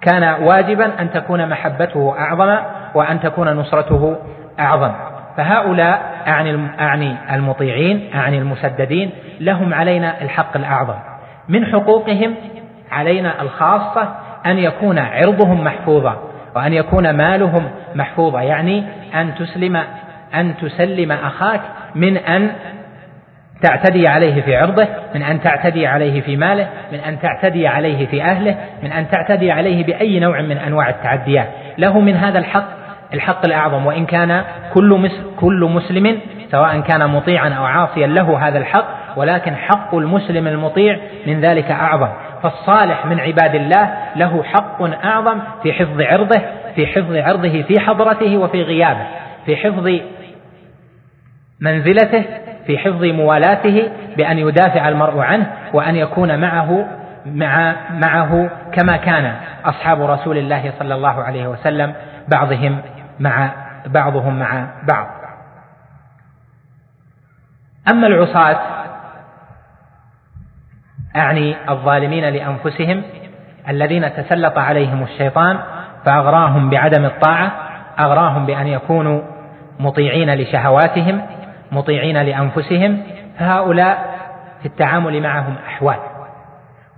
كان 0.00 0.42
واجبا 0.42 1.00
أن 1.00 1.10
تكون 1.10 1.48
محبته 1.48 2.14
أعظم 2.18 2.56
وأن 2.94 3.20
تكون 3.20 3.48
نصرته 3.48 4.16
أعظم. 4.60 4.92
فهؤلاء 5.36 6.00
أعني 6.28 6.58
أعني 6.80 7.16
المطيعين 7.32 8.10
أعني 8.14 8.38
المسددين 8.38 9.10
لهم 9.40 9.74
علينا 9.74 10.22
الحق 10.22 10.56
الأعظم. 10.56 10.94
من 11.48 11.66
حقوقهم 11.66 12.34
علينا 12.92 13.42
الخاصة 13.42 14.08
أن 14.46 14.58
يكون 14.58 14.98
عرضهم 14.98 15.64
محفوظا 15.64 16.16
وأن 16.56 16.72
يكون 16.72 17.10
مالهم 17.10 17.68
محفوظا. 17.94 18.40
يعني 18.40 18.84
أن 19.14 19.34
تسلم 19.34 19.82
أن 20.40 20.54
تسلم 20.56 21.12
أخاك 21.12 21.60
من 21.94 22.16
أن 22.16 22.50
تعتدي 23.62 24.08
عليه 24.08 24.42
في 24.42 24.56
عرضه 24.56 24.88
من 25.14 25.22
أن 25.22 25.40
تعتدي 25.40 25.86
عليه 25.86 26.20
في 26.20 26.36
ماله 26.36 26.68
من 26.92 26.98
أن 26.98 27.18
تعتدي 27.20 27.68
عليه 27.68 28.06
في 28.06 28.22
أهله 28.22 28.56
من 28.82 28.92
أن 28.92 29.10
تعتدي 29.10 29.52
عليه 29.52 29.84
بأي 29.84 30.20
نوع 30.20 30.40
من 30.40 30.58
أنواع 30.58 30.88
التعديات. 30.88 31.48
له 31.78 32.00
من 32.00 32.16
هذا 32.16 32.38
الحق 32.38 32.68
الحق 33.14 33.46
الأعظم 33.46 33.86
وإن 33.86 34.06
كان 34.06 34.44
كل 34.74 35.10
كل 35.36 35.70
مسلم 35.74 36.18
سواء 36.50 36.80
كان 36.80 37.10
مطيعا 37.10 37.48
أو 37.48 37.64
عاصيا 37.64 38.06
له 38.06 38.48
هذا 38.48 38.58
الحق 38.58 38.86
ولكن 39.16 39.56
حق 39.56 39.94
المسلم 39.94 40.46
المطيع 40.46 40.98
من 41.26 41.40
ذلك 41.40 41.70
أعظم. 41.70 42.08
فالصالح 42.42 43.06
من 43.06 43.20
عباد 43.20 43.54
الله 43.54 43.94
له 44.16 44.42
حق 44.42 44.82
أعظم 45.04 45.38
في 45.62 45.72
حفظ 45.72 46.00
عرضه 46.00 46.40
في 46.74 46.86
حفظ 46.86 47.16
عرضه 47.16 47.62
في 47.62 47.80
حضرته 47.80 48.36
وفي 48.36 48.62
غيابه 48.62 49.06
في 49.46 49.56
حفظ 49.56 50.00
منزلته 51.60 52.24
في 52.66 52.78
حفظ 52.78 53.04
موالاته 53.04 53.92
بأن 54.16 54.38
يدافع 54.38 54.88
المرء 54.88 55.20
عنه 55.20 55.52
وأن 55.72 55.96
يكون 55.96 56.40
معه 56.40 56.86
مع 57.26 57.74
معه 57.90 58.50
كما 58.72 58.96
كان 58.96 59.34
أصحاب 59.64 60.02
رسول 60.02 60.38
الله 60.38 60.72
صلى 60.78 60.94
الله 60.94 61.22
عليه 61.22 61.48
وسلم 61.48 61.94
بعضهم 62.28 62.80
مع 63.20 63.50
بعضهم 63.86 64.38
مع 64.38 64.66
بعض. 64.88 65.06
أما 67.88 68.06
العصاة 68.06 68.58
أعني 71.16 71.56
الظالمين 71.70 72.24
لأنفسهم 72.24 73.02
الذين 73.68 74.14
تسلط 74.14 74.58
عليهم 74.58 75.02
الشيطان 75.02 75.58
فأغراهم 76.04 76.70
بعدم 76.70 77.04
الطاعة 77.04 77.52
أغراهم 77.98 78.46
بأن 78.46 78.66
يكونوا 78.66 79.22
مطيعين 79.80 80.34
لشهواتهم 80.34 81.22
مطيعين 81.72 82.22
لأنفسهم 82.22 83.02
فهؤلاء 83.38 84.16
في 84.60 84.66
التعامل 84.66 85.22
معهم 85.22 85.54
أحوال. 85.66 85.96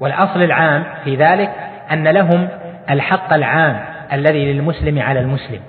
والأصل 0.01 0.43
العام 0.43 0.85
في 1.05 1.17
ذلك 1.17 1.51
أن 1.93 2.09
لهم 2.09 2.49
الحق 2.91 3.33
العام 3.33 3.81
الذي 4.13 4.53
للمسلم 4.53 5.03
على 5.03 5.21
المسلم. 5.21 5.61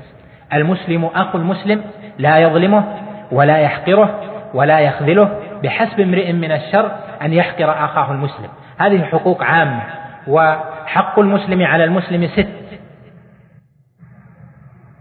المسلم 0.54 1.06
أخو 1.06 1.38
المسلم 1.38 1.84
لا 2.18 2.38
يظلمه 2.38 2.84
ولا 3.32 3.58
يحقره 3.58 4.20
ولا 4.54 4.80
يخذله 4.80 5.40
بحسب 5.64 6.00
امرئ 6.00 6.34
من 6.34 6.52
الشر 6.52 6.92
أن 7.22 7.34
يحقر 7.34 7.72
أخاه 7.72 8.12
المسلم. 8.12 8.50
هذه 8.78 9.04
حقوق 9.04 9.44
عامة 9.44 9.82
وحق 10.28 11.20
المسلم 11.20 11.64
على 11.64 11.84
المسلم 11.84 12.28
ست. 12.28 12.80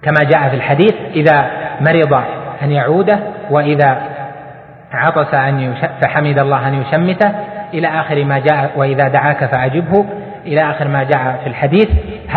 كما 0.03 0.25
جاء 0.25 0.49
في 0.49 0.57
الحديث 0.57 0.95
إذا 1.15 1.51
مرض 1.81 2.23
أن 2.63 2.73
يعوده 2.73 3.19
وإذا 3.51 3.99
عطس 4.93 5.35
أن 5.35 5.75
فحمد 6.01 6.39
الله 6.39 6.69
أن 6.69 6.75
يشمته 6.75 7.33
إلى 7.75 7.89
آخر 7.89 8.25
ما 8.25 8.39
جاء 8.39 8.71
وإذا 8.77 9.09
دعاك 9.09 9.45
فأجبه 9.45 10.07
إلى 10.47 10.71
آخر 10.71 10.89
ما 10.89 11.03
جاء 11.03 11.41
في 11.43 11.51
الحديث. 11.51 11.89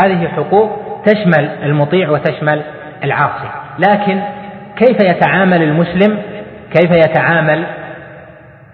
هذه 0.03 0.27
حقوق 0.27 0.79
تشمل 1.05 1.49
المطيع 1.63 2.09
وتشمل 2.09 2.61
العاصي. 3.03 3.49
لكن 3.79 4.21
كيف 4.75 4.97
يتعامل 5.03 5.63
المسلم؟ 5.63 6.17
كيف 6.73 6.91
يتعامل 6.91 7.65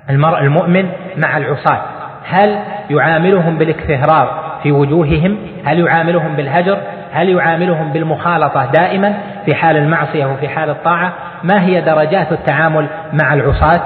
المرء 0.10 0.40
المؤمن 0.40 0.90
مع 1.18 1.38
العصاة؟ 1.38 1.82
هل 2.30 2.60
يعاملهم 2.90 3.58
بالاكتهرار 3.58 4.58
في 4.64 4.72
وجوههم؟ 4.72 5.38
هل 5.66 5.80
يعاملهم 5.80 6.36
بالهجر؟ 6.36 6.78
هل 7.14 7.30
يعاملهم 7.30 7.92
بالمخالطة 7.92 8.66
دائما؟ 8.66 9.14
في 9.48 9.56
حال 9.56 9.78
المعصية 9.78 10.26
وفي 10.26 10.50
حال 10.50 10.70
الطاعة 10.70 11.14
ما 11.44 11.62
هي 11.66 11.82
درجات 11.82 12.32
التعامل 12.32 12.88
مع 13.14 13.34
العصاة؟ 13.34 13.82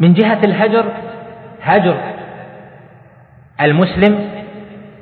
من 0.00 0.14
جهة 0.14 0.40
الهجر 0.44 0.84
هجر 1.62 1.96
المسلم 3.60 4.28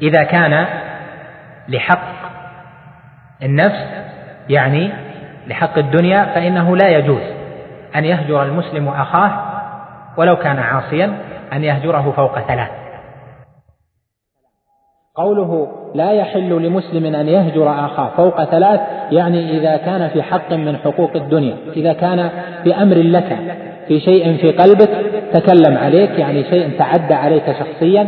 إذا 0.03 0.23
كان 0.23 0.67
لحق 1.69 2.09
النفس 3.43 3.87
يعني 4.49 4.93
لحق 5.47 5.79
الدنيا 5.79 6.25
فإنه 6.25 6.77
لا 6.77 6.89
يجوز 6.89 7.23
أن 7.97 8.05
يهجر 8.05 8.43
المسلم 8.43 8.89
أخاه 8.89 9.33
ولو 10.17 10.37
كان 10.37 10.59
عاصيا 10.59 11.19
أن 11.53 11.65
يهجره 11.65 12.13
فوق 12.17 12.41
ثلاث. 12.41 12.71
قوله 15.17 15.69
لا 15.95 16.13
يحل 16.13 16.49
لمسلم 16.49 17.15
أن 17.15 17.29
يهجر 17.29 17.71
أخاه 17.71 18.11
فوق 18.17 18.45
ثلاث 18.45 18.81
يعني 19.13 19.59
إذا 19.59 19.77
كان 19.77 20.09
في 20.09 20.23
حق 20.23 20.53
من 20.53 20.77
حقوق 20.77 21.11
الدنيا 21.15 21.57
إذا 21.77 21.93
كان 21.93 22.31
بأمر 22.65 22.97
لك 22.97 23.39
في 23.89 24.01
شيء 24.01 24.37
في 24.37 24.51
قلبك 24.51 24.91
تكلم 25.33 25.79
عليك 25.79 26.19
يعني 26.19 26.45
شيء 26.45 26.71
تعدى 26.79 27.15
عليك 27.15 27.45
شخصيا 27.59 28.07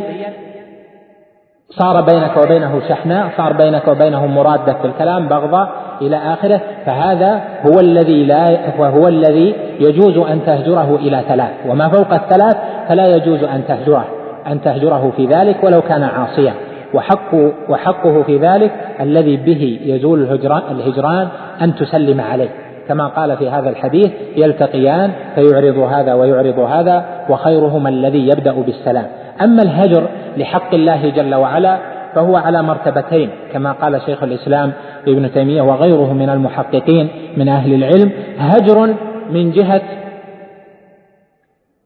صار 1.71 2.01
بينك 2.01 2.37
وبينه 2.37 2.81
شحناء 2.89 3.29
صار 3.37 3.53
بينك 3.53 3.89
وبينه 3.89 4.27
مرادة 4.27 4.73
في 4.73 4.85
الكلام 4.85 5.29
بغضاء 5.29 5.69
إلى 6.03 6.17
آخره 6.17 6.61
فهذا 6.87 7.41
هو 7.67 7.81
الذي 7.81 8.25
لا 8.25 8.59
وهو 8.79 9.09
الذي 9.09 9.55
يجوز 9.81 10.19
أن 10.19 10.41
تهجره 10.47 10.97
إلى 10.97 11.23
ثلاث. 11.29 11.51
وما 11.69 11.89
فوق 11.89 12.13
الثلاث 12.13 12.57
فلا 12.89 13.17
يجوز 13.17 13.45
أن 13.45 13.67
تهجره 13.69 14.05
أن 14.47 14.61
تهجره 14.61 15.13
في 15.17 15.27
ذلك 15.27 15.65
ولو 15.65 15.83
كان 15.83 16.03
عاصيا. 16.03 16.55
وحق 16.95 17.35
وحقه 17.69 18.23
في 18.23 18.39
ذلك 18.39 18.73
الذي 19.01 19.37
به 19.37 19.81
يزول 19.83 20.23
الهجران, 20.23 20.63
الهجران 20.71 21.29
أن 21.63 21.75
تسلم 21.75 22.21
عليه. 22.21 22.49
كما 22.89 23.07
قال 23.07 23.37
في 23.37 23.51
هذا 23.51 23.71
الحديث 23.71 24.11
يلتقيان 24.37 25.13
فيعرض 25.35 25.79
هذا 25.79 26.15
ويعرض 26.15 26.59
هذا 26.59 27.05
وخيرهما 27.29 27.89
الذي 27.89 28.29
يبدأ 28.29 28.53
بالسلام. 28.53 29.07
أما 29.43 29.63
الهجر 29.63 30.09
لحق 30.37 30.75
الله 30.75 31.11
جل 31.11 31.35
وعلا 31.35 31.79
فهو 32.15 32.37
على 32.37 32.63
مرتبتين 32.63 33.31
كما 33.53 33.73
قال 33.73 34.01
شيخ 34.07 34.23
الإسلام 34.23 34.73
ابن 35.09 35.33
تيمية 35.33 35.63
وغيره 35.63 36.13
من 36.13 36.31
المحققين 36.31 37.09
من 37.37 37.49
أهل 37.49 37.75
العلم 37.75 38.13
هجر 38.39 38.95
من 39.31 39.51
جهة 39.51 39.83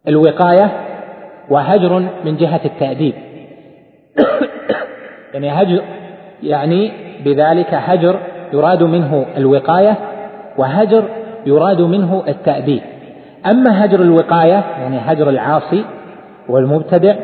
الوقاية 0.09 0.71
وهجر 1.51 2.03
من 2.25 2.37
جهة 2.37 2.61
التأديب. 2.65 3.15
يعني 5.35 5.51
هجر 5.51 5.83
يعني 6.43 6.93
بذلك 7.25 7.75
هجر 7.75 8.17
يراد 8.53 8.83
منه 8.83 9.27
الوقاية 9.37 9.95
وهجر 10.59 11.05
يراد 11.47 11.81
منه 11.81 12.23
التأديب 12.29 12.81
أما 13.47 13.85
هجر 13.85 14.03
الوقاية 14.03 14.65
يعني 14.81 14.99
هجر 15.07 15.29
العاصي 15.29 15.85
والمبتدع 16.49 17.15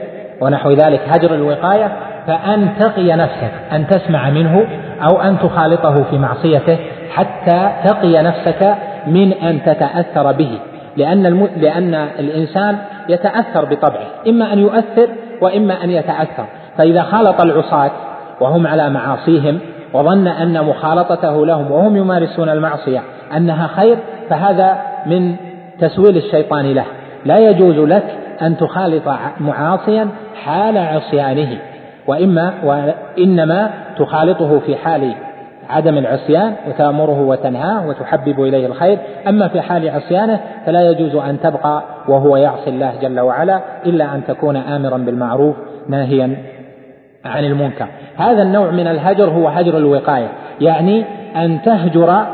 ونحو 0.41 0.71
ذلك 0.71 1.01
هجر 1.09 1.35
الوقاية 1.35 1.93
فأن 2.27 2.69
تقي 2.81 3.17
نفسك 3.17 3.53
أن 3.73 3.87
تسمع 3.87 4.31
منه 4.31 4.67
أو 5.03 5.21
أن 5.21 5.39
تخالطه 5.39 6.03
في 6.03 6.19
معصيته 6.19 6.79
حتى 7.11 7.71
تقي 7.85 8.23
نفسك 8.23 8.75
من 9.07 9.33
أن 9.33 9.63
تتأثر 9.63 10.33
به. 10.33 10.59
لأن 10.97 11.27
الم... 11.27 11.49
لأن 11.57 11.95
الإنسان 11.95 12.79
يتأثر 13.09 13.65
بطبعه 13.65 14.07
إما 14.29 14.53
أن 14.53 14.59
يؤثر 14.59 15.09
وإما 15.41 15.85
أن 15.85 15.91
يتأثر. 15.91 16.47
فإذا 16.79 17.03
خالط 17.03 17.41
العصاة 17.41 17.91
وهم 18.41 18.67
على 18.67 18.91
معاصيهم 18.91 19.59
وظن 19.93 20.27
أن 20.27 20.65
مخالطته 20.65 21.47
لهم 21.47 21.73
وهم 21.73 21.97
يمارسون 21.97 22.49
المعصية 22.49 23.03
أنها 23.37 23.67
خير 23.67 23.99
فهذا 24.31 24.79
من 25.07 25.37
تسويل 25.81 26.17
الشيطان 26.17 26.73
له. 26.73 26.85
لا 27.25 27.39
يجوز 27.39 27.79
لك 27.79 28.05
أن 28.43 28.57
تخالط 28.57 29.09
معاصيا 29.41 30.09
حال 30.45 30.79
عصيانه 30.79 31.59
وإما 32.07 32.53
وإنما 32.65 33.71
تخالطه 33.99 34.59
في 34.59 34.77
حال 34.77 35.15
عدم 35.71 35.99
العصيان 35.99 36.55
وتأمره 36.69 37.21
وتنهاه 37.21 37.87
وتحبب 37.89 38.41
إليه 38.41 38.67
الخير. 38.67 38.99
أما 39.29 39.49
في 39.49 39.61
حال 39.61 39.91
عصيانه 39.91 40.41
فلا 40.67 40.91
يجوز 40.91 41.15
أن 41.15 41.41
تبقى 41.41 41.83
وهو 42.09 42.37
يعصي 42.37 42.71
الله 42.71 42.93
جل 43.03 43.21
وعلا 43.21 43.61
إلا 43.87 44.15
أن 44.15 44.23
تكون 44.29 44.57
آمرا 44.57 44.99
بالمعروف 44.99 45.57
ناهيا 45.89 46.37
عن 47.27 47.45
المنكر. 47.45 47.87
هذا 48.17 48.43
النوع 48.43 48.71
من 48.71 48.87
الهجر 48.87 49.31
هو 49.31 49.49
هجر 49.49 49.79
الوقاية. 49.79 50.29
يعني 50.61 51.05
أن 51.37 51.63
تهجر 51.63 52.27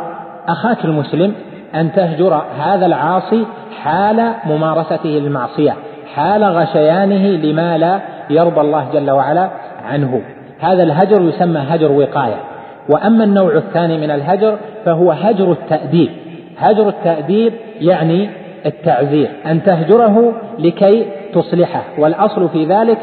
أخاك 0.48 0.84
المسلم 0.84 1.34
أن 1.74 1.92
تهجر 1.92 2.42
هذا 2.58 2.86
العاصي 2.86 3.46
حال 3.82 4.32
ممارسته 4.46 5.08
للمعصية 5.08 5.74
حال 6.14 6.44
غشيانه 6.44 7.26
لما 7.26 7.78
لا 7.78 8.00
يرضى 8.30 8.60
الله 8.60 8.86
جل 8.92 9.10
وعلا 9.10 9.50
عنه. 9.84 10.22
هذا 10.60 10.82
الهجر 10.82 11.22
يسمى 11.22 11.60
هجر 11.68 11.92
وقاية. 11.92 12.40
وأما 12.88 13.24
النوع 13.24 13.56
الثاني 13.56 13.98
من 13.98 14.10
الهجر 14.10 14.56
فهو 14.84 15.12
هجر 15.12 15.52
التأديب. 15.52 16.10
هجر 16.58 16.88
التأديب 16.88 17.52
يعني 17.80 18.30
التعزير 18.66 19.30
أن 19.46 19.62
تهجره 19.62 20.32
لكي 20.58 21.06
تصلحه. 21.34 21.82
والأصل 21.98 22.48
في 22.48 22.64
ذلك 22.64 22.98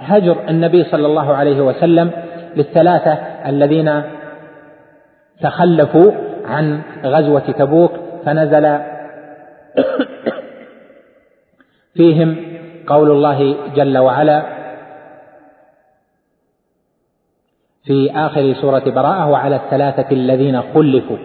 هجر 0.00 0.48
النبي 0.48 0.84
صلى 0.84 1.06
الله 1.06 1.34
عليه 1.34 1.60
وسلم 1.60 2.10
للثلاثة 2.56 3.12
الذين 3.46 4.02
تخلفوا 5.42 6.12
عن 6.44 6.80
غزوة 7.04 7.40
تبوك 7.40 7.92
فنزل 8.24 8.78
فيهم 11.96 12.36
قول 12.86 13.10
الله 13.10 13.56
جل 13.74 13.98
وعلا 13.98 14.42
في 17.84 18.10
آخر 18.14 18.54
سورة 18.60 18.82
براءة 18.86 19.30
وعلى 19.30 19.56
الثلاثة 19.56 20.12
الذين 20.12 20.62
خلفوا 20.62 21.16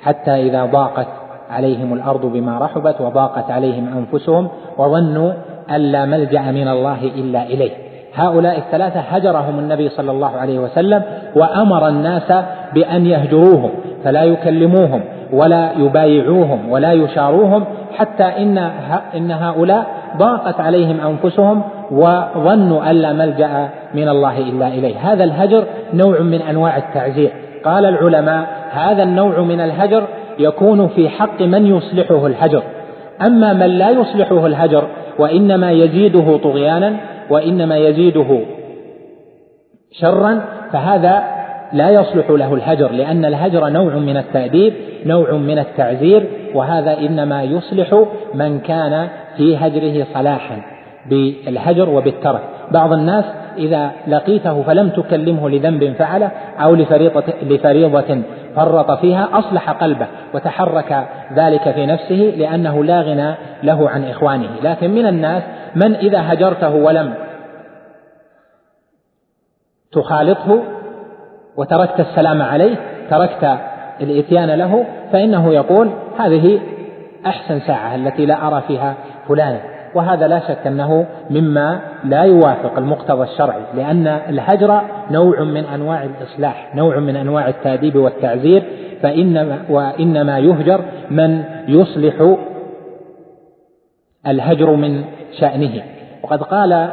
حتى 0.00 0.30
إذا 0.30 0.64
ضاقت 0.64 1.06
عليهم 1.50 1.94
الأرض 1.94 2.26
بما 2.26 2.58
رحبت 2.58 3.00
وضاقت 3.00 3.50
عليهم 3.50 3.98
أنفسهم 3.98 4.48
وظنوا 4.78 5.32
أن 5.70 5.80
لا 5.80 6.04
ملجأ 6.04 6.42
من 6.42 6.68
الله 6.68 7.04
إلا 7.04 7.42
إليه. 7.42 7.89
هؤلاء 8.14 8.58
الثلاثة 8.58 9.00
هجرهم 9.00 9.58
النبي 9.58 9.88
صلى 9.88 10.10
الله 10.10 10.36
عليه 10.36 10.58
وسلم 10.58 11.02
وأمر 11.36 11.88
الناس 11.88 12.32
بأن 12.74 13.06
يهجروهم 13.06 13.70
فلا 14.04 14.24
يكلموهم 14.24 15.00
ولا 15.32 15.72
يبايعوهم 15.78 16.70
ولا 16.70 16.92
يشاروهم 16.92 17.64
حتى 17.96 18.24
إن 18.24 18.58
إن 19.16 19.30
هؤلاء 19.30 19.86
ضاقت 20.16 20.60
عليهم 20.60 21.00
أنفسهم 21.00 21.62
وظنوا 21.90 22.90
أن 22.90 22.96
لا 22.96 23.12
ملجأ 23.12 23.68
من 23.94 24.08
الله 24.08 24.38
إلا 24.38 24.68
إليه. 24.68 24.96
هذا 25.12 25.24
الهجر 25.24 25.64
نوع 25.94 26.20
من 26.20 26.42
أنواع 26.42 26.76
التعزير. 26.76 27.30
قال 27.64 27.84
العلماء 27.84 28.46
هذا 28.70 29.02
النوع 29.02 29.40
من 29.40 29.60
الهجر 29.60 30.02
يكون 30.38 30.88
في 30.88 31.08
حق 31.08 31.42
من 31.42 31.66
يصلحه 31.66 32.26
الهجر. 32.26 32.62
أما 33.26 33.52
من 33.52 33.66
لا 33.66 33.90
يصلحه 33.90 34.46
الهجر 34.46 34.84
وإنما 35.18 35.70
يزيده 35.70 36.36
طغيانا 36.36 36.96
وإنما 37.30 37.76
يزيده 37.76 38.40
شرا 39.92 40.40
فهذا 40.72 41.22
لا 41.72 41.90
يصلح 41.90 42.30
له 42.30 42.54
الهجر 42.54 42.92
لأن 42.92 43.24
الهجر 43.24 43.68
نوع 43.68 43.94
من 43.94 44.16
التأديب 44.16 44.72
نوع 45.06 45.32
من 45.32 45.58
التعزير 45.58 46.26
وهذا 46.54 46.98
إنما 46.98 47.42
يصلح 47.42 48.04
من 48.34 48.60
كان 48.60 49.08
في 49.36 49.56
هجره 49.56 50.06
صلاحا 50.14 50.62
بالهجر 51.10 51.88
وبالترك. 51.88 52.40
بعض 52.70 52.92
الناس 52.92 53.24
إذا 53.58 53.90
لقيته 54.06 54.62
فلم 54.62 54.88
تكلمه 54.88 55.48
لذنب 55.48 55.92
فعله 55.98 56.30
أو 56.58 56.74
لفريضة, 56.74 57.22
لفريضة 57.42 58.22
فرط 58.56 58.90
فيها 58.90 59.28
أصلح 59.32 59.70
قلبه 59.70 60.06
وتحرك 60.34 61.06
ذلك 61.34 61.70
في 61.70 61.86
نفسه 61.86 62.34
لأنه 62.36 62.84
لا 62.84 63.00
غنى 63.00 63.34
له 63.62 63.90
عن 63.90 64.04
إخوانه. 64.04 64.48
لكن 64.62 64.90
من 64.90 65.06
الناس 65.06 65.42
من 65.74 65.94
إذا 65.94 66.32
هجرته 66.32 66.74
ولم 66.74 67.14
تخالطه 69.92 70.62
وتركت 71.56 72.00
السلام 72.00 72.42
عليه 72.42 72.76
تركت 73.10 73.58
الإتيان 74.00 74.50
له 74.50 74.84
فإنه 75.12 75.52
يقول 75.52 75.90
هذه 76.18 76.60
أحسن 77.26 77.60
ساعة 77.60 77.94
التي 77.94 78.26
لا 78.26 78.46
أرى 78.46 78.62
فيها 78.68 78.94
فلانا 79.28 79.60
وهذا 79.94 80.28
لا 80.28 80.40
شك 80.40 80.66
أنه 80.66 81.06
مما 81.30 81.80
لا 82.04 82.22
يوافق 82.22 82.78
المقتضى 82.78 83.22
الشرعي 83.22 83.62
لأن 83.74 84.06
الهجر 84.06 84.80
نوع 85.10 85.40
من 85.40 85.64
أنواع 85.64 86.04
الإصلاح 86.04 86.74
نوع 86.74 86.98
من 86.98 87.16
أنواع 87.16 87.48
التأديب 87.48 87.96
والتعزير 87.96 88.62
فإنما 89.02 89.58
وإنما 89.70 90.38
يهجر 90.38 90.84
من 91.10 91.44
يصلح 91.68 92.36
الهجر 94.26 94.70
من 94.70 95.04
شأنه. 95.40 95.82
وقد 96.22 96.42
قال 96.42 96.90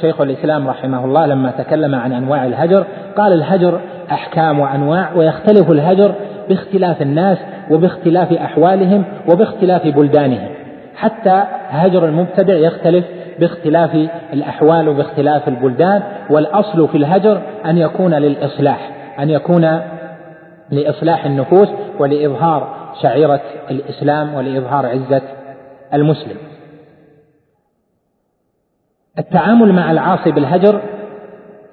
شيخ 0.00 0.20
الإسلام 0.20 0.68
رحمه 0.68 1.04
الله 1.04 1.26
لما 1.26 1.50
تكلم 1.50 1.94
عن 1.94 2.12
أنواع 2.12 2.46
الهجر 2.46 2.86
قال 3.16 3.32
الهجر 3.32 3.80
أحكام 4.10 4.58
وأنواع 4.58 5.12
ويختلف 5.16 5.70
الهجر 5.70 6.14
باختلاف 6.48 7.02
الناس 7.02 7.38
وباختلاف 7.70 8.32
أحوالهم 8.32 9.04
وباختلاف 9.28 9.86
بلدانهم 9.86 10.48
حتى 10.96 11.42
هجر 11.68 12.04
المبتدع 12.04 12.54
يختلف 12.54 13.04
باختلاف 13.40 14.08
الأحوال 14.32 14.88
وباختلاف 14.88 15.48
البلدان 15.48 16.02
والأصل 16.30 16.88
في 16.88 16.96
الهجر 16.96 17.40
أن 17.66 17.78
يكون 17.78 18.14
للإصلاح 18.14 18.90
أن 19.18 19.30
يكون 19.30 19.80
لإصلاح 20.70 21.26
النفوس 21.26 21.68
ولإظهار 21.98 22.76
شعيرة 23.02 23.40
الإسلام 23.70 24.34
ولإظهار 24.34 24.86
عزة 24.86 25.22
المسلم 25.94 26.36
التعامل 29.18 29.72
مع 29.72 29.90
العاصي 29.90 30.30
بالهجر 30.30 30.80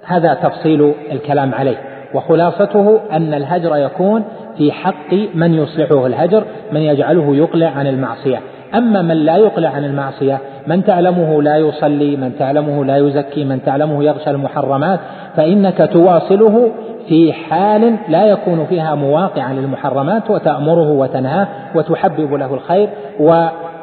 هذا 0.05 0.33
تفصيل 0.33 0.93
الكلام 1.11 1.53
عليه. 1.53 1.77
وخلاصته 2.13 2.99
أن 3.11 3.33
الهجر 3.33 3.75
يكون 3.75 4.23
في 4.57 4.71
حق 4.71 5.13
من 5.35 5.53
يصلحه 5.53 6.05
الهجر 6.05 6.43
من 6.71 6.81
يجعله 6.81 7.35
يقلع 7.35 7.69
عن 7.69 7.87
المعصية. 7.87 8.39
أما 8.75 9.01
من 9.01 9.15
لا 9.15 9.37
يقلع 9.37 9.69
عن 9.69 9.85
المعصية 9.85 10.39
من 10.67 10.83
تعلمه 10.83 11.41
لا 11.41 11.57
يصلي 11.57 12.15
من 12.15 12.31
تعلمه 12.39 12.85
لا 12.85 12.97
يزكي 12.97 13.45
من 13.45 13.63
تعلمه 13.65 14.03
يغشى 14.03 14.29
المحرمات 14.29 14.99
فإنك 15.35 15.89
تواصله 15.93 16.71
في 17.07 17.33
حال 17.33 17.95
لا 18.09 18.25
يكون 18.25 18.65
فيها 18.65 18.95
مواقعا 18.95 19.53
للمحرمات 19.53 20.29
وتأمره 20.29 20.91
وتنهاه 20.91 21.47
وتحبب 21.75 22.33
له 22.33 22.53
الخير 22.53 22.89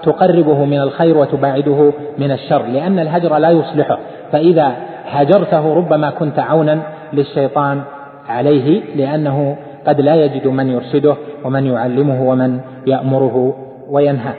وتقربه 0.01 0.65
من 0.65 0.81
الخير 0.81 1.19
وتباعده 1.19 1.93
من 2.19 2.31
الشر 2.31 2.63
لأن 2.63 2.99
الهجر 2.99 3.39
لا 3.39 3.51
يصلحه. 3.51 3.99
فإذا 4.33 4.73
هجرته 5.07 5.75
ربما 5.75 6.11
كنت 6.11 6.39
عونا 6.39 6.83
للشيطان 7.13 7.83
عليه 8.29 8.83
لأنه 8.97 9.57
قد 9.87 10.01
لا 10.01 10.15
يجد 10.15 10.47
من 10.47 10.71
يرشده 10.71 11.17
ومن 11.45 11.67
يعلمه 11.67 12.23
ومن 12.23 12.61
يأمره 12.87 13.57
وينهاه 13.91 14.35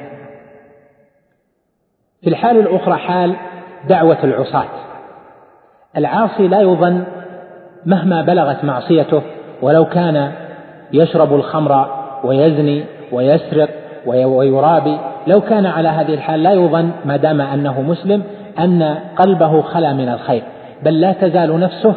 في 2.22 2.30
الحال 2.30 2.58
الأخرى 2.58 2.96
حال 2.96 3.36
دعوة 3.90 4.18
العصاة. 4.24 4.66
العاصي 5.98 6.48
لا 6.48 6.62
يظن 6.62 7.04
مهما 7.86 8.22
بلغت 8.22 8.64
معصيته 8.64 9.22
ولو 9.62 9.86
كان 9.86 10.32
يشرب 10.94 11.34
الخمر 11.34 11.88
ويزني 12.24 12.84
ويسرق 13.12 13.70
ويرابي 14.06 14.98
لو 15.28 15.42
كان 15.42 15.66
على 15.66 15.90
هذه 15.90 16.14
الحال 16.14 16.44
لا 16.44 16.54
يظن 16.54 16.92
ما 17.06 17.18
دام 17.18 17.42
أنه 17.42 17.82
مسلم 17.82 18.24
أن 18.60 18.98
قلبه 19.16 19.62
خلا 19.62 19.94
من 19.94 20.10
الخير 20.10 20.44
بل 20.84 21.02
لا 21.02 21.14
تزال 21.14 21.60
نفسه 21.60 21.96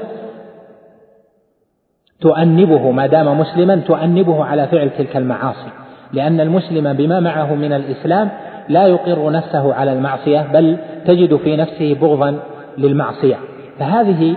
تؤنبه 2.20 2.90
ما 2.90 3.06
دام 3.06 3.40
مسلما 3.40 3.76
تؤنبه 3.76 4.44
على 4.44 4.66
فعل 4.66 4.90
تلك 4.90 5.16
المعاصي 5.16 5.68
لأن 6.12 6.40
المسلم 6.40 6.92
بما 6.92 7.20
معه 7.20 7.54
من 7.54 7.72
الإسلام 7.72 8.30
لا 8.68 8.86
يقر 8.86 9.30
نفسه 9.30 9.74
على 9.74 9.92
المعصية 9.92 10.40
بل 10.52 10.78
تجد 11.06 11.36
في 11.36 11.56
نفسه 11.56 11.94
بغضا 11.94 12.38
للمعصية. 12.78 13.36
فهذه 13.78 14.36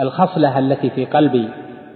الخصلة 0.00 0.58
التي 0.58 0.90
في 0.90 1.04
قلب 1.04 1.48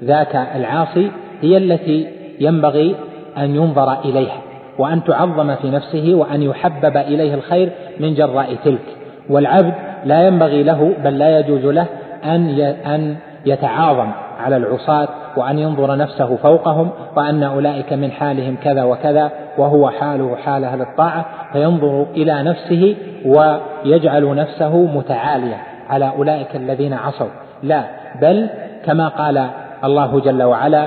ذاك 0.05 0.37
العاصي 0.37 1.11
هي 1.41 1.57
التي 1.57 2.09
ينبغي 2.41 2.97
أن 3.39 3.55
ينظر 3.55 4.01
إليها 4.05 4.41
وأن 4.79 5.05
تعظم 5.05 5.55
في 5.55 5.71
نفسه 5.71 6.15
وأن 6.15 6.43
يحبب 6.43 6.97
إليه 6.97 7.35
الخير 7.35 7.73
من 8.01 8.15
جراء 8.15 8.57
تلك. 8.65 8.97
والعبد 9.31 9.75
لا 10.05 10.27
ينبغي 10.27 10.63
له 10.63 10.93
بل 11.05 11.19
لا 11.19 11.39
يجوز 11.39 11.65
له 11.65 11.87
أن 12.25 12.61
أن 12.87 13.17
يتعاظم 13.47 14.11
على 14.41 14.57
العصاة 14.57 15.09
وأن 15.37 15.59
ينظر 15.59 15.97
نفسه 15.97 16.37
فوقهم 16.37 16.91
وأن 17.17 17.43
أولئك 17.43 17.93
من 17.93 18.11
حالهم 18.11 18.57
كذا 18.63 18.83
وكذا 18.85 19.31
وهو 19.59 19.91
حاله 19.91 20.37
حال 20.37 20.65
أهل 20.65 20.81
الطاعة. 20.81 21.25
فينظر 21.53 22.07
إلى 22.17 22.43
نفسه 22.43 22.97
ويجعل 23.25 24.35
نفسه 24.35 24.77
متعاليا 24.77 25.59
على 25.89 26.13
أولئك 26.19 26.57
الذين 26.57 26.93
عصوا. 26.93 27.31
لا 27.63 27.85
بل 28.23 28.49
كما 28.87 29.09
قال 29.09 29.47
الله 29.85 30.21
جل 30.21 30.43
وعلا 30.43 30.87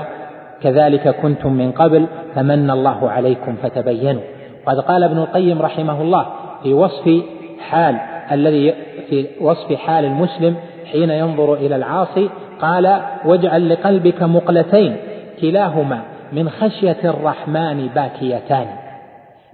كذلك 0.62 1.08
كنتم 1.08 1.52
من 1.52 1.72
قبل 1.72 2.06
فمن 2.34 2.70
الله 2.70 3.10
عليكم 3.10 3.56
فتبينوا. 3.62 4.22
قد 4.66 4.80
قال 4.80 5.02
ابن 5.02 5.18
القيم 5.18 5.62
رحمه 5.62 6.02
الله 6.02 6.26
في 6.62 6.72
وصف 6.72 7.22
حال 7.70 7.96
الذي 8.32 8.74
في 9.10 9.26
وصف 9.40 9.72
حال 9.72 10.04
المسلم 10.04 10.56
حين 10.92 11.10
ينظر 11.10 11.54
إلى 11.54 11.76
العاصي 11.76 12.30
قال 12.60 13.00
واجعل 13.24 13.70
لقلبك 13.70 14.22
مقلتين 14.22 14.96
كلاهما 15.40 16.00
من 16.32 16.50
خشية 16.50 16.96
الرحمن 17.04 17.88
باكيتان. 17.94 18.66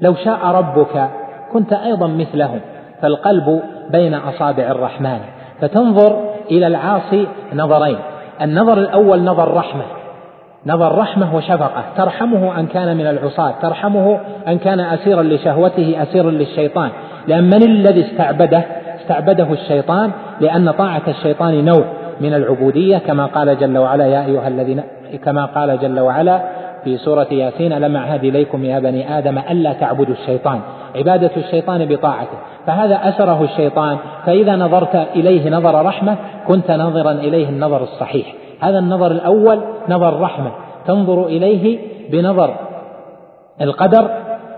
لو 0.00 0.14
شاء 0.14 0.46
ربك 0.46 1.10
كنت 1.52 1.72
أيضا 1.72 2.06
مثلهم 2.06 2.60
فالقلب 3.02 3.62
بين 3.90 4.14
أصابع 4.14 4.62
الرحمن. 4.62 5.18
فتنظر 5.60 6.30
إلى 6.50 6.66
العاصي 6.66 7.26
نظرين 7.54 7.98
النظر 8.42 8.78
الأول 8.78 9.24
نظر 9.24 9.54
رحمة 9.54 9.84
نظر 10.66 10.98
رحمة 10.98 11.36
وشفقة. 11.36 11.84
ترحمه 11.96 12.60
أن 12.60 12.66
كان 12.66 12.96
من 12.96 13.06
العصاة. 13.06 13.54
ترحمه 13.62 14.20
أن 14.48 14.58
كان 14.58 14.80
أسيرا 14.80 15.22
لشهوته 15.22 16.02
أسيرا 16.02 16.30
للشيطان. 16.30 16.90
لأن 17.28 17.44
من 17.44 17.62
الذي 17.62 18.06
استعبده؟ 18.06 18.62
استعبده 19.00 19.52
الشيطان 19.52 20.10
لأن 20.40 20.70
طاعة 20.70 21.02
الشيطان 21.08 21.64
نوع 21.64 21.84
من 22.20 22.34
العبودية 22.34 22.98
كما 22.98 23.26
قال 23.26 23.58
جل 23.58 23.78
وعلا 23.78 24.06
يا 24.06 24.26
أيها 24.26 24.48
الذين 24.48 24.82
كما 25.24 25.44
قال 25.44 25.78
جل 25.78 26.00
وعلا 26.00 26.40
في 26.84 26.98
سورة 26.98 27.26
ياسين 27.30 27.72
ألم 27.72 27.96
أعهد 27.96 28.24
إليكم 28.24 28.64
يا 28.64 28.78
بني 28.78 29.18
آدم 29.18 29.38
ألا 29.38 29.72
تعبدوا 29.72 30.14
الشيطان؟ 30.14 30.60
عبادة 30.96 31.30
الشيطان 31.36 31.86
بطاعته. 31.86 32.38
فهذا 32.66 33.00
أسره 33.08 33.42
الشيطان. 33.42 33.96
فإذا 34.26 34.56
نظرت 34.56 34.94
إليه 34.94 35.50
نظر 35.50 35.84
رحمة 35.84 36.16
كنت 36.48 36.70
ناظرا 36.70 37.12
إليه 37.12 37.48
النظر 37.48 37.82
الصحيح. 37.82 38.26
هذا 38.60 38.78
النظر 38.78 39.10
الأول 39.10 39.60
نظر 39.88 40.20
رحمة. 40.20 40.50
تنظر 40.86 41.26
إليه 41.26 41.78
بنظر 42.10 42.54
القدر 43.60 44.10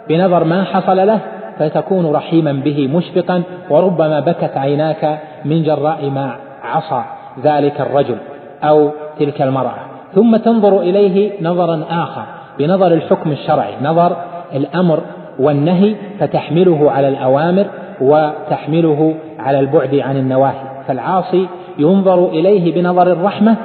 بنظر 0.08 0.44
ما 0.44 0.64
حصل 0.64 1.06
له 1.06 1.18
فتكون 1.58 2.12
رحيما 2.12 2.52
به 2.52 2.88
مشفقا 2.88 3.42
وربما 3.70 4.20
بكت 4.20 4.56
عيناك 4.56 5.18
من 5.44 5.62
جراء 5.62 6.10
ما 6.10 6.34
عصى 6.62 7.02
ذلك 7.44 7.80
الرجل 7.80 8.16
أو 8.64 8.90
تلك 9.18 9.42
المرأة. 9.42 9.74
ثم 10.14 10.36
تنظر 10.36 10.80
إليه 10.80 11.32
نظرا 11.42 11.84
آخر 11.90 12.22
بنظر 12.58 12.92
الحكم 12.92 13.30
الشرعي 13.30 13.72
نظر 13.82 14.16
الأمر 14.54 15.00
والنهي 15.38 15.94
فتحمله 16.18 16.90
على 16.90 17.08
الأوامر 17.08 17.66
وتحمله 18.00 19.14
على 19.38 19.60
البعد 19.60 19.94
عن 19.94 20.16
النواهي. 20.16 20.72
فالعاصي 20.88 21.46
ينظر 21.78 22.28
إليه 22.28 22.74
بنظر 22.74 23.12
الرحمة 23.12 23.56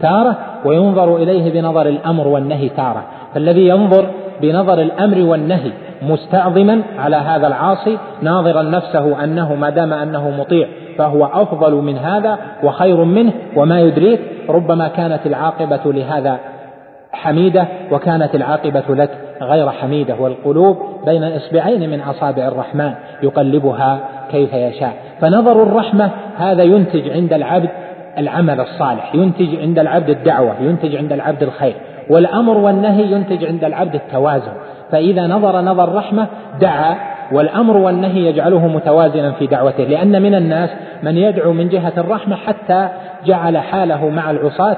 تارة 0.00 0.36
وينظر 0.64 1.16
إليه 1.16 1.52
بنظر 1.52 1.86
الأمر 1.86 2.28
والنهي 2.28 2.68
تارة. 2.68 3.02
فالذي 3.34 3.68
ينظر 3.68 4.06
بنظر 4.40 4.80
الأمر 4.80 5.18
والنهي 5.18 5.72
مستعظما 6.02 6.82
على 6.98 7.16
هذا 7.16 7.46
العاصي 7.46 7.98
ناظرا 8.22 8.62
نفسه 8.62 9.24
أنه 9.24 9.54
ما 9.54 9.70
دام 9.70 9.92
أنه 9.92 10.30
مطيع 10.30 10.68
فهو 10.98 11.24
أفضل 11.24 11.74
من 11.74 11.98
هذا 11.98 12.38
وخير 12.62 13.04
منه 13.04 13.32
وما 13.56 13.80
يدريك. 13.80 14.20
ربما 14.48 14.88
كانت 14.88 15.26
العاقبة 15.26 15.92
لهذا 15.92 16.38
حميدة 17.12 17.66
وكانت 17.90 18.34
العاقبة 18.34 18.84
لك 18.88 19.10
غير 19.42 19.70
حميدة. 19.70 20.14
والقلوب 20.20 20.78
بين 21.06 21.24
إصبعين 21.24 21.90
من 21.90 22.00
أصابع 22.00 22.48
الرحمن 22.48 22.92
يقلبها 23.22 23.98
كيف 24.30 24.52
يشاء. 24.52 24.92
فنظر 25.20 25.62
الرحمة 25.62 26.10
هذا 26.36 26.62
ينتج 26.62 27.10
عند 27.10 27.32
العبد 27.32 27.68
العمل 28.18 28.60
الصالح 28.60 29.14
ينتج 29.14 29.56
عند 29.60 29.78
العبد 29.78 30.10
الدعوة 30.10 30.54
ينتج 30.60 30.96
عند 30.96 31.12
العبد 31.12 31.42
الخير. 31.42 31.74
والأمر 32.10 32.58
والنهي 32.58 33.12
ينتج 33.12 33.44
عند 33.44 33.64
العبد 33.64 33.94
التوازن. 33.94 34.52
فإذا 34.92 35.26
نظر 35.26 35.60
نظر 35.60 35.94
رحمة 35.94 36.26
دعا 36.60 36.96
والأمر 37.32 37.76
والنهي 37.76 38.26
يجعله 38.26 38.66
متوازنا 38.66 39.32
في 39.32 39.46
دعوته. 39.46 39.84
لأن 39.84 40.22
من 40.22 40.34
الناس 40.34 40.70
من 41.02 41.16
يدعو 41.16 41.52
من 41.52 41.68
جهة 41.68 41.92
الرحمة 41.98 42.36
حتى 42.36 42.88
جعل 43.26 43.58
حاله 43.58 44.08
مع 44.08 44.30
العصاة 44.30 44.76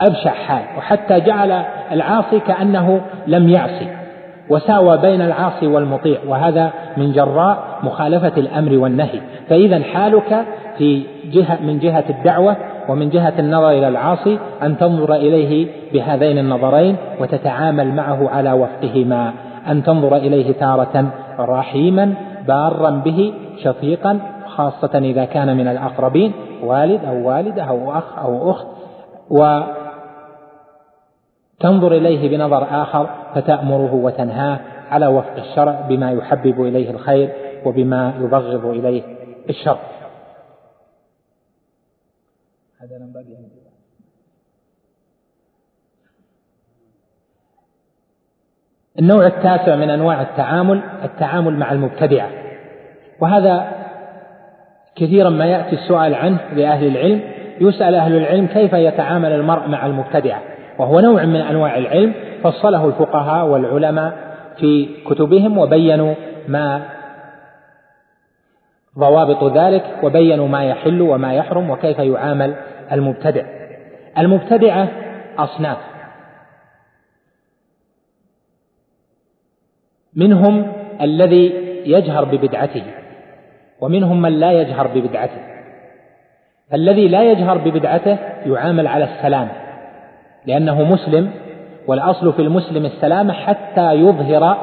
أبشع 0.00 0.30
حال 0.30 0.62
وحتى 0.78 1.20
جعل 1.20 1.62
العاصي 1.92 2.40
كأنه 2.40 3.00
لم 3.26 3.48
يعصي 3.48 3.88
وساوى 4.50 4.98
بين 4.98 5.20
العاصي 5.20 5.66
والمطيع. 5.66 6.18
وهذا 6.28 6.70
من 6.96 7.12
جراء 7.12 7.58
مخالفة 7.82 8.32
الأمر 8.36 8.78
والنهي. 8.78 9.20
فإذا 9.48 9.82
حالك 9.82 10.44
في 10.80 11.02
جهة 11.32 11.58
من 11.62 11.78
جهة 11.78 12.04
الدعوة 12.10 12.56
ومن 12.88 13.10
جهة 13.10 13.34
النظر 13.38 13.70
إلى 13.70 13.88
العاصي 13.88 14.38
أن 14.62 14.78
تنظر 14.78 15.14
إليه 15.14 15.68
بهذين 15.92 16.38
النظرين 16.38 16.96
وتتعامل 17.20 17.94
معه 17.94 18.28
على 18.28 18.52
وفقهما. 18.52 19.32
أن 19.68 19.82
تنظر 19.82 20.16
إليه 20.16 20.52
تارة 20.52 21.12
رحيما 21.38 22.14
بارا 22.48 22.90
به 22.90 23.32
شفيقا 23.64 24.20
خاصة 24.46 24.98
إذا 24.98 25.24
كان 25.24 25.56
من 25.56 25.68
الأقربين 25.68 26.32
والد 26.64 27.04
أو 27.04 27.28
والدة 27.28 27.62
أو 27.62 27.92
أخ 27.92 28.18
أو 28.18 28.50
أخت. 28.50 28.66
وتنظر 31.60 31.92
إليه 31.92 32.36
بنظر 32.36 32.66
آخر 32.82 33.06
فتأمره 33.34 33.94
وتنهاه 33.94 34.58
على 34.90 35.06
وفق 35.06 35.36
الشرع 35.36 35.80
بما 35.88 36.10
يحبب 36.10 36.60
إليه 36.60 36.90
الخير 36.90 37.30
وبما 37.66 38.12
يبغض 38.20 38.66
إليه 38.66 39.02
الشر. 39.48 39.78
هذا 42.82 42.96
ينبغي 42.96 43.36
النوع 48.98 49.26
التاسع 49.26 49.76
من 49.76 49.90
أنواع 49.90 50.22
التعامل 50.22 50.82
التعامل 51.04 51.56
مع 51.56 51.72
المبتدعة. 51.72 52.30
وهذا 53.20 53.72
كثيرا 54.96 55.30
ما 55.30 55.46
يأتي 55.46 55.76
السؤال 55.76 56.14
عنه 56.14 56.38
لأهل 56.52 56.86
العلم. 56.86 57.20
يسأل 57.60 57.94
أهل 57.94 58.16
العلم 58.16 58.46
كيف 58.46 58.72
يتعامل 58.72 59.32
المرء 59.32 59.68
مع 59.68 59.86
المبتدعة. 59.86 60.42
وهو 60.78 61.00
نوع 61.00 61.24
من 61.24 61.40
أنواع 61.40 61.78
العلم. 61.78 62.14
فصله 62.42 62.86
الفقهاء 62.86 63.46
والعلماء 63.46 64.12
في 64.56 64.88
كتبهم 65.06 65.58
وبينوا 65.58 66.14
ما 66.48 66.82
ضوابط 68.98 69.44
ذلك 69.58 69.84
وبينوا 70.02 70.48
ما 70.48 70.64
يحل 70.64 71.00
وما 71.00 71.34
يحرم 71.34 71.70
وكيف 71.70 71.98
يعامل 71.98 72.54
المبتدع. 72.92 73.44
المبتدعة 74.18 74.88
أصناف. 75.38 75.78
منهم 80.14 80.72
الذي 81.00 81.44
يجهر 81.86 82.24
ببدعته 82.24 82.84
ومنهم 83.80 84.22
من 84.22 84.40
لا 84.40 84.52
يجهر 84.52 84.86
ببدعته. 84.86 85.40
الذي 86.74 87.08
لا 87.08 87.22
يجهر 87.22 87.58
ببدعته 87.58 88.18
يعامل 88.46 88.86
على 88.86 89.04
السلامه 89.04 89.52
لأنه 90.46 90.82
مسلم 90.82 91.30
والأصل 91.86 92.32
في 92.32 92.42
المسلم 92.42 92.86
السلامه 92.86 93.32
حتى 93.32 93.94
يظهر 93.94 94.56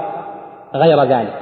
غير 0.73 1.03
ذلك. 1.03 1.39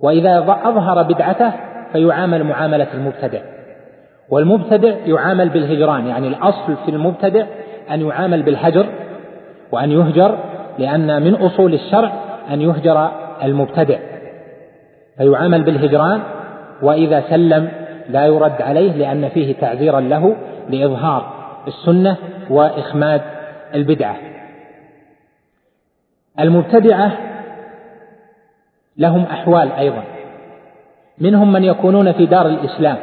وإذا 0.00 0.38
أظهر 0.64 1.02
بدعته 1.02 1.52
فيعامل 1.92 2.44
معاملة 2.44 2.94
المبتدع. 2.94 3.55
والمبتدع 4.30 4.94
يعامل 5.06 5.48
بالهجران 5.48 6.06
يعني 6.06 6.28
الأصل 6.28 6.76
في 6.84 6.90
المبتدع 6.90 7.46
أن 7.90 8.00
يعامل 8.00 8.42
بالهجر 8.42 8.86
وأن 9.72 9.90
يهجر 9.90 10.38
لأن 10.78 11.22
من 11.22 11.34
أصول 11.34 11.74
الشرع 11.74 12.12
أن 12.50 12.62
يهجر 12.62 13.10
المبتدع. 13.42 13.98
فيعامل 15.16 15.62
بالهجران 15.62 16.20
وإذا 16.82 17.24
سلم 17.30 17.68
لا 18.08 18.26
يرد 18.26 18.62
عليه 18.62 18.92
لأن 18.92 19.28
فيه 19.28 19.54
تعذيرا 19.54 20.00
له 20.00 20.36
لإظهار 20.70 21.32
السنة 21.66 22.16
وإخماد 22.50 23.22
البدعة. 23.74 24.16
المبتدعة 26.40 27.12
لهم 28.96 29.22
أحوال 29.22 29.72
أيضا. 29.72 30.02
منهم 31.18 31.52
من 31.52 31.64
يكونون 31.64 32.12
في 32.12 32.26
دار 32.26 32.46
الإسلام. 32.46 32.96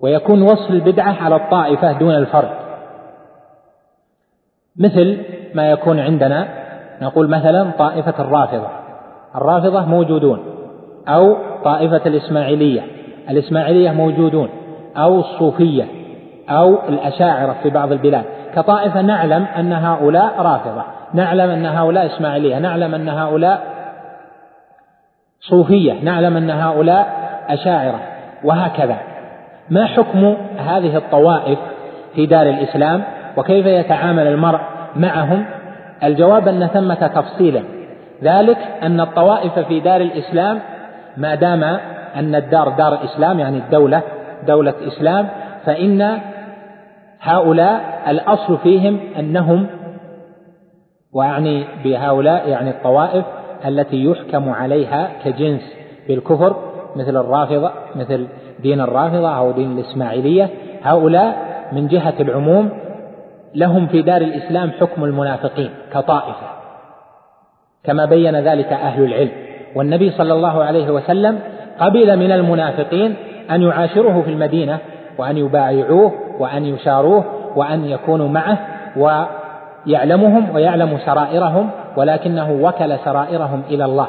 ويكون 0.00 0.42
وصف 0.42 0.70
البدعة 0.70 1.16
على 1.22 1.36
الطائفة 1.36 1.92
دون 1.92 2.14
الفرد. 2.14 2.50
مثل 4.76 5.24
ما 5.54 5.70
يكون 5.70 6.00
عندنا 6.00 6.48
نقول 7.02 7.28
مثلا 7.28 7.70
طائفة 7.78 8.14
الرافضة. 8.18 8.68
الرافضة 9.34 9.84
موجودون 9.84 10.44
أو 11.08 11.36
طائفة 11.64 12.00
الإسماعيلية. 12.06 12.82
الإسماعيلية 13.30 13.90
موجودون 13.90 14.48
أو 14.96 15.20
الصوفية 15.20 15.86
أو 16.48 16.88
الأشاعرة 16.88 17.56
في 17.62 17.70
بعض 17.70 17.92
البلاد. 17.92 18.24
كطائفة 18.54 19.00
نعلم 19.02 19.44
أن 19.44 19.72
هؤلاء 19.72 20.34
رافضة 20.38 20.82
نعلم 21.14 21.50
أن 21.50 21.66
هؤلاء 21.66 22.06
إسماعيلية 22.06 22.58
نعلم 22.58 22.94
أن 22.94 23.08
هؤلاء 23.08 23.62
صوفية 25.40 25.92
نعلم 25.92 26.36
أن 26.36 26.50
هؤلاء 26.50 27.28
أشاعرة 27.48 28.00
وهكذا. 28.44 28.96
ما 29.70 29.86
حكم 29.86 30.36
هذه 30.58 30.96
الطوائف 30.96 31.58
في 32.14 32.26
دار 32.26 32.46
الإسلام 32.46 33.02
وكيف 33.36 33.66
يتعامل 33.66 34.26
المرء 34.26 34.60
معهم؟ 34.96 35.44
الجواب 36.02 36.48
أن 36.48 36.66
ثمة 36.66 37.06
تفصيلا. 37.06 37.62
ذلك 38.22 38.58
أن 38.82 39.00
الطوائف 39.00 39.58
في 39.58 39.80
دار 39.80 40.00
الإسلام 40.00 40.60
ما 41.16 41.34
دام 41.34 41.64
أن 42.16 42.34
الدار 42.34 42.68
دار 42.68 43.04
إسلام 43.04 43.38
يعني 43.38 43.58
الدولة 43.58 44.02
دولة 44.46 44.74
إسلام 44.86 45.28
فإن 45.64 46.18
هؤلاء 47.20 48.02
الأصل 48.08 48.58
فيهم 48.58 49.00
أنهم 49.18 49.66
وأعني 51.12 51.64
بهؤلاء 51.84 52.48
يعني 52.48 52.70
الطوائف 52.70 53.24
التي 53.66 54.04
يحكم 54.04 54.50
عليها 54.50 55.10
كجنس 55.24 55.62
بالكفر 56.08 56.56
مثل 56.96 57.16
الرافضة 57.16 57.70
مثل 57.96 58.26
دين 58.62 58.80
الرافضة 58.80 59.38
أو 59.38 59.50
دين 59.50 59.78
الإسماعيلية. 59.78 60.48
هؤلاء 60.82 61.36
من 61.72 61.88
جهة 61.88 62.14
العموم 62.20 62.70
لهم 63.54 63.86
في 63.86 64.02
دار 64.02 64.20
الإسلام 64.20 64.70
حكم 64.80 65.04
المنافقين 65.04 65.70
كطائفة 65.92 66.46
كما 67.84 68.04
بين 68.04 68.36
ذلك 68.36 68.72
أهل 68.72 69.04
العلم. 69.04 69.30
والنبي 69.74 70.10
صلى 70.10 70.32
الله 70.34 70.64
عليه 70.64 70.90
وسلم 70.90 71.38
قبل 71.80 72.16
من 72.16 72.32
المنافقين 72.32 73.14
أن 73.50 73.62
يعاشروه 73.62 74.22
في 74.22 74.30
المدينة 74.30 74.78
وأن 75.18 75.36
يبايعوه 75.36 76.12
وأن 76.38 76.64
يشاروه 76.64 77.24
وأن 77.56 77.84
يكونوا 77.84 78.28
معه 78.28 78.58
ويعلمهم 78.96 80.54
ويعلم 80.54 80.98
سرائرهم 81.06 81.70
ولكنه 81.96 82.52
وكل 82.52 82.98
سرائرهم 83.04 83.62
إلى 83.70 83.84
الله 83.84 84.06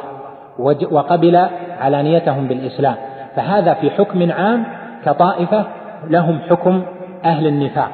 وقبل 0.91 1.45
علانيتهم 1.81 2.47
بالإسلام. 2.47 2.95
فهذا 3.39 3.73
في 3.73 3.89
حكم 3.89 4.31
عام 4.31 4.63
كطائفة 5.05 5.65
لهم 6.09 6.39
حكم 6.49 6.81
أهل 7.25 7.47
النفاق. 7.47 7.89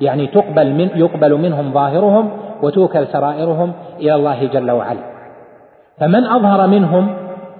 يعني 0.00 0.26
تقبل 0.26 0.72
من 0.72 0.88
يقبل 0.94 1.34
منهم 1.34 1.72
ظاهرهم 1.72 2.30
وتوكل 2.62 3.06
سرائرهم 3.06 3.72
إلى 4.00 4.14
الله 4.14 4.46
جل 4.46 4.70
وعلا. 4.70 5.00
فمن 6.00 6.24
أظهر 6.24 6.66
منهم 6.66 7.08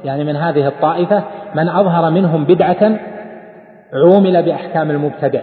يعني 0.04 0.24
من 0.24 0.36
هذه 0.36 0.66
الطائفة 0.66 1.22
من 1.54 1.68
أظهر 1.68 2.10
منهم 2.10 2.44
بدعة 2.44 2.98
عومل 3.92 4.42
بأحكام 4.42 4.90
المبتدع. 4.90 5.40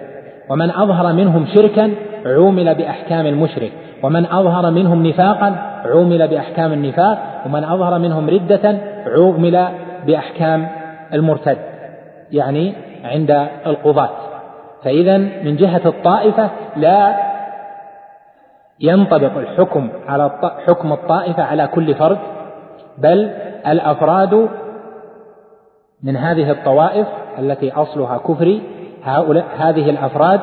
ومن 0.49 0.69
أظهر 0.69 1.13
منهم 1.13 1.45
شركا 1.45 1.91
عومل 2.25 2.75
بأحكام 2.75 3.25
المشرك. 3.25 3.71
ومن 4.03 4.25
أظهر 4.25 4.71
منهم 4.71 5.07
نفاقا 5.07 5.55
عومل 5.85 6.27
بأحكام 6.27 6.73
النفاق. 6.73 7.17
ومن 7.45 7.63
أظهر 7.63 7.99
منهم 7.99 8.29
ردة 8.29 8.77
عومل 9.07 9.67
بأحكام 10.07 10.67
المرتد. 11.13 11.70
يعني 12.31 12.73
عند 13.03 13.31
القضاة. 13.65 14.09
فإذا 14.83 15.17
من 15.17 15.55
جهة 15.55 15.81
الطائفة 15.85 16.49
لا 16.75 17.15
ينطبق 18.79 19.37
الحكم 19.37 19.89
على 20.07 20.31
حكم 20.67 20.93
الطائفة 20.93 21.43
على 21.43 21.67
كل 21.67 21.95
فرد 21.95 22.17
بل 22.97 23.31
الأفراد 23.67 24.49
من 26.03 26.17
هذه 26.17 26.51
الطوائف 26.51 27.07
التي 27.39 27.71
أصلها 27.71 28.17
كفري 28.17 28.61
هؤلاء 29.03 29.45
هذه 29.57 29.89
الأفراد 29.89 30.39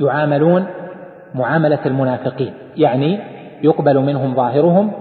يعاملون 0.00 0.66
معاملة 1.34 1.78
المنافقين 1.86 2.54
يعني 2.76 3.20
يقبل 3.62 3.98
منهم 3.98 4.34
ظاهرهم 4.34 4.92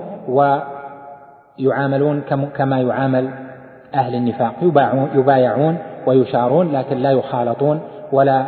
ويعاملون 1.60 2.22
كما 2.58 2.82
يعامل 2.82 3.30
أهل 3.96 4.16
النفاق. 4.16 4.54
يبايعون 5.16 5.78
ويشارون 6.08 6.72
لكن 6.72 6.98
لا 6.98 7.12
يخالطون 7.12 7.82
ولا 8.12 8.46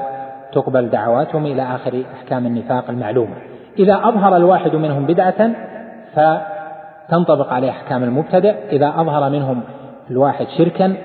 تقبل 0.53 0.89
دعواتهم 0.89 1.45
إلى 1.45 1.61
آخر 1.61 2.03
أحكام 2.13 2.45
النفاق 2.45 2.89
المعلومة. 2.89 3.35
إذا 3.79 3.95
أظهر 4.03 4.35
الواحد 4.37 4.75
منهم 4.75 5.05
بدعة 5.05 5.51
فتنطبق 6.15 7.53
عليه 7.53 7.69
أحكام 7.69 8.03
المبتدع. 8.03 8.53
إذا 8.71 8.93
أظهر 8.97 9.29
منهم 9.29 9.61
الواحد 10.11 10.47
شركا 10.57 10.95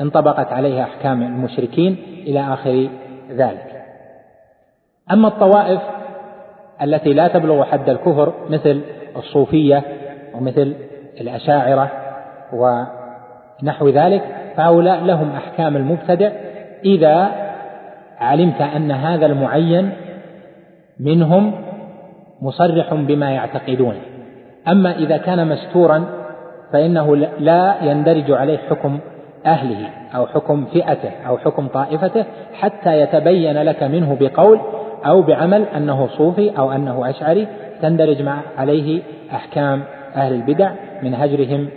انطبقت 0.00 0.52
عليه 0.52 0.82
أحكام 0.82 1.22
المشركين 1.22 1.96
إلى 2.26 2.40
آخر 2.40 2.88
ذلك. 3.30 3.82
أما 5.12 5.28
الطوائف 5.28 5.80
التي 6.82 7.12
لا 7.12 7.28
تبلغ 7.28 7.64
حد 7.64 7.88
الكفر 7.88 8.32
مثل 8.50 8.80
الصوفية 9.16 9.82
ومثل 10.34 10.74
الأشاعرة 11.20 11.90
ونحو 13.62 13.88
ذلك 13.88 14.22
فهؤلاء 14.56 15.04
لهم 15.04 15.30
أحكام 15.30 15.76
المبتدع. 15.76 16.30
إذا 16.84 17.30
علمت 18.18 18.60
أن 18.60 18.90
هذا 18.90 19.26
المعين 19.26 19.90
منهم 21.00 21.52
مصرح 22.42 22.94
بما 22.94 23.30
يعتقدونه 23.30 24.00
أما 24.68 24.92
إذا 24.98 25.16
كان 25.16 25.48
مستورا 25.48 26.04
فإنه 26.72 27.16
لا 27.16 27.74
يندرج 27.82 28.30
عليه 28.30 28.58
حكم 28.58 28.98
أهله 29.46 29.88
أو 30.14 30.26
حكم 30.26 30.64
فئته 30.64 31.10
أو 31.26 31.38
حكم 31.38 31.68
طائفته 31.68 32.24
حتى 32.54 33.00
يتبين 33.00 33.62
لك 33.62 33.82
منه 33.82 34.16
بقول 34.20 34.60
أو 35.06 35.22
بعمل 35.22 35.64
أنه 35.76 36.06
صوفي 36.06 36.58
أو 36.58 36.72
أنه 36.72 37.10
أشعري. 37.10 37.46
تندرج 37.82 38.22
مع 38.22 38.40
عليه 38.58 39.02
أحكام 39.32 39.82
أهل 40.16 40.34
البدع 40.34 40.70
من 41.02 41.14
هجرهم 41.14 41.68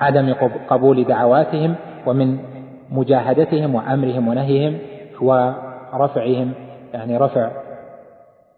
وعدم 0.00 0.34
قبول 0.68 1.04
دعواتهم 1.04 1.74
ومن 2.06 2.38
مجاهدتهم 2.90 3.74
وأمرهم 3.74 4.28
ونهيهم 4.28 4.78
ورفعهم 5.20 6.52
يعني 6.94 7.16
رفع 7.16 7.50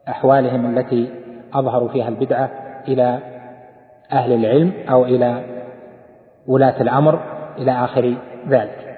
أحوالهم 0.09 0.79
التي 0.79 1.11
أظهروا 1.55 1.89
فيها 1.89 2.09
البدعة 2.09 2.51
إلى 2.89 3.19
أهل 4.13 4.33
العلم 4.33 4.73
أو 4.91 5.05
إلى 5.05 5.45
ولاة 6.47 6.83
الأمر 6.83 7.21
إلى 7.59 7.73
آخر 7.73 8.15
ذلك. 8.49 8.97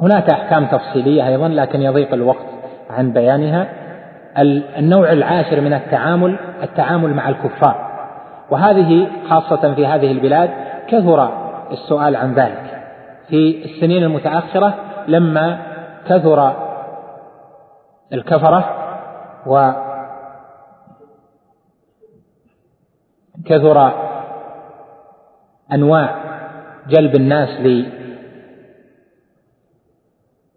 هناك 0.00 0.30
أحكام 0.30 0.66
تفصيلية 0.66 1.28
أيضا 1.28 1.48
لكن 1.48 1.82
يضيق 1.82 2.14
الوقت 2.14 2.46
عن 2.90 3.12
بيانها. 3.12 3.68
النوع 4.78 5.12
العاشر 5.12 5.60
من 5.60 5.72
التعامل 5.72 6.38
التعامل 6.62 7.14
مع 7.14 7.28
الكفار. 7.28 7.87
وهذه 8.50 9.08
خاصة 9.28 9.74
في 9.74 9.86
هذه 9.86 10.12
البلاد 10.12 10.50
كثر 10.88 11.30
السؤال 11.72 12.16
عن 12.16 12.34
ذلك. 12.34 12.68
في 13.28 13.64
السنين 13.64 14.02
المتأخرة 14.02 14.74
لما 15.08 15.58
كثر 16.06 16.68
الكفرة 18.12 18.74
وكثر 23.46 23.92
أنواع 25.72 26.18
جلب 26.88 27.14
الناس 27.14 27.48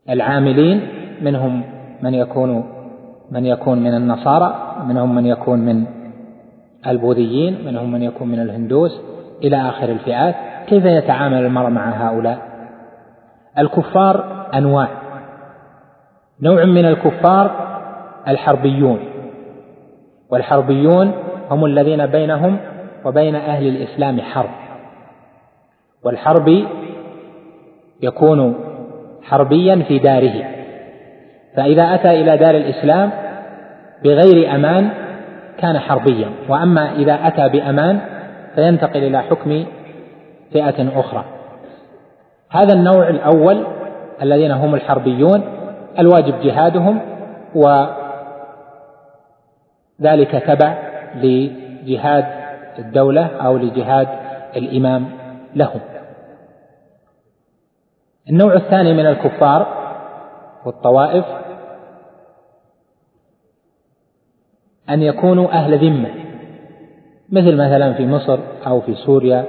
للعاملين 0.07 0.87
منهم 1.21 1.63
من 2.01 2.13
يكون 2.13 2.81
من 3.31 3.45
يكون 3.45 3.79
من 3.79 3.93
النصارى 3.93 4.75
منهم 4.87 5.15
من 5.15 5.25
يكون 5.25 5.59
من 5.59 6.00
البوذيين 6.87 7.65
منهم 7.65 7.91
من 7.91 8.03
يكون 8.03 8.27
من 8.27 8.39
الهندوس 8.39 9.01
إلى 9.43 9.69
آخر 9.69 9.89
الفئات 9.89 10.35
كيف 10.67 10.85
يتعامل 10.85 11.45
المرء 11.45 11.69
مع 11.69 11.89
هؤلاء؟ 11.89 12.37
الكفار 13.57 14.47
أنواع. 14.53 14.87
نوع 16.41 16.65
من 16.65 16.85
الكفار 16.85 17.51
الحربيون. 18.27 18.99
والحربيون 20.29 21.11
هم 21.49 21.65
الذين 21.65 22.05
بينهم 22.05 22.57
وبين 23.05 23.35
أهل 23.35 23.67
الإسلام 23.67 24.21
حرب. 24.21 24.49
والحربي 26.03 26.67
يكون 28.01 28.55
حربيا 29.23 29.83
في 29.87 29.99
داره. 29.99 30.43
فإذا 31.55 31.83
أتى 31.95 32.21
إلى 32.21 32.37
دار 32.37 32.55
الإسلام 32.55 33.11
بغير 34.03 34.55
أمان 34.55 34.89
كان 35.57 35.79
حربيا. 35.79 36.29
وأما 36.49 36.91
إذا 36.91 37.13
أتى 37.13 37.49
بأمان 37.49 37.99
فينتقل 38.55 39.03
إلى 39.03 39.21
حكم 39.21 39.65
فئة 40.53 40.99
أخرى. 40.99 41.25
هذا 42.49 42.73
النوع 42.73 43.09
الأول 43.09 43.67
الذين 44.21 44.51
هم 44.51 44.75
الحربيون 44.75 45.43
الواجب 45.99 46.41
جهادهم 46.41 46.99
وذلك 49.99 50.43
تبع 50.47 50.77
لجهاد 51.15 52.25
الدولة 52.79 53.25
أو 53.25 53.57
لجهاد 53.57 54.07
الإمام 54.55 55.09
لهم. 55.55 55.79
النوع 58.29 58.53
الثاني 58.53 58.93
من 58.93 59.05
الكفار 59.05 59.67
والطوائف 60.65 61.25
أن 64.93 65.01
يكونوا 65.01 65.51
أهل 65.51 65.77
ذمة. 65.77 66.09
مثل 67.31 67.55
مثلا 67.55 67.93
في 67.93 68.07
مصر 68.07 68.39
أو 68.67 68.81
في 68.81 68.95
سوريا 68.95 69.45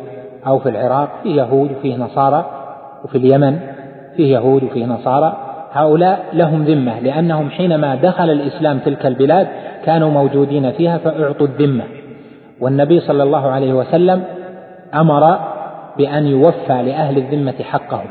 أو 0.47 0.59
في 0.59 0.69
العراق 0.69 1.09
فيه 1.23 1.37
يهود 1.37 1.73
وفيه 1.73 1.97
نصارى 1.97 2.51
وفي 3.05 3.19
اليمن 3.19 3.59
فيه 4.17 4.33
يهود 4.35 4.65
وفيه 4.65 4.87
نصارى. 4.87 5.37
هؤلاء 5.73 6.25
لهم 6.33 6.65
ذمة 6.65 7.01
لأنهم 7.01 7.51
حينما 7.51 7.95
دخل 7.95 8.31
الإسلام 8.31 8.79
تلك 8.79 9.07
البلاد 9.07 9.49
كانوا 9.85 10.11
موجودين 10.11 10.73
فيها 10.73 10.99
فأعطوا 10.99 11.47
الذمة. 11.47 11.85
والنبي 12.61 13.01
صلى 13.01 13.23
الله 13.23 13.51
عليه 13.51 13.73
وسلم 13.73 14.25
أمر 14.95 15.39
بأن 15.99 16.27
يوفى 16.27 16.83
لأهل 16.83 17.19
الذمة 17.19 17.63
حقهم. 17.63 18.07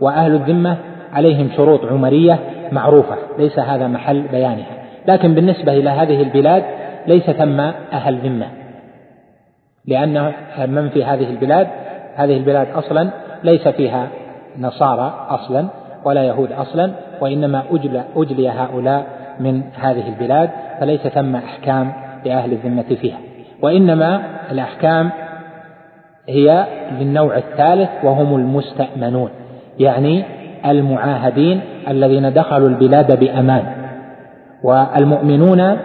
وأهل 0.00 0.34
الذمة 0.34 0.76
عليهم 1.12 1.48
شروط 1.56 1.84
عمرية 1.84 2.38
معروفة 2.72 3.16
ليس 3.38 3.58
هذا 3.58 3.86
محل 3.86 4.22
بيانها. 4.22 4.81
لكن 5.08 5.34
بالنسبة 5.34 5.72
إلى 5.72 5.90
هذه 5.90 6.22
البلاد 6.22 6.64
ليس 7.06 7.30
ثم 7.30 7.60
أهل 7.92 8.18
ذمة. 8.18 8.46
لأن 9.86 10.32
من 10.68 10.88
في 10.88 11.04
هذه 11.04 11.30
البلاد؟ 11.30 11.66
هذه 12.14 12.36
البلاد 12.36 12.66
أصلا 12.70 13.10
ليس 13.44 13.68
فيها 13.68 14.08
نصارى 14.58 15.26
أصلا 15.28 15.66
ولا 16.04 16.24
يهود 16.24 16.52
أصلا 16.52 16.92
وإنما 17.20 17.62
أجلى, 17.70 18.04
أجلي 18.16 18.48
هؤلاء 18.48 19.06
من 19.40 19.62
هذه 19.80 20.08
البلاد 20.08 20.50
فليس 20.80 21.00
ثم 21.00 21.36
أحكام 21.36 21.92
لأهل 22.24 22.52
الذمة 22.52 22.96
فيها. 23.00 23.18
وإنما 23.62 24.22
الأحكام 24.50 25.10
هي 26.28 26.66
للنوع 27.00 27.36
الثالث 27.36 27.90
وهم 28.04 28.36
المستأمنون 28.36 29.30
يعني 29.78 30.24
المعاهدين 30.66 31.60
الذين 31.88 32.32
دخلوا 32.32 32.68
البلاد 32.68 33.18
بأمان. 33.20 33.81
والمؤمنون 34.62 35.76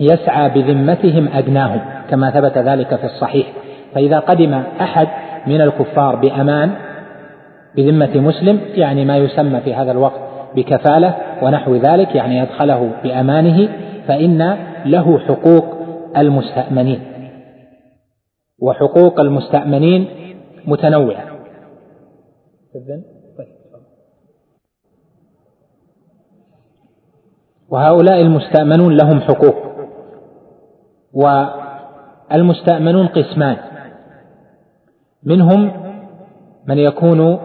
يسعى 0.00 0.48
بذمتهم 0.48 1.28
أدناهم 1.28 1.80
كما 2.10 2.30
ثبت 2.30 2.58
ذلك 2.58 2.96
في 2.96 3.04
الصحيح. 3.04 3.46
فإذا 3.94 4.18
قدم 4.18 4.62
أحد 4.80 5.08
من 5.46 5.60
الكفار 5.60 6.16
بأمان 6.16 6.70
بذمة 7.76 8.16
مسلم 8.16 8.60
يعني 8.74 9.04
ما 9.04 9.16
يسمى 9.16 9.60
في 9.60 9.74
هذا 9.74 9.92
الوقت 9.92 10.20
بكفالة 10.56 11.14
ونحو 11.42 11.74
ذلك 11.74 12.14
يعني 12.14 12.42
أدخله 12.42 12.90
بأمانه 13.02 13.68
فإن 14.08 14.56
له 14.84 15.18
حقوق 15.18 15.64
المستأمنين. 16.16 17.00
وحقوق 18.62 19.20
المستأمنين 19.20 20.08
متنوعة. 20.66 21.24
وهؤلاء 27.68 28.20
المستأمنون 28.20 28.96
لهم 28.96 29.20
حقوق. 29.20 29.56
والمستأمنون 31.14 33.06
قسمان. 33.06 33.56
منهم 35.22 35.72
من 36.66 36.78
يكون 36.78 37.38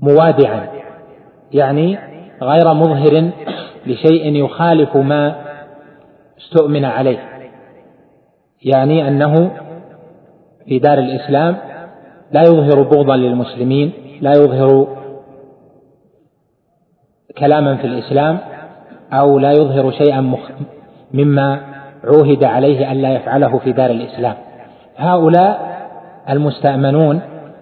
موادعا 0.00 0.68
يعني 1.52 1.98
غير 2.42 2.74
مظهر 2.74 3.30
لشيء 3.86 4.44
يخالف 4.44 4.96
ما 4.96 5.34
استؤمن 6.38 6.84
عليه. 6.84 7.18
يعني 8.62 9.08
أنه 9.08 9.50
في 10.66 10.78
دار 10.78 10.98
الإسلام 10.98 11.56
لا 12.32 12.42
يظهر 12.42 12.82
بغضا 12.82 13.16
للمسلمين 13.16 13.92
لا 14.20 14.30
يظهر 14.30 14.86
كلاما 17.38 17.76
في 17.76 17.86
الإسلام 17.86 18.38
أو 19.12 19.38
لا 19.38 19.52
يظهر 19.52 19.90
شيئا 19.90 20.32
مما 21.14 21.60
عوهد 22.04 22.44
عليه 22.44 22.92
الا 22.92 23.12
يفعله 23.12 23.58
في 23.58 23.72
دار 23.72 23.90
الإسلام. 23.90 24.34
هؤلاء 24.96 25.76
المستأمنون 26.30 27.20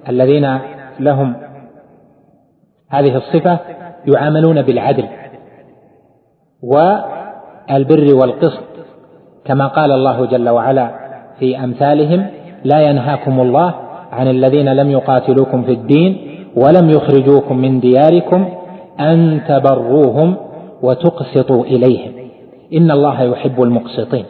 الذين 0.08 0.58
لهم 1.00 1.36
هذه 2.90 3.16
الصفة 3.16 3.58
يعاملون 4.14 4.62
بالعدل 4.62 5.04
والبر 6.62 8.14
والقسط 8.14 8.64
كما 9.44 9.66
قال 9.66 9.92
الله 9.92 10.26
جل 10.26 10.48
وعلا 10.48 10.90
في 11.38 11.64
أمثالهم 11.64 12.26
لا 12.64 12.80
ينهاكم 12.80 13.40
الله 13.40 13.74
عن 14.12 14.28
الذين 14.28 14.68
لم 14.68 14.90
يقاتلوكم 14.90 15.62
في 15.62 15.72
الدين 15.72 16.16
ولم 16.56 16.90
يخرجوكم 16.90 17.56
من 17.56 17.80
دياركم 17.80 18.48
أن 19.00 19.40
تبروهم 19.48 20.36
وتقسطوا 20.82 21.64
إليهم. 21.64 22.12
إن 22.74 22.90
الله 22.90 23.22
يحب 23.22 23.62
المقسطين. 23.62 24.24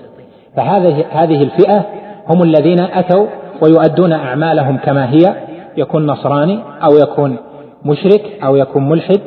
فهذه 0.56 1.04
هذه 1.10 1.42
الفئة 1.42 1.84
هم 2.34 2.42
الذين 2.42 2.80
أتوا 2.80 3.26
ويؤدون 3.62 4.12
أعمالهم 4.12 4.76
كما 4.76 5.10
هي. 5.10 5.34
يكون 5.76 6.06
نصراني 6.06 6.58
أو 6.82 6.96
يكون 6.96 7.36
مشرك 7.84 8.22
أو 8.44 8.56
يكون 8.56 8.88
ملحد 8.88 9.20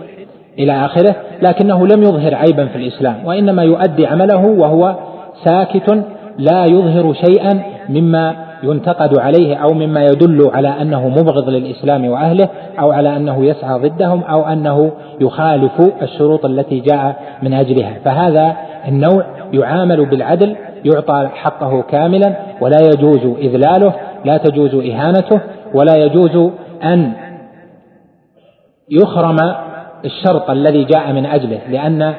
إلى 0.60 0.86
آخره 0.86 1.16
لكنه 1.42 1.88
لم 1.88 2.02
يظهر 2.04 2.36
عيبا 2.36 2.66
في 2.66 2.76
الإسلام 2.76 3.26
وإنما 3.26 3.64
يؤدي 3.64 4.08
عمله 4.08 4.46
وهو 4.46 4.96
ساكت 5.44 6.04
لا 6.38 6.66
يظهر 6.66 7.14
شيئا 7.14 7.62
مما 7.90 8.36
ينتقد 8.64 9.20
عليه 9.20 9.56
أو 9.56 9.74
مما 9.74 10.04
يدل 10.06 10.50
على 10.54 10.68
أنه 10.68 11.08
مبغض 11.08 11.50
للإسلام 11.50 12.06
وأهله 12.06 12.50
أو 12.80 12.92
على 12.92 13.18
أنه 13.18 13.46
يسعى 13.46 13.80
ضدهم 13.80 14.24
أو 14.24 14.48
أنه 14.48 14.92
يخالف 15.22 15.82
الشروط 16.02 16.46
التي 16.46 16.80
جاء 16.80 17.16
من 17.44 17.54
أجلها. 17.54 17.94
فهذا 18.06 18.56
النوع 18.88 19.26
يعامل 19.54 20.06
بالعدل 20.06 20.56
يعطى 20.86 21.30
حقه 21.34 21.82
كاملا 21.82 22.36
ولا 22.62 22.78
يجوز 22.82 23.36
إذلاله 23.38 23.94
لا 24.26 24.38
تجوز 24.38 24.76
إهانته 24.76 25.42
ولا 25.74 25.96
يجوز 25.98 26.52
أن 26.84 27.14
يخرم 28.90 29.38
الشرط 30.06 30.50
الذي 30.50 30.84
جاء 30.84 31.14
من 31.14 31.26
أجله 31.26 31.60
لأن 31.70 32.14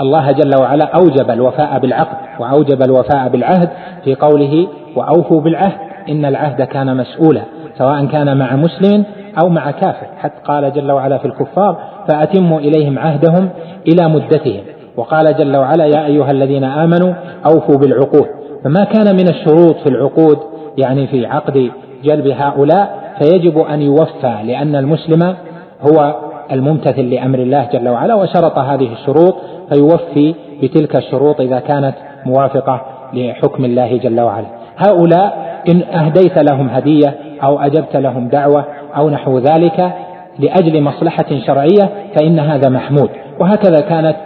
الله 0.00 0.32
جل 0.32 0.60
وعلا 0.60 0.84
أوجب 0.84 1.30
الوفاء 1.30 1.78
بالعقد 1.78 2.40
وأوجب 2.40 2.82
الوفاء 2.82 3.28
بالعهد 3.28 3.68
في 4.04 4.14
قوله 4.14 4.68
وأوفوا 4.96 5.40
بالعهد 5.40 5.78
إن 6.08 6.24
العهد 6.24 6.62
كان 6.62 6.96
مسؤولا 6.96 7.42
سواء 7.78 8.06
كان 8.06 8.36
مع 8.36 8.56
مسلم 8.56 9.04
أو 9.42 9.48
مع 9.48 9.70
كافر. 9.70 10.06
حتى 10.18 10.42
قال 10.44 10.72
جل 10.72 10.92
وعلا 10.92 11.18
في 11.18 11.24
الكفار 11.24 11.76
فأتموا 12.08 12.60
إليهم 12.60 12.98
عهدهم 12.98 13.48
إلى 13.88 14.08
مدتهم. 14.08 14.60
وقال 14.96 15.36
جل 15.36 15.56
وعلا 15.56 15.84
يا 15.84 16.06
أيها 16.06 16.30
الذين 16.30 16.64
آمنوا 16.64 17.14
أوفوا 17.46 17.76
بالعقود. 17.76 18.26
فما 18.64 18.84
كان 18.84 19.16
من 19.16 19.28
الشروط 19.28 19.76
في 19.76 19.88
العقود 19.88 20.38
يعني 20.78 21.06
في 21.06 21.26
عقد 21.26 21.70
جلب 22.04 22.26
هؤلاء 22.26 23.14
فيجب 23.18 23.58
أن 23.58 23.82
يوفى 23.82 24.36
لأن 24.44 24.76
المسلم 24.76 25.36
هو 25.80 26.14
الممتثل 26.52 27.10
لأمر 27.10 27.38
الله 27.38 27.68
جل 27.72 27.88
وعلا 27.88 28.14
وشرط 28.14 28.58
هذه 28.58 28.92
الشروط 28.92 29.36
فيوفي 29.72 30.34
بتلك 30.62 30.96
الشروط 30.96 31.40
إذا 31.40 31.58
كانت 31.58 31.94
موافقة 32.26 32.80
لحكم 33.12 33.64
الله 33.64 33.96
جل 33.96 34.20
وعلا. 34.20 34.46
هؤلاء 34.76 35.46
إن 35.68 35.82
أهديت 35.82 36.38
لهم 36.38 36.68
هدية 36.68 37.14
أو 37.42 37.58
أجبت 37.60 37.96
لهم 37.96 38.28
دعوة 38.28 38.64
أو 38.96 39.10
نحو 39.10 39.38
ذلك 39.38 39.92
لأجل 40.38 40.82
مصلحة 40.82 41.26
شرعية 41.46 41.90
فإن 42.16 42.38
هذا 42.38 42.68
محمود. 42.68 43.10
وهكذا 43.40 43.80
كانت 43.80 44.16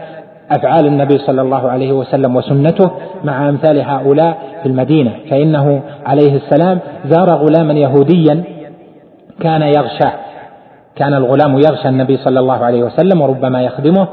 أفعال 0.51 0.87
النبي 0.87 1.19
صلى 1.19 1.43
الله 1.43 1.71
عليه 1.71 1.93
وسلم 1.93 2.37
وسنته 2.37 2.91
مع 3.25 3.49
أمثال 3.49 3.81
هؤلاء 3.81 4.39
في 4.63 4.69
المدينة. 4.69 5.13
فإنه 5.31 5.83
عليه 6.07 6.37
السلام 6.37 6.79
زار 7.05 7.31
غلاما 7.31 7.73
يهوديا 7.73 8.45
كان 9.41 9.63
يغشى 9.63 10.11
كان 10.97 11.15
الغلام 11.15 11.59
يغشى 11.59 11.89
النبي 11.89 12.17
صلى 12.17 12.41
الله 12.41 12.65
عليه 12.65 12.83
وسلم 12.83 13.21
وربما 13.21 13.63
يخدمه 13.63 14.09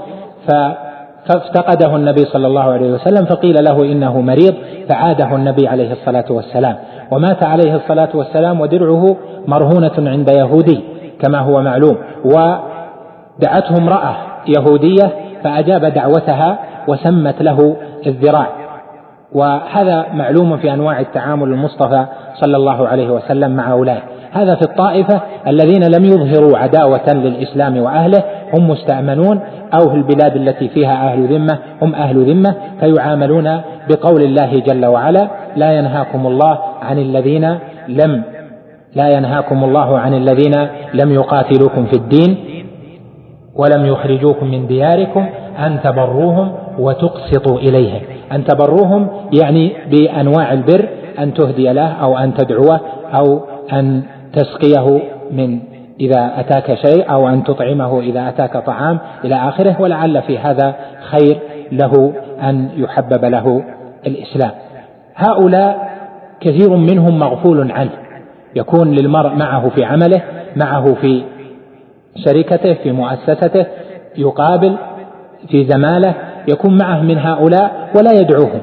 فافتقده 1.27 1.95
النبي 1.95 2.25
صلى 2.25 2.47
الله 2.47 2.63
عليه 2.63 2.91
وسلم 2.91 3.25
فقيل 3.25 3.63
له 3.63 3.83
إنه 3.83 4.21
مريض 4.21 4.53
فعاده 4.89 5.35
النبي 5.35 5.67
عليه 5.67 5.91
الصلاة 5.91 6.25
والسلام. 6.29 6.75
ومات 7.11 7.43
عليه 7.43 7.75
الصلاة 7.75 8.09
والسلام 8.13 8.61
ودرعه 8.61 9.17
مرهونة 9.47 9.91
عند 9.97 10.29
يهودي 10.29 10.83
كما 11.21 11.39
هو 11.39 11.61
معلوم. 11.61 11.97
ودعته 12.25 13.77
امرأة 13.77 14.15
يهودية 14.47 15.11
فأجاب 15.43 15.85
دعوتها 15.85 16.59
وسمت 16.87 17.41
له 17.41 17.75
الذراع. 18.07 18.47
وهذا 19.31 20.05
معلوم 20.13 20.57
في 20.57 20.73
أنواع 20.73 20.99
التعامل 20.99 21.47
المصطفى 21.47 22.05
صلى 22.41 22.57
الله 22.57 22.87
عليه 22.87 23.09
وسلم 23.09 23.51
مع 23.55 23.71
اولئك 23.71 24.03
هذا 24.37 24.55
في 24.55 24.61
الطائفة 24.61 25.21
الذين 25.47 25.83
لم 25.83 26.05
يظهروا 26.05 26.57
عداوة 26.57 27.13
للإسلام 27.13 27.77
وأهله 27.77 28.23
هم 28.53 28.69
مستأمنون 28.69 29.39
أو 29.73 29.89
في 29.89 29.95
البلاد 29.95 30.35
التي 30.35 30.67
فيها 30.69 31.07
أهل 31.07 31.27
ذمة 31.27 31.59
هم 31.81 31.95
أهل 31.95 32.31
ذمة 32.31 32.55
فيعاملون 32.79 33.61
بقول 33.89 34.21
الله 34.21 34.59
جل 34.59 34.85
وعلا 34.85 35.27
لا 35.55 35.71
ينهاكم 35.71 36.27
الله 36.27 36.57
عن 36.81 36.99
الذين 36.99 37.57
لم 37.87 38.23
لا 38.95 39.09
ينهاكم 39.09 39.63
الله 39.63 39.99
عن 39.99 40.13
الذين 40.13 40.67
لم 40.93 41.11
يقاتلوكم 41.11 41.85
في 41.85 41.93
الدين 41.93 42.37
ولم 43.55 43.85
يخرجوكم 43.85 44.45
من 44.45 44.67
دياركم 44.67 45.25
أن 45.65 45.79
تبروهم 45.83 46.51
وتقسطوا 46.79 47.59
إليهم. 47.59 48.01
أن 48.31 48.43
تبروهم 48.43 49.07
يعني 49.33 49.73
بأنواع 49.91 50.53
البر 50.53 50.89
أن 51.19 51.33
تهدي 51.33 51.73
له 51.73 51.87
أو 51.87 52.17
أن 52.17 52.33
تدعوه 52.33 52.79
أو 53.13 53.39
أن 53.73 54.03
تسقيه 54.37 55.01
من 55.31 55.59
إذا 55.99 56.33
أتاك 56.39 56.73
شيء 56.73 57.11
أو 57.11 57.29
أن 57.29 57.43
تطعمه 57.43 57.99
إذا 57.99 58.29
أتاك 58.29 58.57
طعام 58.65 58.99
إلى 59.25 59.35
آخره 59.35 59.81
ولعل 59.81 60.21
في 60.21 60.37
هذا 60.37 60.75
خير 61.01 61.39
له 61.71 62.13
أن 62.41 62.69
يحبب 62.75 63.25
له 63.25 63.63
الإسلام. 64.07 64.51
هؤلاء 65.15 65.89
كثير 66.39 66.69
منهم 66.75 67.19
مغفول 67.19 67.71
عنه. 67.71 67.91
يكون 68.55 68.91
للمرء 68.91 69.35
معه 69.35 69.69
في 69.69 69.83
عمله 69.83 70.21
معه 70.55 70.93
في 70.93 71.23
شركته 72.25 72.73
في 72.73 72.91
مؤسسته 72.91 73.65
يقابل 74.17 74.77
في 75.49 75.65
زماله 75.65 76.13
يكون 76.47 76.77
معه 76.77 77.01
من 77.01 77.17
هؤلاء 77.17 77.89
ولا 77.95 78.11
يدعوهم 78.11 78.61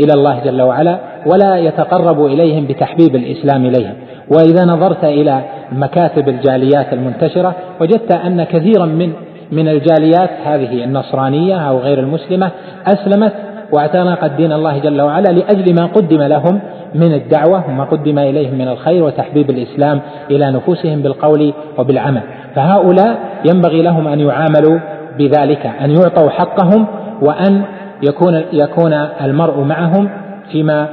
إلى 0.00 0.12
الله 0.14 0.44
جل 0.44 0.62
وعلا 0.62 0.98
ولا 1.26 1.56
يتقرب 1.56 2.26
إليهم 2.26 2.66
بتحبيب 2.66 3.16
الإسلام 3.16 3.66
إليهم. 3.66 3.94
وإذا 4.30 4.64
نظرت 4.64 5.04
إلى 5.04 5.42
مكاتب 5.72 6.28
الجاليات 6.28 6.92
المنتشرة 6.92 7.54
وجدت 7.80 8.12
أن 8.12 8.44
كثيرا 8.44 8.86
من 8.86 9.12
من 9.52 9.68
الجاليات 9.68 10.30
هذه 10.44 10.84
النصرانية 10.84 11.56
أو 11.56 11.78
غير 11.78 11.98
المسلمة 11.98 12.50
أسلمت 12.86 13.32
واعتنقت 13.72 14.30
دين 14.30 14.52
الله 14.52 14.78
جل 14.78 15.00
وعلا 15.00 15.28
لأجل 15.28 15.74
ما 15.74 15.86
قدم 15.86 16.22
لهم 16.22 16.60
من 16.94 17.12
الدعوة 17.14 17.68
وما 17.68 17.84
قدم 17.84 18.18
إليهم 18.18 18.54
من 18.54 18.68
الخير 18.68 19.04
وتحبيب 19.04 19.50
الإسلام 19.50 20.00
إلى 20.30 20.50
نفوسهم 20.50 21.02
بالقول 21.02 21.52
وبالعمل. 21.78 22.22
فهؤلاء 22.54 23.18
ينبغي 23.50 23.82
لهم 23.82 24.08
أن 24.08 24.20
يعاملوا 24.20 24.78
بذلك 25.18 25.66
أن 25.66 25.90
يعطوا 25.90 26.30
حقهم 26.30 26.86
وأن 27.22 27.62
يكون 28.02 28.42
يكون 28.52 28.92
المرء 28.92 29.60
معهم 29.60 30.10
فيما 30.52 30.88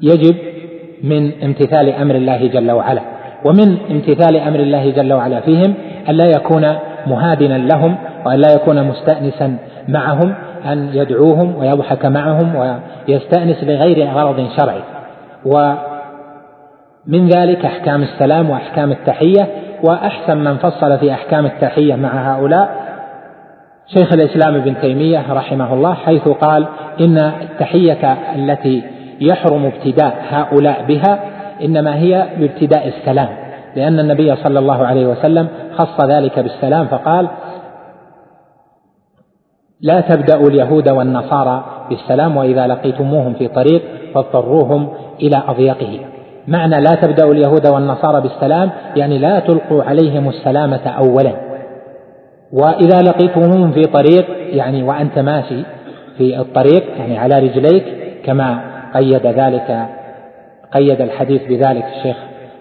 يجب 0.00 0.36
من 1.02 1.42
امتثال 1.42 1.88
أمر 1.88 2.14
الله 2.14 2.46
جل 2.46 2.70
وعلا 2.70 3.00
ومن 3.44 3.76
امتثال 3.90 4.36
أمر 4.36 4.60
الله 4.60 4.90
جل 4.90 5.12
وعلا 5.12 5.40
فيهم 5.40 5.74
أن 6.08 6.14
لا 6.14 6.24
يكون 6.24 6.76
مهادنا 7.06 7.58
لهم 7.58 7.96
وأن 8.26 8.38
لا 8.38 8.52
يكون 8.54 8.82
مستأنسا 8.82 9.56
معهم 9.88 10.34
أن 10.72 10.90
يدعوهم 10.94 11.56
ويضحك 11.56 12.06
معهم 12.06 12.54
ويستأنس 12.56 13.64
لغير 13.64 14.08
غرض 14.10 14.48
شرعي. 14.56 14.80
ومن 15.44 17.28
ذلك 17.28 17.64
أحكام 17.64 18.02
السلام 18.02 18.50
وأحكام 18.50 18.92
التحية 18.92 19.48
وأحسن 19.84 20.36
من 20.38 20.56
فصل 20.56 20.98
في 20.98 21.12
أحكام 21.12 21.46
التحية 21.46 21.94
مع 21.94 22.34
هؤلاء. 22.34 22.86
شيخ 23.94 24.12
الإسلام 24.12 24.54
ابن 24.54 24.74
تيمية 24.80 25.32
رحمه 25.32 25.74
الله 25.74 25.94
حيث 25.94 26.28
قال 26.28 26.66
إن 27.00 27.18
التحية 27.18 28.16
التي 28.36 28.82
يحرم 29.20 29.66
ابتداء 29.66 30.16
هؤلاء 30.28 30.84
بها 30.88 31.18
إنما 31.62 31.96
هي 31.96 32.26
بابتداء 32.38 32.88
السلام. 32.88 33.28
لأن 33.76 34.00
النبي 34.00 34.36
صلى 34.36 34.58
الله 34.58 34.86
عليه 34.86 35.06
وسلم 35.06 35.48
خص 35.76 36.04
ذلك 36.04 36.38
بالسلام 36.38 36.86
فقال 36.86 37.28
لا 39.80 40.00
تبدأوا 40.00 40.48
اليهود 40.48 40.88
والنصارى 40.88 41.64
بالسلام 41.88 42.36
وإذا 42.36 42.66
لقيتموهم 42.66 43.34
في 43.34 43.48
طريق 43.48 43.82
فاضطروهم 44.14 44.88
إلى 45.20 45.42
أضيقه. 45.48 46.00
معنى 46.48 46.80
لا 46.80 46.94
تبدأوا 47.02 47.32
اليهود 47.32 47.66
والنصارى 47.66 48.20
بالسلام 48.20 48.70
يعني 48.96 49.18
لا 49.18 49.40
تلقوا 49.40 49.82
عليهم 49.82 50.28
السلامة 50.28 50.88
أولا. 50.88 51.32
وإذا 52.52 53.02
لقيتموهم 53.02 53.72
في 53.72 53.82
طريق 53.82 54.26
يعني 54.56 54.82
وأنت 54.82 55.18
ماشي 55.18 55.62
في 56.18 56.40
الطريق 56.40 56.84
يعني 56.98 57.18
على 57.18 57.38
رجليك 57.38 57.84
كما 58.24 58.75
قيد 58.94 59.26
ذلك 59.26 59.86
قيد 60.72 61.00
الحديث 61.00 61.42
بذلك 61.42 61.84
الشيخ 61.96 62.16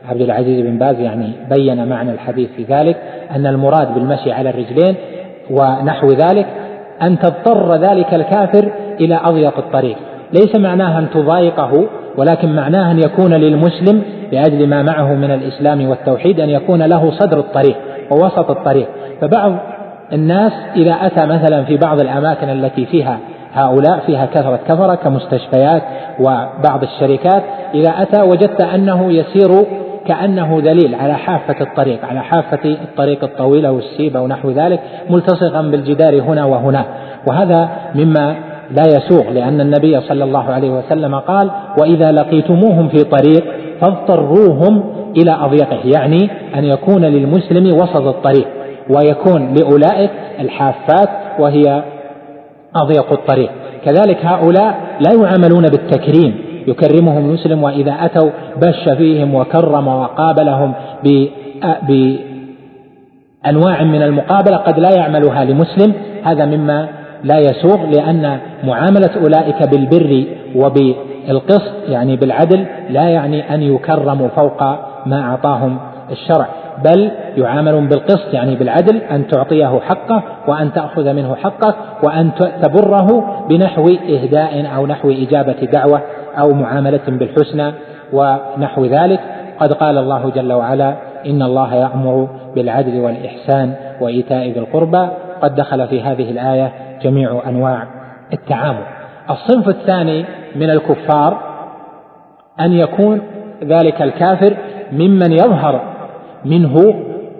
عبد 0.09 0.21
العزيز 0.21 0.61
بن 0.61 0.77
باز 0.77 0.99
يعني 0.99 1.31
بين 1.55 1.87
معنى 1.87 2.11
الحديث 2.11 2.49
في 2.51 2.63
ذلك 2.63 2.97
أن 3.35 3.47
المراد 3.47 3.93
بالمشي 3.93 4.31
على 4.31 4.49
الرجلين 4.49 4.95
ونحو 5.51 6.07
ذلك 6.07 6.45
أن 7.01 7.19
تضطر 7.19 7.75
ذلك 7.75 8.13
الكافر 8.13 8.71
إلى 8.99 9.19
أضيق 9.23 9.57
الطريق. 9.57 9.97
ليس 10.33 10.55
معناها 10.55 10.99
أن 10.99 11.09
تضايقه 11.09 11.87
ولكن 12.17 12.55
معناها 12.55 12.91
أن 12.91 12.99
يكون 12.99 13.33
للمسلم 13.33 14.03
لأجل 14.31 14.67
ما 14.67 14.83
معه 14.83 15.13
من 15.13 15.31
الإسلام 15.31 15.89
والتوحيد 15.89 16.39
أن 16.39 16.49
يكون 16.49 16.81
له 16.81 17.11
صدر 17.11 17.39
الطريق 17.39 17.77
ووسط 18.11 18.51
الطريق. 18.51 18.87
فبعض 19.21 19.55
الناس 20.13 20.51
إذا 20.75 20.91
أتى 20.91 21.25
مثلا 21.25 21.63
في 21.63 21.77
بعض 21.77 21.99
الأماكن 21.99 22.49
التي 22.49 22.85
فيها 22.85 23.19
هؤلاء 23.55 23.99
فيها 24.05 24.25
كثرة 24.25 24.59
كفرة 24.67 24.95
كمستشفيات 24.95 25.83
وبعض 26.19 26.83
الشركات. 26.83 27.43
إذا 27.73 27.89
أتى 27.89 28.21
وجدت 28.21 28.61
أنه 28.61 29.11
يسير 29.11 29.65
كأنه 30.07 30.57
ذليل 30.63 30.95
على 30.95 31.13
حافة 31.13 31.55
الطريق 31.61 32.05
على 32.05 32.23
حافة 32.23 32.59
الطريق 32.65 33.23
الطويلة 33.23 33.71
والسيبة 33.71 34.21
ونحو 34.21 34.51
ذلك 34.51 34.79
ملتصقا 35.09 35.61
بالجدار 35.61 36.21
هنا 36.21 36.45
وهنا. 36.45 36.85
وهذا 37.27 37.69
مما 37.95 38.35
لا 38.71 38.83
يسوغ 38.87 39.29
لأن 39.29 39.61
النبي 39.61 40.01
صلى 40.01 40.23
الله 40.23 40.43
عليه 40.43 40.69
وسلم 40.69 41.15
قال 41.15 41.51
وإذا 41.81 42.11
لقيتموهم 42.11 42.87
في 42.87 43.03
طريق 43.03 43.43
فاضطروهم 43.81 44.83
إلى 45.17 45.31
أضيقه. 45.31 45.79
يعني 45.95 46.29
أن 46.55 46.63
يكون 46.63 47.01
للمسلم 47.01 47.75
وسط 47.75 48.07
الطريق 48.07 48.47
ويكون 48.89 49.53
لأولئك 49.53 50.11
الحافات 50.39 51.09
وهي 51.39 51.83
أضيق 52.75 53.11
الطريق. 53.11 53.51
كذلك 53.85 54.25
هؤلاء 54.25 54.77
لا 54.99 55.11
يعاملون 55.21 55.63
بالتكريم. 55.63 56.45
يكرمهم 56.67 57.17
المسلم 57.17 57.63
وإذا 57.63 57.91
أتوا 57.91 58.29
بش 58.57 58.89
فيهم 58.97 59.35
وكرم 59.35 59.87
وقابلهم 59.87 60.73
بأنواع 63.43 63.83
من 63.83 64.01
المقابلة 64.01 64.57
قد 64.57 64.79
لا 64.79 64.89
يعملها 64.97 65.45
لمسلم. 65.45 65.93
هذا 66.23 66.45
مما 66.45 66.87
لا 67.23 67.39
يسوغ 67.39 67.85
لأن 67.85 68.39
معاملة 68.63 69.09
أولئك 69.23 69.69
بالبر 69.69 70.25
وبالقسط 70.55 71.73
يعني 71.89 72.15
بالعدل 72.15 72.65
لا 72.89 73.09
يعني 73.09 73.55
أن 73.55 73.61
يكرموا 73.61 74.27
فوق 74.27 74.63
ما 75.05 75.21
أعطاهم 75.21 75.79
الشرع. 76.11 76.47
بل 76.83 77.11
يعاملون 77.37 77.87
بالقسط 77.87 78.33
يعني 78.33 78.55
بالعدل 78.55 78.97
أن 78.97 79.27
تعطيه 79.27 79.79
حقه 79.79 80.23
وأن 80.47 80.73
تأخذ 80.73 81.13
منه 81.13 81.35
حقه 81.35 81.75
وأن 82.03 82.31
تبره 82.61 83.07
بنحو 83.49 83.89
إهداء 84.09 84.75
أو 84.75 84.87
نحو 84.87 85.11
إجابة 85.11 85.67
دعوة 85.73 86.01
أو 86.39 86.53
معاملة 86.53 87.01
بالحسنى 87.07 87.73
ونحو 88.13 88.85
ذلك. 88.85 89.19
قد 89.59 89.73
قال 89.73 89.97
الله 89.97 90.29
جل 90.29 90.53
وعلا 90.53 90.95
إن 91.25 91.41
الله 91.41 91.75
يأمر 91.75 92.27
بالعدل 92.55 92.99
والإحسان 92.99 93.73
وإيتاء 94.01 94.51
ذي 94.51 94.59
القربى. 94.59 95.07
قد 95.41 95.55
دخل 95.55 95.87
في 95.87 96.01
هذه 96.01 96.31
الآية 96.31 96.71
جميع 97.01 97.41
أنواع 97.47 97.87
التعامل. 98.33 98.83
الصنف 99.29 99.69
الثاني 99.69 100.25
من 100.55 100.69
الكفار 100.69 101.37
أن 102.59 102.73
يكون 102.73 103.21
ذلك 103.63 104.01
الكافر 104.01 104.57
ممن 104.91 105.31
يظهر 105.31 105.94
منه 106.45 106.93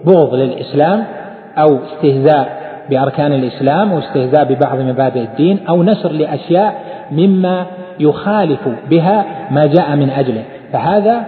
بغض 0.04 0.34
للإسلام 0.34 1.04
أو 1.58 1.78
استهزاء 1.84 2.66
بأركان 2.90 3.32
الإسلام 3.32 3.92
واستهزاء 3.92 4.44
ببعض 4.44 4.78
مبادئ 4.78 5.20
الدين 5.20 5.66
أو 5.68 5.82
نشر 5.82 6.12
لأشياء 6.12 6.74
مما 7.12 7.66
يخالف 8.00 8.68
بها 8.90 9.24
ما 9.50 9.66
جاء 9.66 9.96
من 9.96 10.10
أجله. 10.10 10.44
فهذا 10.72 11.24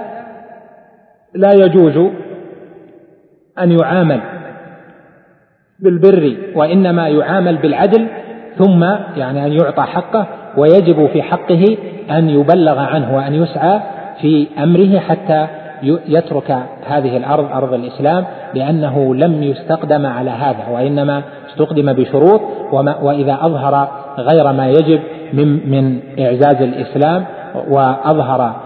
لا 1.35 1.51
يجوز 1.53 2.11
أن 3.59 3.79
يعامل 3.79 4.21
بالبر 5.79 6.37
وإنما 6.55 7.09
يعامل 7.09 7.57
بالعدل 7.57 8.07
ثم 8.59 8.85
يعني 9.17 9.47
أن 9.47 9.53
يعطى 9.53 9.83
حقه 9.83 10.27
ويجب 10.57 11.07
في 11.07 11.23
حقه 11.23 11.77
أن 12.11 12.29
يبلغ 12.29 12.79
عنه 12.79 13.17
وأن 13.17 13.35
يسعى 13.35 13.81
في 14.21 14.47
أمره 14.59 14.99
حتى 14.99 15.47
يترك 15.83 16.57
هذه 16.87 17.17
الأرض 17.17 17.53
أرض 17.53 17.73
الإسلام 17.73 18.25
لأنه 18.55 19.15
لم 19.15 19.43
يستقدم 19.43 20.07
على 20.07 20.31
هذا 20.31 20.69
وإنما 20.73 21.23
استقدم 21.51 21.93
بشروط 21.93 22.41
وإذا 23.03 23.39
أظهر 23.41 23.89
غير 24.19 24.53
ما 24.53 24.69
يجب 24.69 25.01
من 25.33 25.71
من 25.71 25.99
إعزاز 26.21 26.63
الإسلام 26.63 27.25
وأظهر 27.71 28.57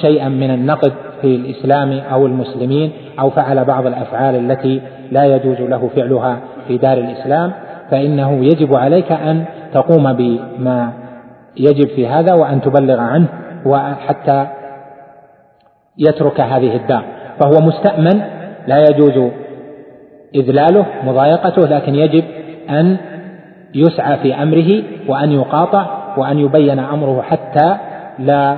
شيئا 0.00 0.28
من 0.28 0.50
النقد 0.50 0.92
في 1.20 1.36
الإسلام 1.36 2.00
أو 2.12 2.26
المسلمين 2.26 2.92
أو 3.20 3.30
فعل 3.30 3.64
بعض 3.64 3.86
الأفعال 3.86 4.34
التي 4.34 4.80
لا 5.10 5.24
يجوز 5.24 5.60
له 5.60 5.90
فعلها 5.96 6.36
في 6.68 6.78
دار 6.78 6.98
الإسلام 6.98 7.52
فإنه 7.90 8.44
يجب 8.44 8.76
عليك 8.76 9.12
أن 9.12 9.44
تقوم 9.74 10.12
بما 10.12 10.92
يجب 11.56 11.88
في 11.88 12.06
هذا 12.06 12.34
وأن 12.34 12.60
تبلغ 12.60 13.00
عنه 13.00 13.28
وحتى 13.66 14.46
يترك 15.98 16.40
هذه 16.40 16.76
الدار. 16.76 17.04
فهو 17.40 17.66
مستأمن 17.66 18.22
لا 18.66 18.84
يجوز 18.90 19.30
إذلاله 20.34 20.86
مضايقته 21.04 21.62
لكن 21.62 21.94
يجب 21.94 22.24
أن 22.70 22.96
يسعى 23.74 24.16
في 24.16 24.34
أمره 24.34 24.82
وأن 25.08 25.32
يقاطع 25.32 26.14
وأن 26.18 26.38
يبين 26.38 26.78
أمره 26.78 27.22
حتى 27.22 27.76
لا 28.18 28.56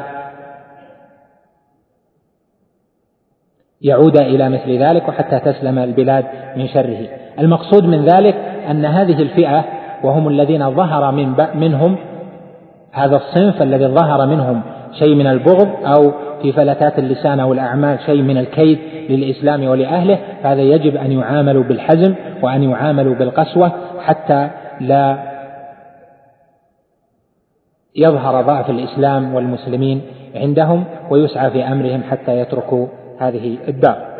يعود 3.82 4.16
إلى 4.16 4.48
مثل 4.48 4.78
ذلك 4.78 5.08
وحتى 5.08 5.38
تسلم 5.38 5.78
البلاد 5.78 6.24
من 6.56 6.68
شره. 6.68 7.08
المقصود 7.38 7.84
من 7.84 8.04
ذلك 8.04 8.34
أن 8.70 8.84
هذه 8.84 9.22
الفئة 9.22 9.64
وهم 10.04 10.28
الذين 10.28 10.70
ظهر 10.70 11.12
من 11.12 11.34
منهم 11.54 11.96
هذا 12.92 13.16
الصنف 13.16 13.62
الذي 13.62 13.86
ظهر 13.86 14.26
منهم 14.26 14.62
شيء 14.98 15.14
من 15.14 15.26
البغض 15.26 15.68
أو 15.86 16.12
في 16.44 16.52
فلتات 16.52 16.98
اللسان 16.98 17.40
أو 17.40 17.52
الأعمال 17.52 17.98
شيء 18.06 18.22
من 18.22 18.38
الكيد 18.38 18.78
للإسلام 19.10 19.64
ولأهله 19.64 20.18
فهذا 20.42 20.60
يجب 20.60 20.96
أن 20.96 21.12
يعاملوا 21.12 21.64
بالحزم 21.64 22.14
وأن 22.42 22.62
يعاملوا 22.62 23.14
بالقسوة 23.14 23.72
حتى 24.00 24.50
لا 24.80 25.34
يظهر 27.96 28.42
ضعف 28.42 28.70
الإسلام 28.70 29.34
والمسلمين 29.34 30.02
عندهم 30.34 30.84
ويسعى 31.10 31.50
في 31.50 31.64
أمرهم 31.64 32.02
حتى 32.02 32.38
يتركوا 32.38 32.86
هذه 33.18 33.58
الدار. 33.68 34.14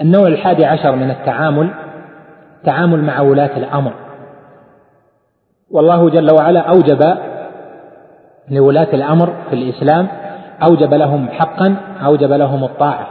النوع 0.00 0.26
الحادي 0.26 0.64
عشر 0.64 0.96
من 0.96 1.10
التعامل 1.10 1.83
التعامل 2.64 3.04
مع 3.04 3.20
ولاة 3.20 3.56
الأمر. 3.56 3.92
والله 5.70 6.10
جل 6.10 6.34
وعلا 6.34 6.60
أوجب 6.60 7.16
لولاة 8.50 8.88
الأمر 8.94 9.32
في 9.50 9.56
الإسلام 9.56 10.06
أوجب 10.62 10.94
لهم 10.94 11.28
حقا 11.28 11.76
أوجب 12.04 12.32
لهم 12.32 12.64
الطاعة. 12.64 13.06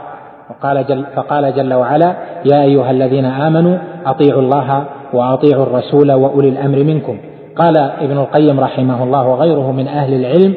وقال 0.50 0.86
جل 0.86 1.04
فقال 1.16 1.54
جل 1.54 1.74
وعلا 1.74 2.14
يا 2.44 2.62
أيها 2.62 2.90
الذين 2.90 3.24
آمنوا 3.24 3.78
أطيعوا 4.06 4.42
الله 4.42 4.84
وأطيعوا 5.12 5.62
الرسول 5.62 6.12
وأولي 6.12 6.48
الأمر 6.48 6.78
منكم. 6.78 7.18
قال 7.56 7.76
ابن 7.76 8.18
القيم 8.18 8.60
رحمه 8.60 9.04
الله 9.04 9.28
وغيره 9.28 9.72
من 9.72 9.88
أهل 9.88 10.14
العلم 10.14 10.54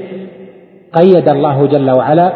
قيد 0.94 1.30
الله 1.30 1.66
جل 1.66 1.92
وعلا 1.92 2.34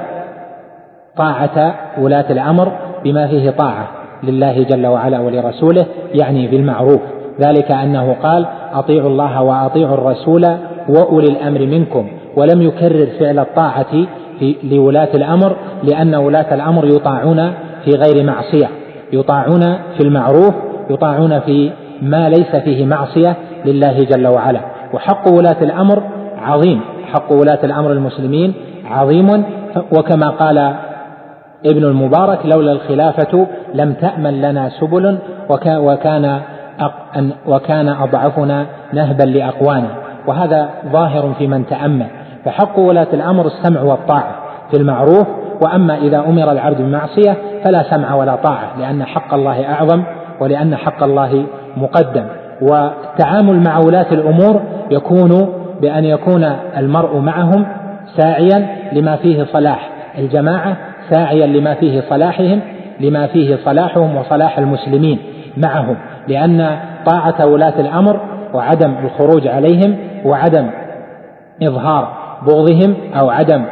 طاعة 1.18 1.76
ولاة 2.00 2.32
الأمر 2.32 2.72
بما 3.04 3.28
فيه 3.28 3.50
طاعة. 3.52 4.01
لله 4.24 4.64
جل 4.64 4.88
وعلا 4.88 5.20
ولرسوله 5.20 5.86
يعني 6.14 6.48
بالمعروف. 6.48 7.02
ذلك 7.40 7.72
أنه 7.72 8.16
قال 8.24 8.46
أطيعوا 8.74 9.10
الله 9.10 9.44
وأطيعوا 9.44 9.94
الرسول 9.94 10.46
وأولي 10.90 11.28
الأمر 11.28 11.60
منكم. 11.60 12.08
ولم 12.36 12.62
يكرر 12.62 13.08
فعل 13.20 13.40
الطاعة 13.40 14.06
لولاة 14.64 15.10
الأمر 15.14 15.56
لأن 15.84 16.16
ولاة 16.16 16.54
الأمر 16.54 16.86
يطاعون 16.86 17.54
في 17.86 17.92
غير 17.92 18.24
معصية. 18.24 18.70
يطاعون 19.14 19.62
في 19.98 20.04
المعروف 20.04 20.54
يطاعون 20.90 21.40
في 21.40 21.72
ما 22.02 22.30
ليس 22.30 22.56
فيه 22.56 22.86
معصية 22.86 23.36
لله 23.66 23.98
جل 23.98 24.28
وعلا. 24.28 24.62
وحق 24.94 25.28
ولاة 25.28 25.62
الأمر 25.62 26.04
عظيم. 26.42 26.82
حق 27.14 27.32
ولاة 27.32 27.60
الأمر 27.64 27.92
المسلمين 27.92 28.54
عظيم. 28.92 29.44
وكما 29.98 30.30
قال 30.30 30.74
ابن 31.66 31.84
المبارك 31.84 32.46
لولا 32.46 32.72
الخلافة 32.72 33.48
لم 33.74 33.94
تأمن 33.94 34.42
لنا 34.42 34.70
سبل 34.70 35.18
وكان 35.50 36.42
وكان 37.48 37.90
أضعفنا 37.90 38.66
نهبا 38.94 39.24
لأقوانه 39.24 39.90
وهذا 40.28 40.70
ظاهر 40.92 41.34
في 41.38 41.48
من 41.48 41.66
تأمل. 41.66 42.08
فحق 42.46 42.80
ولاة 42.80 43.08
الأمر 43.14 43.46
السمع 43.46 43.82
والطاعة 43.82 44.36
في 44.72 44.78
المعروف. 44.78 45.28
وأما 45.66 45.98
إذا 45.98 46.20
أمر 46.20 46.52
العبد 46.52 46.82
بمعصية 46.82 47.38
فلا 47.64 47.84
سمع 47.84 48.16
ولا 48.16 48.36
طاعة 48.36 48.80
لأن 48.80 49.04
حق 49.04 49.34
الله 49.34 49.70
أعظم 49.74 50.04
ولأن 50.40 50.76
حق 50.76 51.04
الله 51.04 51.46
مقدم. 51.78 52.26
والتعامل 52.62 53.64
مع 53.64 53.78
ولاة 53.78 54.12
الأمور 54.12 54.62
يكون 54.92 55.54
بأن 55.82 56.06
يكون 56.06 56.44
المرء 56.78 57.18
معهم 57.18 57.66
ساعيا 58.18 58.68
لما 58.94 59.16
فيه 59.16 59.44
صلاح 59.44 59.90
الجماعة 60.18 60.78
ساعيا 61.12 61.48
لما 61.48 61.74
فيه 61.74 62.02
صلاحهم 62.10 62.60
لما 63.00 63.28
فيه 63.28 63.56
صلاحهم 63.66 64.16
وصلاح 64.16 64.58
المسلمين 64.58 65.20
معهم 65.58 65.98
لأن 66.28 66.80
طاعة 67.06 67.46
ولاة 67.46 67.80
الأمر 67.80 68.20
وعدم 68.54 68.96
الخروج 69.04 69.48
عليهم 69.48 69.96
وعدم 70.26 70.70
إظهار 71.64 72.14
بغضهم 72.48 72.96
أو 73.20 73.30
عدم 73.30 73.66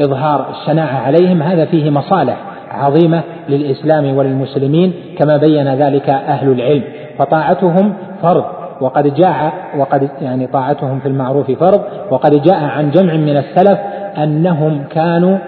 إظهار 0.00 0.46
الشناعة 0.50 1.06
عليهم 1.06 1.42
هذا 1.42 1.64
فيه 1.64 1.90
مصالح 1.90 2.36
عظيمة 2.70 3.22
للإسلام 3.48 4.16
وللمسلمين 4.16 4.92
كما 5.18 5.36
بين 5.36 5.74
ذلك 5.74 6.10
أهل 6.10 6.52
العلم. 6.52 6.82
فطاعتهم 7.18 7.92
فرض. 8.22 8.44
وقد 8.80 9.14
جاء 9.14 9.52
وقد 9.78 10.08
يعني 10.20 10.46
طاعتهم 10.46 11.00
في 11.00 11.08
المعروف 11.08 11.50
فرض 11.50 11.80
وقد 12.10 12.42
جاء 12.42 12.64
عن 12.64 12.90
جمع 12.90 13.14
من 13.14 13.36
السلف 13.36 13.78
أنهم 14.18 14.84
كانوا 14.90 15.38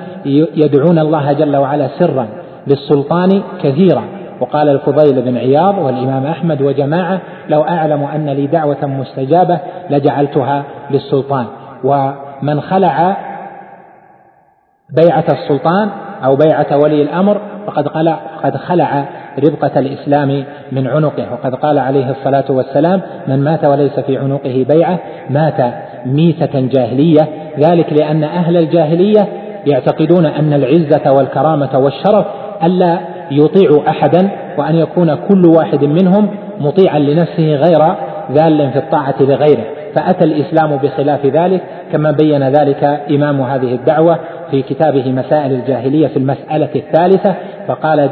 يدعون 0.56 0.98
الله 0.98 1.32
جل 1.32 1.56
وعلا 1.56 1.88
سرا 1.98 2.26
للسلطان 2.66 3.42
كثيرا. 3.62 4.04
وقال 4.40 4.68
الفضيل 4.68 5.22
بن 5.22 5.36
عياض 5.36 5.78
والإمام 5.78 6.26
أحمد 6.26 6.62
وجماعة 6.62 7.20
لو 7.48 7.62
أعلم 7.62 8.02
أن 8.02 8.28
لي 8.30 8.46
دعوة 8.46 8.86
مستجابة 8.86 9.58
لجعلتها 9.90 10.62
للسلطان. 10.90 11.46
ومن 11.84 12.60
خلع 12.60 13.16
بيعة 14.96 15.24
السلطان 15.32 15.88
أو 16.24 16.36
بيعة 16.36 16.76
ولي 16.76 17.02
الأمر 17.02 17.40
فقد 17.66 17.88
خلع 17.88 18.18
قد 18.44 18.56
خلع 18.56 19.04
ربقة 19.38 19.78
الإسلام 19.78 20.44
من 20.72 20.86
عنقه. 20.86 21.32
وقد 21.32 21.54
قال 21.54 21.78
عليه 21.78 22.10
الصلاة 22.10 22.44
والسلام 22.48 23.00
من 23.28 23.44
مات 23.44 23.64
وليس 23.64 24.00
في 24.00 24.18
عنقه 24.18 24.66
بيعة 24.68 24.98
مات 25.30 25.74
ميتة 26.06 26.60
جاهلية. 26.60 27.28
ذلك 27.58 27.92
لأن 27.92 28.24
أهل 28.24 28.56
الجاهلية 28.56 29.28
يعتقدون 29.66 30.26
أن 30.26 30.52
العزة 30.52 31.12
والكرامة 31.12 31.78
والشرف 31.78 32.26
ألا 32.64 32.98
يطيعوا 33.30 33.88
أحدا 33.88 34.30
وأن 34.58 34.76
يكون 34.76 35.14
كل 35.14 35.46
واحد 35.46 35.84
منهم 35.84 36.28
مطيعا 36.60 36.98
لنفسه 36.98 37.54
غير 37.54 37.94
ذال 38.32 38.70
في 38.72 38.78
الطاعة 38.78 39.14
لغيره. 39.20 39.64
فأتى 39.94 40.24
الإسلام 40.24 40.76
بخلاف 40.76 41.26
ذلك 41.26 41.60
كما 41.92 42.10
بين 42.10 42.48
ذلك 42.48 42.84
إمام 43.10 43.40
هذه 43.40 43.74
الدعوة 43.74 44.18
في 44.50 44.62
كتابه 44.62 45.12
مسائل 45.12 45.52
الجاهلية 45.52 46.06
في 46.06 46.16
المسألة 46.16 46.68
الثالثة. 46.76 47.34
فقال 47.68 48.10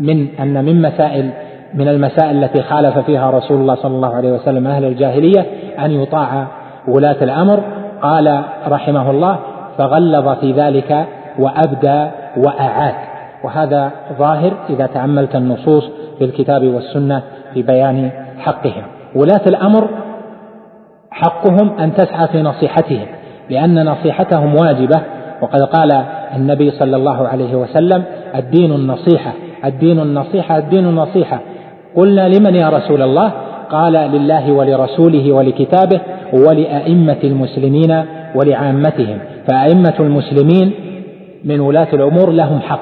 من 0.00 0.28
أن 0.40 0.64
من 0.64 0.82
مسائل 0.82 1.30
من 1.74 1.88
المسائل 1.88 2.44
التي 2.44 2.62
خالف 2.62 2.98
فيها 2.98 3.30
رسول 3.30 3.60
الله 3.60 3.74
صلى 3.74 3.94
الله 3.94 4.14
عليه 4.14 4.32
وسلم 4.32 4.66
أهل 4.66 4.84
الجاهلية 4.84 5.46
أن 5.78 5.90
يطاع 5.90 6.46
ولاة 6.88 7.16
الأمر. 7.22 7.62
قال 8.02 8.42
رحمه 8.68 9.10
الله 9.10 9.38
فغلظ 9.78 10.28
في 10.28 10.52
ذلك 10.52 11.06
وأبدى 11.38 12.10
وأعاد. 12.36 12.94
وهذا 13.44 13.90
ظاهر 14.18 14.52
إذا 14.70 14.86
تأملت 14.86 15.36
النصوص 15.36 15.90
في 16.18 16.24
الكتاب 16.24 16.64
والسنة 16.64 17.22
في 17.54 17.62
بيان 17.62 18.10
حقهم. 18.38 18.82
ولاة 19.14 19.42
الأمر 19.46 19.88
حقهم 21.10 21.78
أن 21.78 21.94
تسعى 21.94 22.28
في 22.28 22.42
نصيحتهم 22.42 23.06
لأن 23.50 23.86
نصيحتهم 23.86 24.54
واجبة. 24.54 25.00
وقد 25.42 25.62
قال 25.62 26.02
النبي 26.36 26.70
صلى 26.70 26.96
الله 26.96 27.28
عليه 27.28 27.54
وسلم 27.54 28.04
الدين 28.34 28.72
النصيحة 28.72 29.32
الدين 29.64 30.00
النصيحة 30.00 30.58
الدين 30.58 30.86
النصيحة. 30.86 31.40
قلنا 31.96 32.28
لمن 32.28 32.54
يا 32.54 32.68
رسول 32.68 33.02
الله؟ 33.02 33.32
قال 33.70 33.92
لله 33.92 34.52
ولرسوله 34.52 35.32
ولكتابه 35.32 36.00
ولأئمة 36.32 37.18
المسلمين 37.24 38.04
ولعامتهم. 38.34 39.18
فأئمة 39.48 39.94
المسلمين 40.00 40.72
من 41.44 41.60
ولاة 41.60 41.88
الأمور 41.92 42.30
لهم 42.30 42.60
حق 42.60 42.80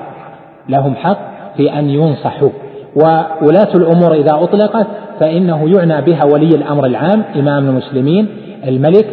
لهم 0.68 0.94
حق 0.94 1.18
في 1.56 1.78
أن 1.78 1.90
ينصحوا. 1.90 2.50
وولاة 2.96 3.74
الأمور 3.74 4.14
إذا 4.14 4.32
أطلقت 4.34 4.86
فإنه 5.20 5.78
يعنى 5.78 6.02
بها 6.02 6.24
ولي 6.24 6.48
الأمر 6.48 6.86
العام 6.86 7.24
إمام 7.36 7.68
المسلمين 7.68 8.28
الملك 8.68 9.06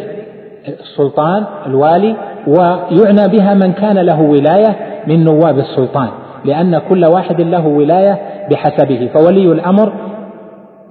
السلطان 0.68 1.44
الوالي 1.66 2.16
ويعنى 2.46 3.28
بها 3.28 3.54
من 3.54 3.72
كان 3.72 3.98
له 3.98 4.20
ولاية 4.20 4.76
من 5.06 5.24
نواب 5.24 5.58
السلطان. 5.58 6.08
لأن 6.44 6.78
كل 6.88 7.04
واحد 7.04 7.40
له 7.40 7.66
ولاية 7.66 8.18
بحسبه. 8.50 9.10
فولي 9.14 9.52
الأمر 9.52 9.92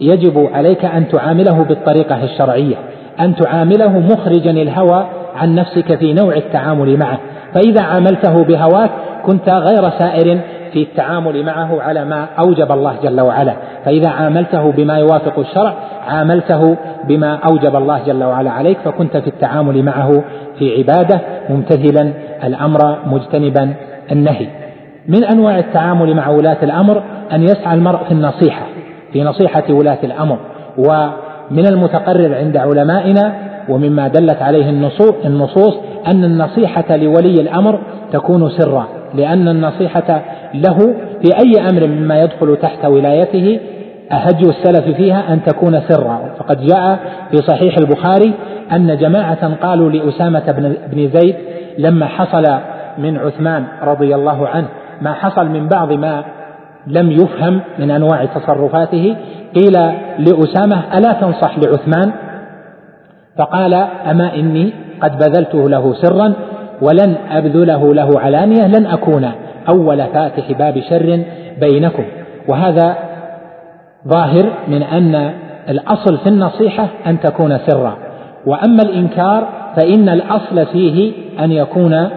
يجب 0.01 0.49
عليك 0.53 0.85
أن 0.85 1.07
تعامله 1.07 1.63
بالطريقة 1.63 2.23
الشرعية 2.23 2.75
أن 3.19 3.35
تعامله 3.35 3.99
مخرجا 3.99 4.51
الهوى 4.51 5.05
عن 5.35 5.55
نفسك 5.55 5.95
في 5.95 6.13
نوع 6.13 6.35
التعامل 6.35 6.97
معه. 6.97 7.19
فإذا 7.53 7.81
عاملته 7.81 8.43
بهواك 8.43 8.89
كنت 9.25 9.49
غير 9.49 9.89
سائر 9.89 10.39
في 10.73 10.81
التعامل 10.81 11.45
معه 11.45 11.81
على 11.81 12.05
ما 12.05 12.27
أوجب 12.39 12.71
الله 12.71 12.95
جل 13.03 13.21
وعلا. 13.21 13.53
فإذا 13.85 14.09
عاملته 14.09 14.71
بما 14.71 14.97
يوافق 14.97 15.39
الشرع 15.39 15.73
عاملته 16.07 16.77
بما 17.07 17.39
أوجب 17.51 17.75
الله 17.75 17.99
جل 18.05 18.23
وعلا 18.23 18.51
عليك 18.51 18.77
فكنت 18.85 19.17
في 19.17 19.27
التعامل 19.27 19.84
معه 19.84 20.23
في 20.59 20.77
عبادة 20.77 21.19
ممتثلا 21.49 22.13
الأمر 22.43 22.97
مجتنبا 23.05 23.73
النهي. 24.11 24.62
من 25.07 25.23
أنواع 25.23 25.59
التعامل 25.59 26.15
مع 26.15 26.30
ولاة 26.30 26.57
الأمر 26.63 27.03
أن 27.34 27.43
يسعى 27.43 27.73
المرء 27.75 28.03
في 28.03 28.11
النصيحة 28.11 28.65
في 29.13 29.23
نصيحة 29.23 29.63
ولاة 29.69 29.97
الأمر. 30.03 30.38
ومن 30.77 31.67
المتقرر 31.67 32.35
عند 32.35 32.57
علمائنا 32.57 33.34
ومما 33.69 34.07
دلت 34.07 34.41
عليه 34.41 34.69
النصوص 35.25 35.73
أن 36.07 36.23
النصيحة 36.23 36.95
لولي 36.95 37.41
الأمر 37.41 37.80
تكون 38.11 38.49
سرا 38.49 38.88
لأن 39.13 39.47
النصيحة 39.47 40.21
له 40.53 40.77
في 41.21 41.30
أي 41.45 41.69
أمر 41.69 41.88
مما 41.88 42.21
يدخل 42.21 42.57
تحت 42.61 42.85
ولايته 42.85 43.59
أهج 44.11 44.45
السلف 44.45 44.95
فيها 44.95 45.34
أن 45.34 45.43
تكون 45.43 45.81
سرا. 45.88 46.19
فقد 46.39 46.61
جاء 46.61 46.99
في 47.31 47.38
صحيح 47.38 47.77
البخاري 47.77 48.34
أن 48.71 48.97
جماعة 48.97 49.55
قالوا 49.55 49.89
لأسامة 49.89 50.51
بن 50.93 51.09
زيد 51.13 51.35
لما 51.77 52.05
حصل 52.05 52.43
من 52.97 53.17
عثمان 53.17 53.63
رضي 53.84 54.15
الله 54.15 54.47
عنه 54.47 54.67
ما 55.03 55.13
حصل 55.13 55.47
من 55.47 55.67
بعض 55.67 55.91
ما 55.91 56.23
لم 56.88 57.11
يفهم 57.11 57.61
من 57.80 57.91
أنواع 57.91 58.25
تصرفاته 58.25 59.15
قيل 59.55 59.73
لأسامة 60.19 60.97
ألا 60.97 61.13
تنصح 61.13 61.57
لعثمان؟ 61.59 62.11
فقال 63.38 63.73
أما 64.09 64.35
إني 64.35 64.73
قد 65.01 65.17
بذلته 65.17 65.69
له 65.69 65.93
سرا 65.93 66.34
ولن 66.81 67.15
أبذله 67.31 67.93
له 67.93 68.19
علانية 68.19 68.67
لن 68.67 68.85
أكون 68.85 69.31
أول 69.69 69.97
فاتح 70.13 70.51
باب 70.51 70.80
شر 70.89 71.23
بينكم. 71.61 72.03
وهذا 72.47 72.95
ظاهر 74.07 74.45
من 74.67 74.84
أن 74.84 75.34
الأصل 75.69 76.17
في 76.17 76.30
النصيحة 76.30 76.88
أن 77.07 77.19
تكون 77.19 77.57
سرا. 77.57 77.97
وأما 78.45 78.84
الإنكار 78.84 79.47
فإن 79.75 80.09
الأصل 80.09 80.65
فيه 80.65 81.13
أن 81.39 81.51
يكون 81.51 82.09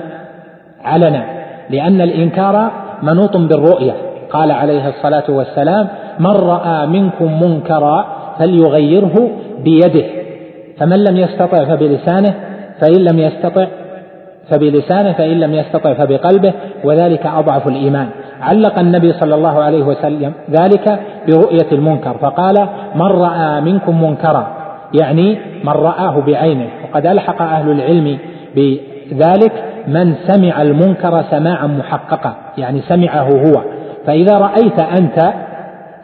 علنا. 0.84 1.35
لأن 1.70 2.00
الإنكار 2.00 2.70
منوط 3.02 3.36
بالرؤية. 3.36 3.92
قال 4.30 4.50
عليه 4.50 4.88
الصلاة 4.88 5.24
والسلام 5.28 5.88
من 6.20 6.30
رأى 6.30 6.86
منكم 6.86 7.42
منكرا 7.42 8.06
فليغيره 8.38 9.30
بيده. 9.64 10.04
فمن 10.78 11.04
لم 11.04 11.16
يستطع 11.16 11.64
فبلسانه 11.64 12.34
فإن 12.80 13.04
لم 13.04 13.18
يستطع 13.18 13.66
فبلسانه 14.50 15.12
فإن 15.12 15.40
لم 15.40 15.54
يستطع 15.54 15.94
فبقلبه 15.94 16.52
وذلك 16.84 17.26
أضعف 17.26 17.68
الإيمان. 17.68 18.08
علق 18.40 18.78
النبي 18.78 19.12
صلى 19.12 19.34
الله 19.34 19.62
عليه 19.62 19.82
وسلم 19.82 20.32
ذلك 20.50 21.00
برؤية 21.28 21.72
المنكر 21.72 22.16
فقال 22.20 22.68
من 22.94 23.06
رأى 23.06 23.60
منكم 23.60 24.04
منكرا؟ 24.04 24.46
يعني 24.94 25.38
من 25.64 25.72
رآه 25.72 26.20
بعينه. 26.26 26.68
وقد 26.84 27.06
ألحق 27.06 27.42
أهل 27.42 27.70
العلم 27.70 28.18
بذلك 28.56 29.52
من 29.88 30.14
سمع 30.26 30.62
المنكر 30.62 31.22
سماعا 31.30 31.66
محققا 31.66 32.34
يعني 32.58 32.80
سمعه 32.80 33.22
هو. 33.22 33.62
فإذا 34.06 34.38
رأيت 34.38 34.78
أنت 34.80 35.32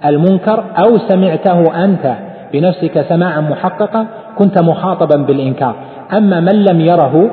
المنكر 0.05 0.65
أو 0.85 0.99
سمعته 0.99 1.85
أنت 1.85 2.15
بنفسك 2.53 3.03
سماعا 3.09 3.41
محققا 3.41 4.07
كنت 4.39 4.63
مخاطبا 4.63 5.17
بالإنكار. 5.17 5.75
أما 6.17 6.41
من 6.41 6.65
لم 6.65 6.81
يره 6.81 7.31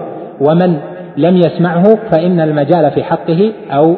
ومن 0.48 0.80
لم 1.18 1.38
يسمعه 1.38 1.84
فإن 2.12 2.40
المجال 2.40 2.92
في 2.92 3.04
حقه 3.04 3.54
أو 3.72 3.96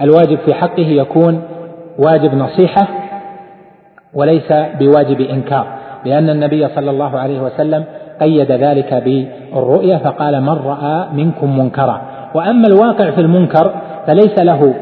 الواجب 0.00 0.38
في 0.38 0.54
حقه 0.54 0.86
يكون 0.86 1.42
واجب 1.98 2.34
نصيحة 2.34 2.88
وليس 4.14 4.52
بواجب 4.52 5.20
إنكار. 5.20 5.66
لأن 6.04 6.30
النبي 6.30 6.68
صلى 6.68 6.90
الله 6.90 7.18
عليه 7.18 7.40
وسلم 7.40 7.84
قيد 8.22 8.52
ذلك 8.52 8.94
بالرؤية 8.94 9.96
فقال 9.96 10.40
من 10.40 10.48
رأى 10.48 11.06
منكم 11.12 11.58
منكرا. 11.58 12.02
وأما 12.34 12.68
الواقع 12.68 13.10
في 13.10 13.20
المنكر 13.20 13.74
فليس 14.06 14.38
له 14.38 14.74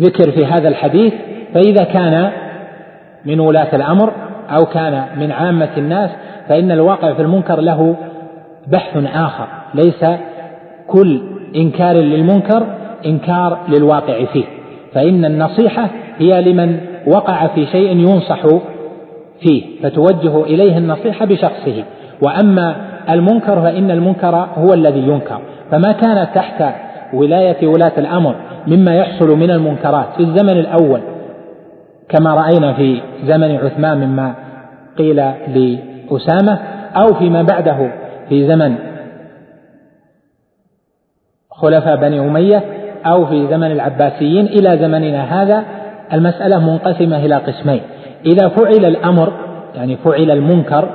ذكر 0.00 0.30
في 0.30 0.46
هذا 0.46 0.68
الحديث 0.68 1.14
فإذا 1.54 1.84
كان 1.84 2.30
من 3.24 3.40
ولاة 3.40 3.76
الأمر 3.76 4.12
أو 4.50 4.66
كان 4.66 5.04
من 5.16 5.32
عامة 5.32 5.68
الناس 5.76 6.10
فإن 6.48 6.70
الواقع 6.70 7.12
في 7.12 7.22
المنكر 7.22 7.60
له 7.60 7.96
بحث 8.66 8.96
آخر 9.14 9.46
ليس 9.74 10.04
كل 10.86 11.20
إنكار 11.56 11.96
للمنكر 11.96 12.66
إنكار 13.06 13.58
للواقع 13.68 14.24
فيه. 14.24 14.44
فإن 14.94 15.24
النصيحة 15.24 15.88
هي 16.18 16.42
لمن 16.42 16.80
وقع 17.06 17.46
في 17.46 17.66
شيء 17.66 17.96
ينصح 17.96 18.42
فيه 19.40 19.82
فتوجه 19.82 20.44
إليه 20.44 20.78
النصيحة 20.78 21.26
بشخصه. 21.26 21.84
وأما 22.22 22.76
المنكر 23.10 23.62
فإن 23.62 23.90
المنكر 23.90 24.34
هو 24.36 24.74
الذي 24.74 25.00
ينكر. 25.00 25.40
فما 25.70 25.92
كان 25.92 26.26
تحت 26.34 26.64
ولاية 27.12 27.66
ولاة 27.66 27.92
الأمر 27.98 28.34
مما 28.66 28.96
يحصل 28.96 29.38
من 29.38 29.50
المنكرات 29.50 30.06
في 30.16 30.22
الزمن 30.22 30.58
الأول 30.58 31.00
كما 32.08 32.34
رأينا 32.34 32.72
في 32.72 33.02
زمن 33.24 33.56
عثمان 33.56 33.98
مما 33.98 34.34
قيل 34.98 35.16
لأسامة 35.16 36.58
أو 36.96 37.14
فيما 37.14 37.42
بعده 37.42 37.90
في 38.28 38.48
زمن 38.48 38.74
خلفاء 41.50 41.96
بني 41.96 42.20
أمية 42.20 42.62
أو 43.06 43.26
في 43.26 43.46
زمن 43.46 43.70
العباسيين 43.72 44.46
إلى 44.46 44.78
زمننا 44.78 45.42
هذا 45.42 45.64
المسألة 46.12 46.58
منقسمة 46.70 47.16
إلى 47.16 47.34
قسمين. 47.34 47.80
إذا 48.26 48.48
فعل 48.48 48.84
الأمر 48.84 49.32
يعني 49.74 49.96
فعل 49.96 50.30
المنكر 50.30 50.88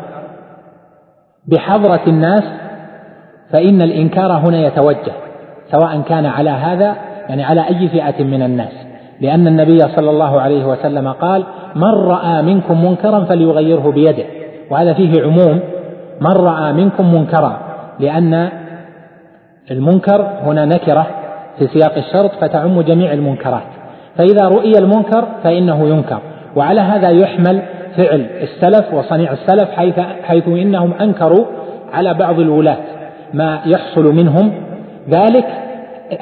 بحضرة 1.47 2.02
الناس 2.07 2.43
فإن 3.52 3.81
الإنكار 3.81 4.31
هنا 4.31 4.68
يتوجه 4.68 5.14
سواء 5.72 6.02
كان 6.02 6.26
على 6.26 6.49
هذا 6.49 6.95
يعني 7.30 7.43
على 7.43 7.68
أي 7.68 7.89
فئة 7.89 8.23
من 8.23 8.41
الناس. 8.41 8.72
لأن 9.22 9.47
النبي 9.47 9.77
صلى 9.77 10.10
الله 10.10 10.41
عليه 10.41 10.65
وسلم 10.65 11.07
قال 11.07 11.43
من 11.76 11.93
رأى 11.93 12.41
منكم 12.41 12.85
منكرا 12.85 13.23
فليغيره 13.23 13.91
بيده. 13.91 14.26
وهذا 14.72 14.93
فيه 14.93 15.23
عموم 15.23 15.60
من 16.22 16.31
رأى 16.31 16.73
منكم 16.73 17.15
منكرا. 17.15 17.60
لأن 17.99 18.49
المنكر 19.72 20.27
هنا 20.43 20.65
نكرة 20.65 21.07
في 21.60 21.68
سياق 21.68 21.97
الشرط 21.97 22.31
فتعم 22.41 22.81
جميع 22.81 23.14
المنكرات. 23.14 23.68
فإذا 24.18 24.47
رؤي 24.47 24.72
المنكر 24.77 25.26
فإنه 25.43 25.88
ينكر. 25.88 26.19
وعلى 26.56 26.82
هذا 26.82 27.10
يحمل 27.10 27.61
فعل 27.98 28.26
السلف 28.41 28.94
وصنيع 28.94 29.32
السلف 29.32 29.72
حيث, 29.72 29.99
حيث 30.23 30.48
إنهم 30.48 30.94
أنكروا 30.94 31.45
على 31.94 32.14
بعض 32.14 32.40
الولاة 32.40 32.77
ما 33.34 33.60
يحصل 33.65 34.15
منهم. 34.15 34.52
ذلك 35.10 35.45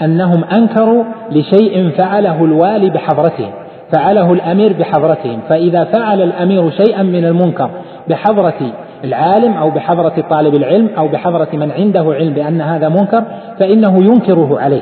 أنهم 0.01 0.43
أنكروا 0.43 1.03
لشيء 1.31 1.89
فعله 1.89 2.45
الوالي 2.45 2.89
بحضرتهم 2.89 3.51
فعله 3.93 4.33
الأمير 4.33 4.73
بحضرتهم 4.73 5.39
فإذا 5.49 5.83
فعل 5.83 6.21
الأمير 6.21 6.71
شيئا 6.71 7.03
من 7.03 7.25
المنكر 7.25 7.69
بحضرة 8.09 8.73
العالم 9.03 9.53
أو 9.53 9.69
بحضرة 9.69 10.23
طالب 10.29 10.55
العلم 10.55 10.89
أو 10.97 11.07
بحضرة 11.07 11.47
من 11.53 11.71
عنده 11.71 12.13
علم 12.13 12.33
بأن 12.33 12.61
هذا 12.61 12.89
منكر 12.89 13.23
فإنه 13.59 13.97
ينكره 13.97 14.59
عليه. 14.59 14.81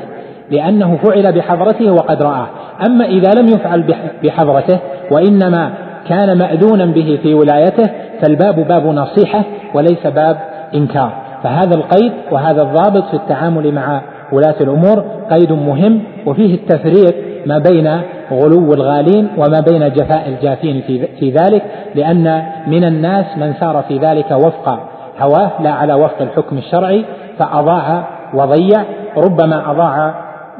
لأنه 0.50 0.98
فعل 1.04 1.32
بحضرته 1.32 1.92
وقد 1.92 2.22
رآه 2.22 2.48
أما 2.86 3.06
إذا 3.06 3.30
لم 3.42 3.48
يفعل 3.48 3.84
بحضرته 4.24 4.80
وإنما 5.12 5.72
كان 6.10 6.38
مأذونا 6.38 6.86
به 6.86 7.20
في 7.24 7.34
ولايته 7.34 7.90
فالباب 8.22 8.68
باب 8.68 8.86
نصيحة 8.86 9.44
وليس 9.74 10.08
باب 10.08 10.38
إنكار. 10.76 11.12
فهذا 11.44 11.76
القيد 11.76 12.12
وهذا 12.32 12.62
الضابط 12.62 13.08
في 13.08 13.14
التعامل 13.14 13.74
مع 13.74 14.02
ولاة 14.32 14.56
الأمور 14.62 15.04
قيد 15.32 15.52
مهم 15.52 16.02
وفيه 16.26 16.56
التفريق 16.56 17.16
ما 17.46 17.58
بين 17.58 18.02
غلو 18.32 18.74
الغالين 18.74 19.28
وما 19.38 19.60
بين 19.70 19.94
جفاء 19.94 20.30
الجافين 20.30 20.82
في, 21.20 21.30
ذلك 21.30 21.64
لأن 21.96 22.44
من 22.68 22.84
الناس 22.84 23.26
من 23.38 23.54
سار 23.60 23.84
في 23.88 23.98
ذلك 23.98 24.32
وفق 24.32 24.80
هواه 25.20 25.52
لا 25.60 25.72
على 25.72 25.94
وفق 25.94 26.22
الحكم 26.22 26.58
الشرعي 26.58 27.06
فأضاع 27.40 28.08
وضيع 28.34 28.84
ربما 29.18 29.72
أضاع 29.72 30.14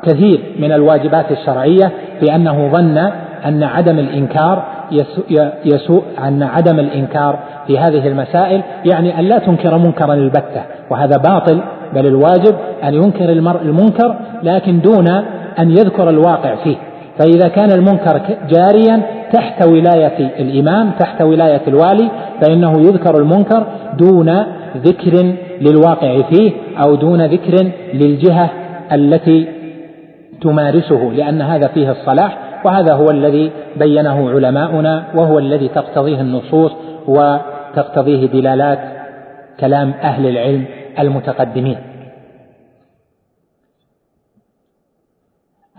كثير 0.04 0.56
من 0.60 0.72
الواجبات 0.72 1.32
الشرعية 1.32 1.92
بأنه 2.22 2.72
ظن 2.72 2.98
أن 3.46 3.64
عدم 3.64 4.00
الإنكار 4.00 4.64
يسوء 5.66 6.04
أن 6.28 6.44
عدم 6.44 6.80
الإنكار 6.80 7.40
في 7.68 7.80
هذه 7.80 8.08
المسائل 8.08 8.62
يعني 8.86 9.20
أن 9.20 9.26
لا 9.26 9.40
تنكر 9.40 9.78
منكرا 9.78 10.14
البتة 10.14 10.62
وهذا 10.90 11.18
باطل 11.18 11.62
بل 11.94 12.08
الواجب 12.08 12.56
أن 12.84 12.94
ينكر 12.94 13.30
المرء 13.30 13.62
المنكر 13.62 14.16
لكن 14.44 14.82
دون 14.82 15.08
أن 15.60 15.72
يذكر 15.72 16.10
الواقع 16.10 16.56
فيه. 16.56 16.76
فإذا 17.20 17.48
كان 17.48 17.72
المنكر 17.72 18.22
جاريا 18.50 19.02
تحت 19.34 19.68
ولاية 19.68 20.18
الإمام 20.40 20.92
تحت 21.00 21.22
ولاية 21.22 21.62
الوالي 21.68 22.12
فإنه 22.42 22.80
يذكر 22.80 23.18
المنكر 23.18 23.64
دون 23.98 24.44
ذكر 24.78 25.36
للواقع 25.62 26.22
فيه 26.22 26.52
أو 26.84 26.96
دون 26.96 27.26
ذكر 27.26 27.72
للجهة 27.94 28.50
التي 28.92 29.61
تمارسه 30.42 31.12
لأن 31.16 31.42
هذا 31.42 31.68
فيه 31.68 31.92
الصلاح 31.92 32.38
وهذا 32.66 32.94
هو 32.94 33.12
الذي 33.12 33.52
بينه 33.76 34.30
علماؤنا 34.30 35.04
وهو 35.16 35.40
الذي 35.40 35.68
تقتضيه 35.68 36.22
النصوص 36.22 36.72
وتقتضيه 37.08 38.28
دلالات 38.28 38.80
كلام 39.60 39.94
أهل 40.04 40.28
العلم 40.28 40.66
المتقدمين. 41.00 41.78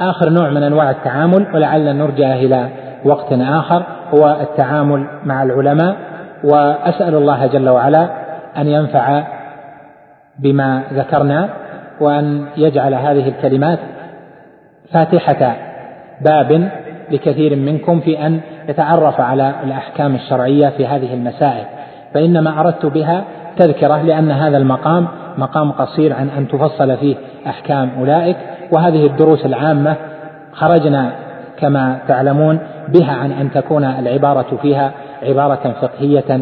آخر 0.00 0.28
نوع 0.28 0.50
من 0.50 0.62
أنواع 0.62 0.90
التعامل 0.90 1.46
ولعل 1.54 1.96
نرجع 1.96 2.34
إلى 2.34 2.68
وقت 3.04 3.32
آخر 3.32 3.82
هو 4.14 4.36
التعامل 4.40 5.06
مع 5.24 5.42
العلماء 5.42 5.96
وأسأل 6.44 7.14
الله 7.14 7.46
جل 7.46 7.68
وعلا 7.68 8.08
أن 8.56 8.68
ينفع 8.68 9.22
بما 10.38 10.82
ذكرنا 10.92 11.48
وأن 12.00 12.46
يجعل 12.56 12.94
هذه 12.94 13.28
الكلمات 13.28 13.78
فاتحة 14.92 15.56
باب 16.20 16.70
لكثير 17.10 17.56
منكم 17.56 18.00
في 18.00 18.26
أن 18.26 18.40
يتعرف 18.68 19.20
على 19.20 19.54
الأحكام 19.64 20.14
الشرعية 20.14 20.68
في 20.68 20.86
هذه 20.86 21.14
المسائل 21.14 21.64
فإنما 22.14 22.60
أردت 22.60 22.86
بها 22.86 23.24
تذكرة 23.56 24.02
لأن 24.02 24.30
هذا 24.30 24.56
المقام 24.56 25.08
مقام 25.38 25.72
قصير 25.72 26.12
عن 26.12 26.28
أن 26.28 26.48
تفصل 26.48 26.96
فيه 26.96 27.16
أحكام 27.46 27.90
أولئك 27.98 28.36
وهذه 28.72 29.06
الدروس 29.06 29.46
العامة 29.46 29.96
خرجنا 30.52 31.12
كما 31.58 31.98
تعلمون 32.08 32.58
بها 32.88 33.12
عن 33.12 33.32
أن 33.32 33.50
تكون 33.50 33.84
العبارة 33.84 34.58
فيها 34.62 34.92
عبارة 35.22 35.74
فقهية 35.80 36.40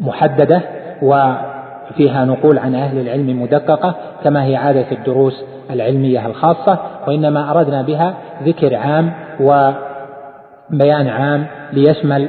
محددة 0.00 0.60
وفيها 1.02 2.24
نقول 2.24 2.58
عن 2.58 2.74
أهل 2.74 2.98
العلم 2.98 3.42
مدققة 3.42 3.94
كما 4.24 4.44
هي 4.44 4.56
عادة 4.56 4.92
الدروس 4.92 5.44
العلمية 5.70 6.26
الخاصة 6.26 6.78
وإنما 7.06 7.50
أردنا 7.50 7.82
بها 7.82 8.14
ذكر 8.44 8.74
عام 8.76 9.12
وبيان 9.40 11.08
عام 11.08 11.46
ليشمل 11.72 12.28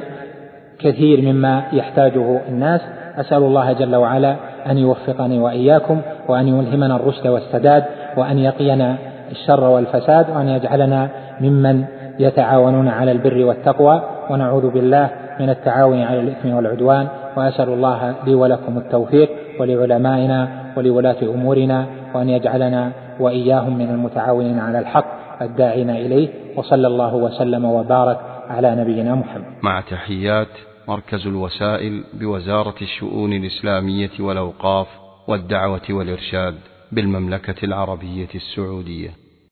كثير 0.80 1.22
مما 1.22 1.64
يحتاجه 1.74 2.40
الناس. 2.50 2.82
أسأل 3.18 3.38
الله 3.38 3.74
جل 3.74 3.96
وعلا 3.96 4.36
أن 4.70 4.78
يوفقني 4.78 5.40
وإياكم 5.40 6.02
وأن 6.28 6.48
يلهمنا 6.48 6.96
الرشد 6.96 7.28
والسداد 7.28 7.84
وأن 8.18 8.38
يقينا 8.38 8.96
الشر 9.32 9.64
والفساد 9.64 10.30
وأن 10.30 10.48
يجعلنا 10.48 11.10
ممن 11.42 11.86
يتعاونون 12.20 12.88
على 12.88 13.12
البر 13.12 13.46
والتقوى. 13.46 14.02
ونعوذ 14.30 14.70
بالله 14.70 15.10
من 15.40 15.50
التعاون 15.50 16.02
على 16.02 16.20
الإثم 16.20 16.54
والعدوان. 16.54 17.08
وأسأل 17.38 17.70
الله 17.70 18.16
لي 18.26 18.36
ولكم 18.36 18.78
التوفيق 18.78 19.30
ولعلمائنا 19.60 20.48
ولولاة 20.78 21.16
أمورنا 21.24 21.86
وأن 22.14 22.30
يجعلنا 22.30 22.92
وإياهم 23.20 23.78
من 23.78 23.90
المتعاونين 23.90 24.60
على 24.60 24.80
الحق 24.80 25.20
الداعين 25.42 25.90
إليه 25.90 26.30
وصلى 26.56 26.88
الله 26.88 27.16
وسلم 27.16 27.66
وبارك 27.66 28.20
على 28.48 28.76
نبينا 28.76 29.16
محمد. 29.16 29.46
مع 29.64 29.82
تحيات 29.82 30.48
مركز 30.88 31.28
الوسائل 31.28 32.04
بوزارة 32.14 32.76
الشؤون 32.82 33.34
الإسلامية 33.34 34.12
والأوقاف 34.20 34.88
والدعوة 35.28 35.82
والإرشاد 35.90 36.56
بالمملكة 36.92 37.66
العربية 37.66 38.30
السعودية. 38.36 39.29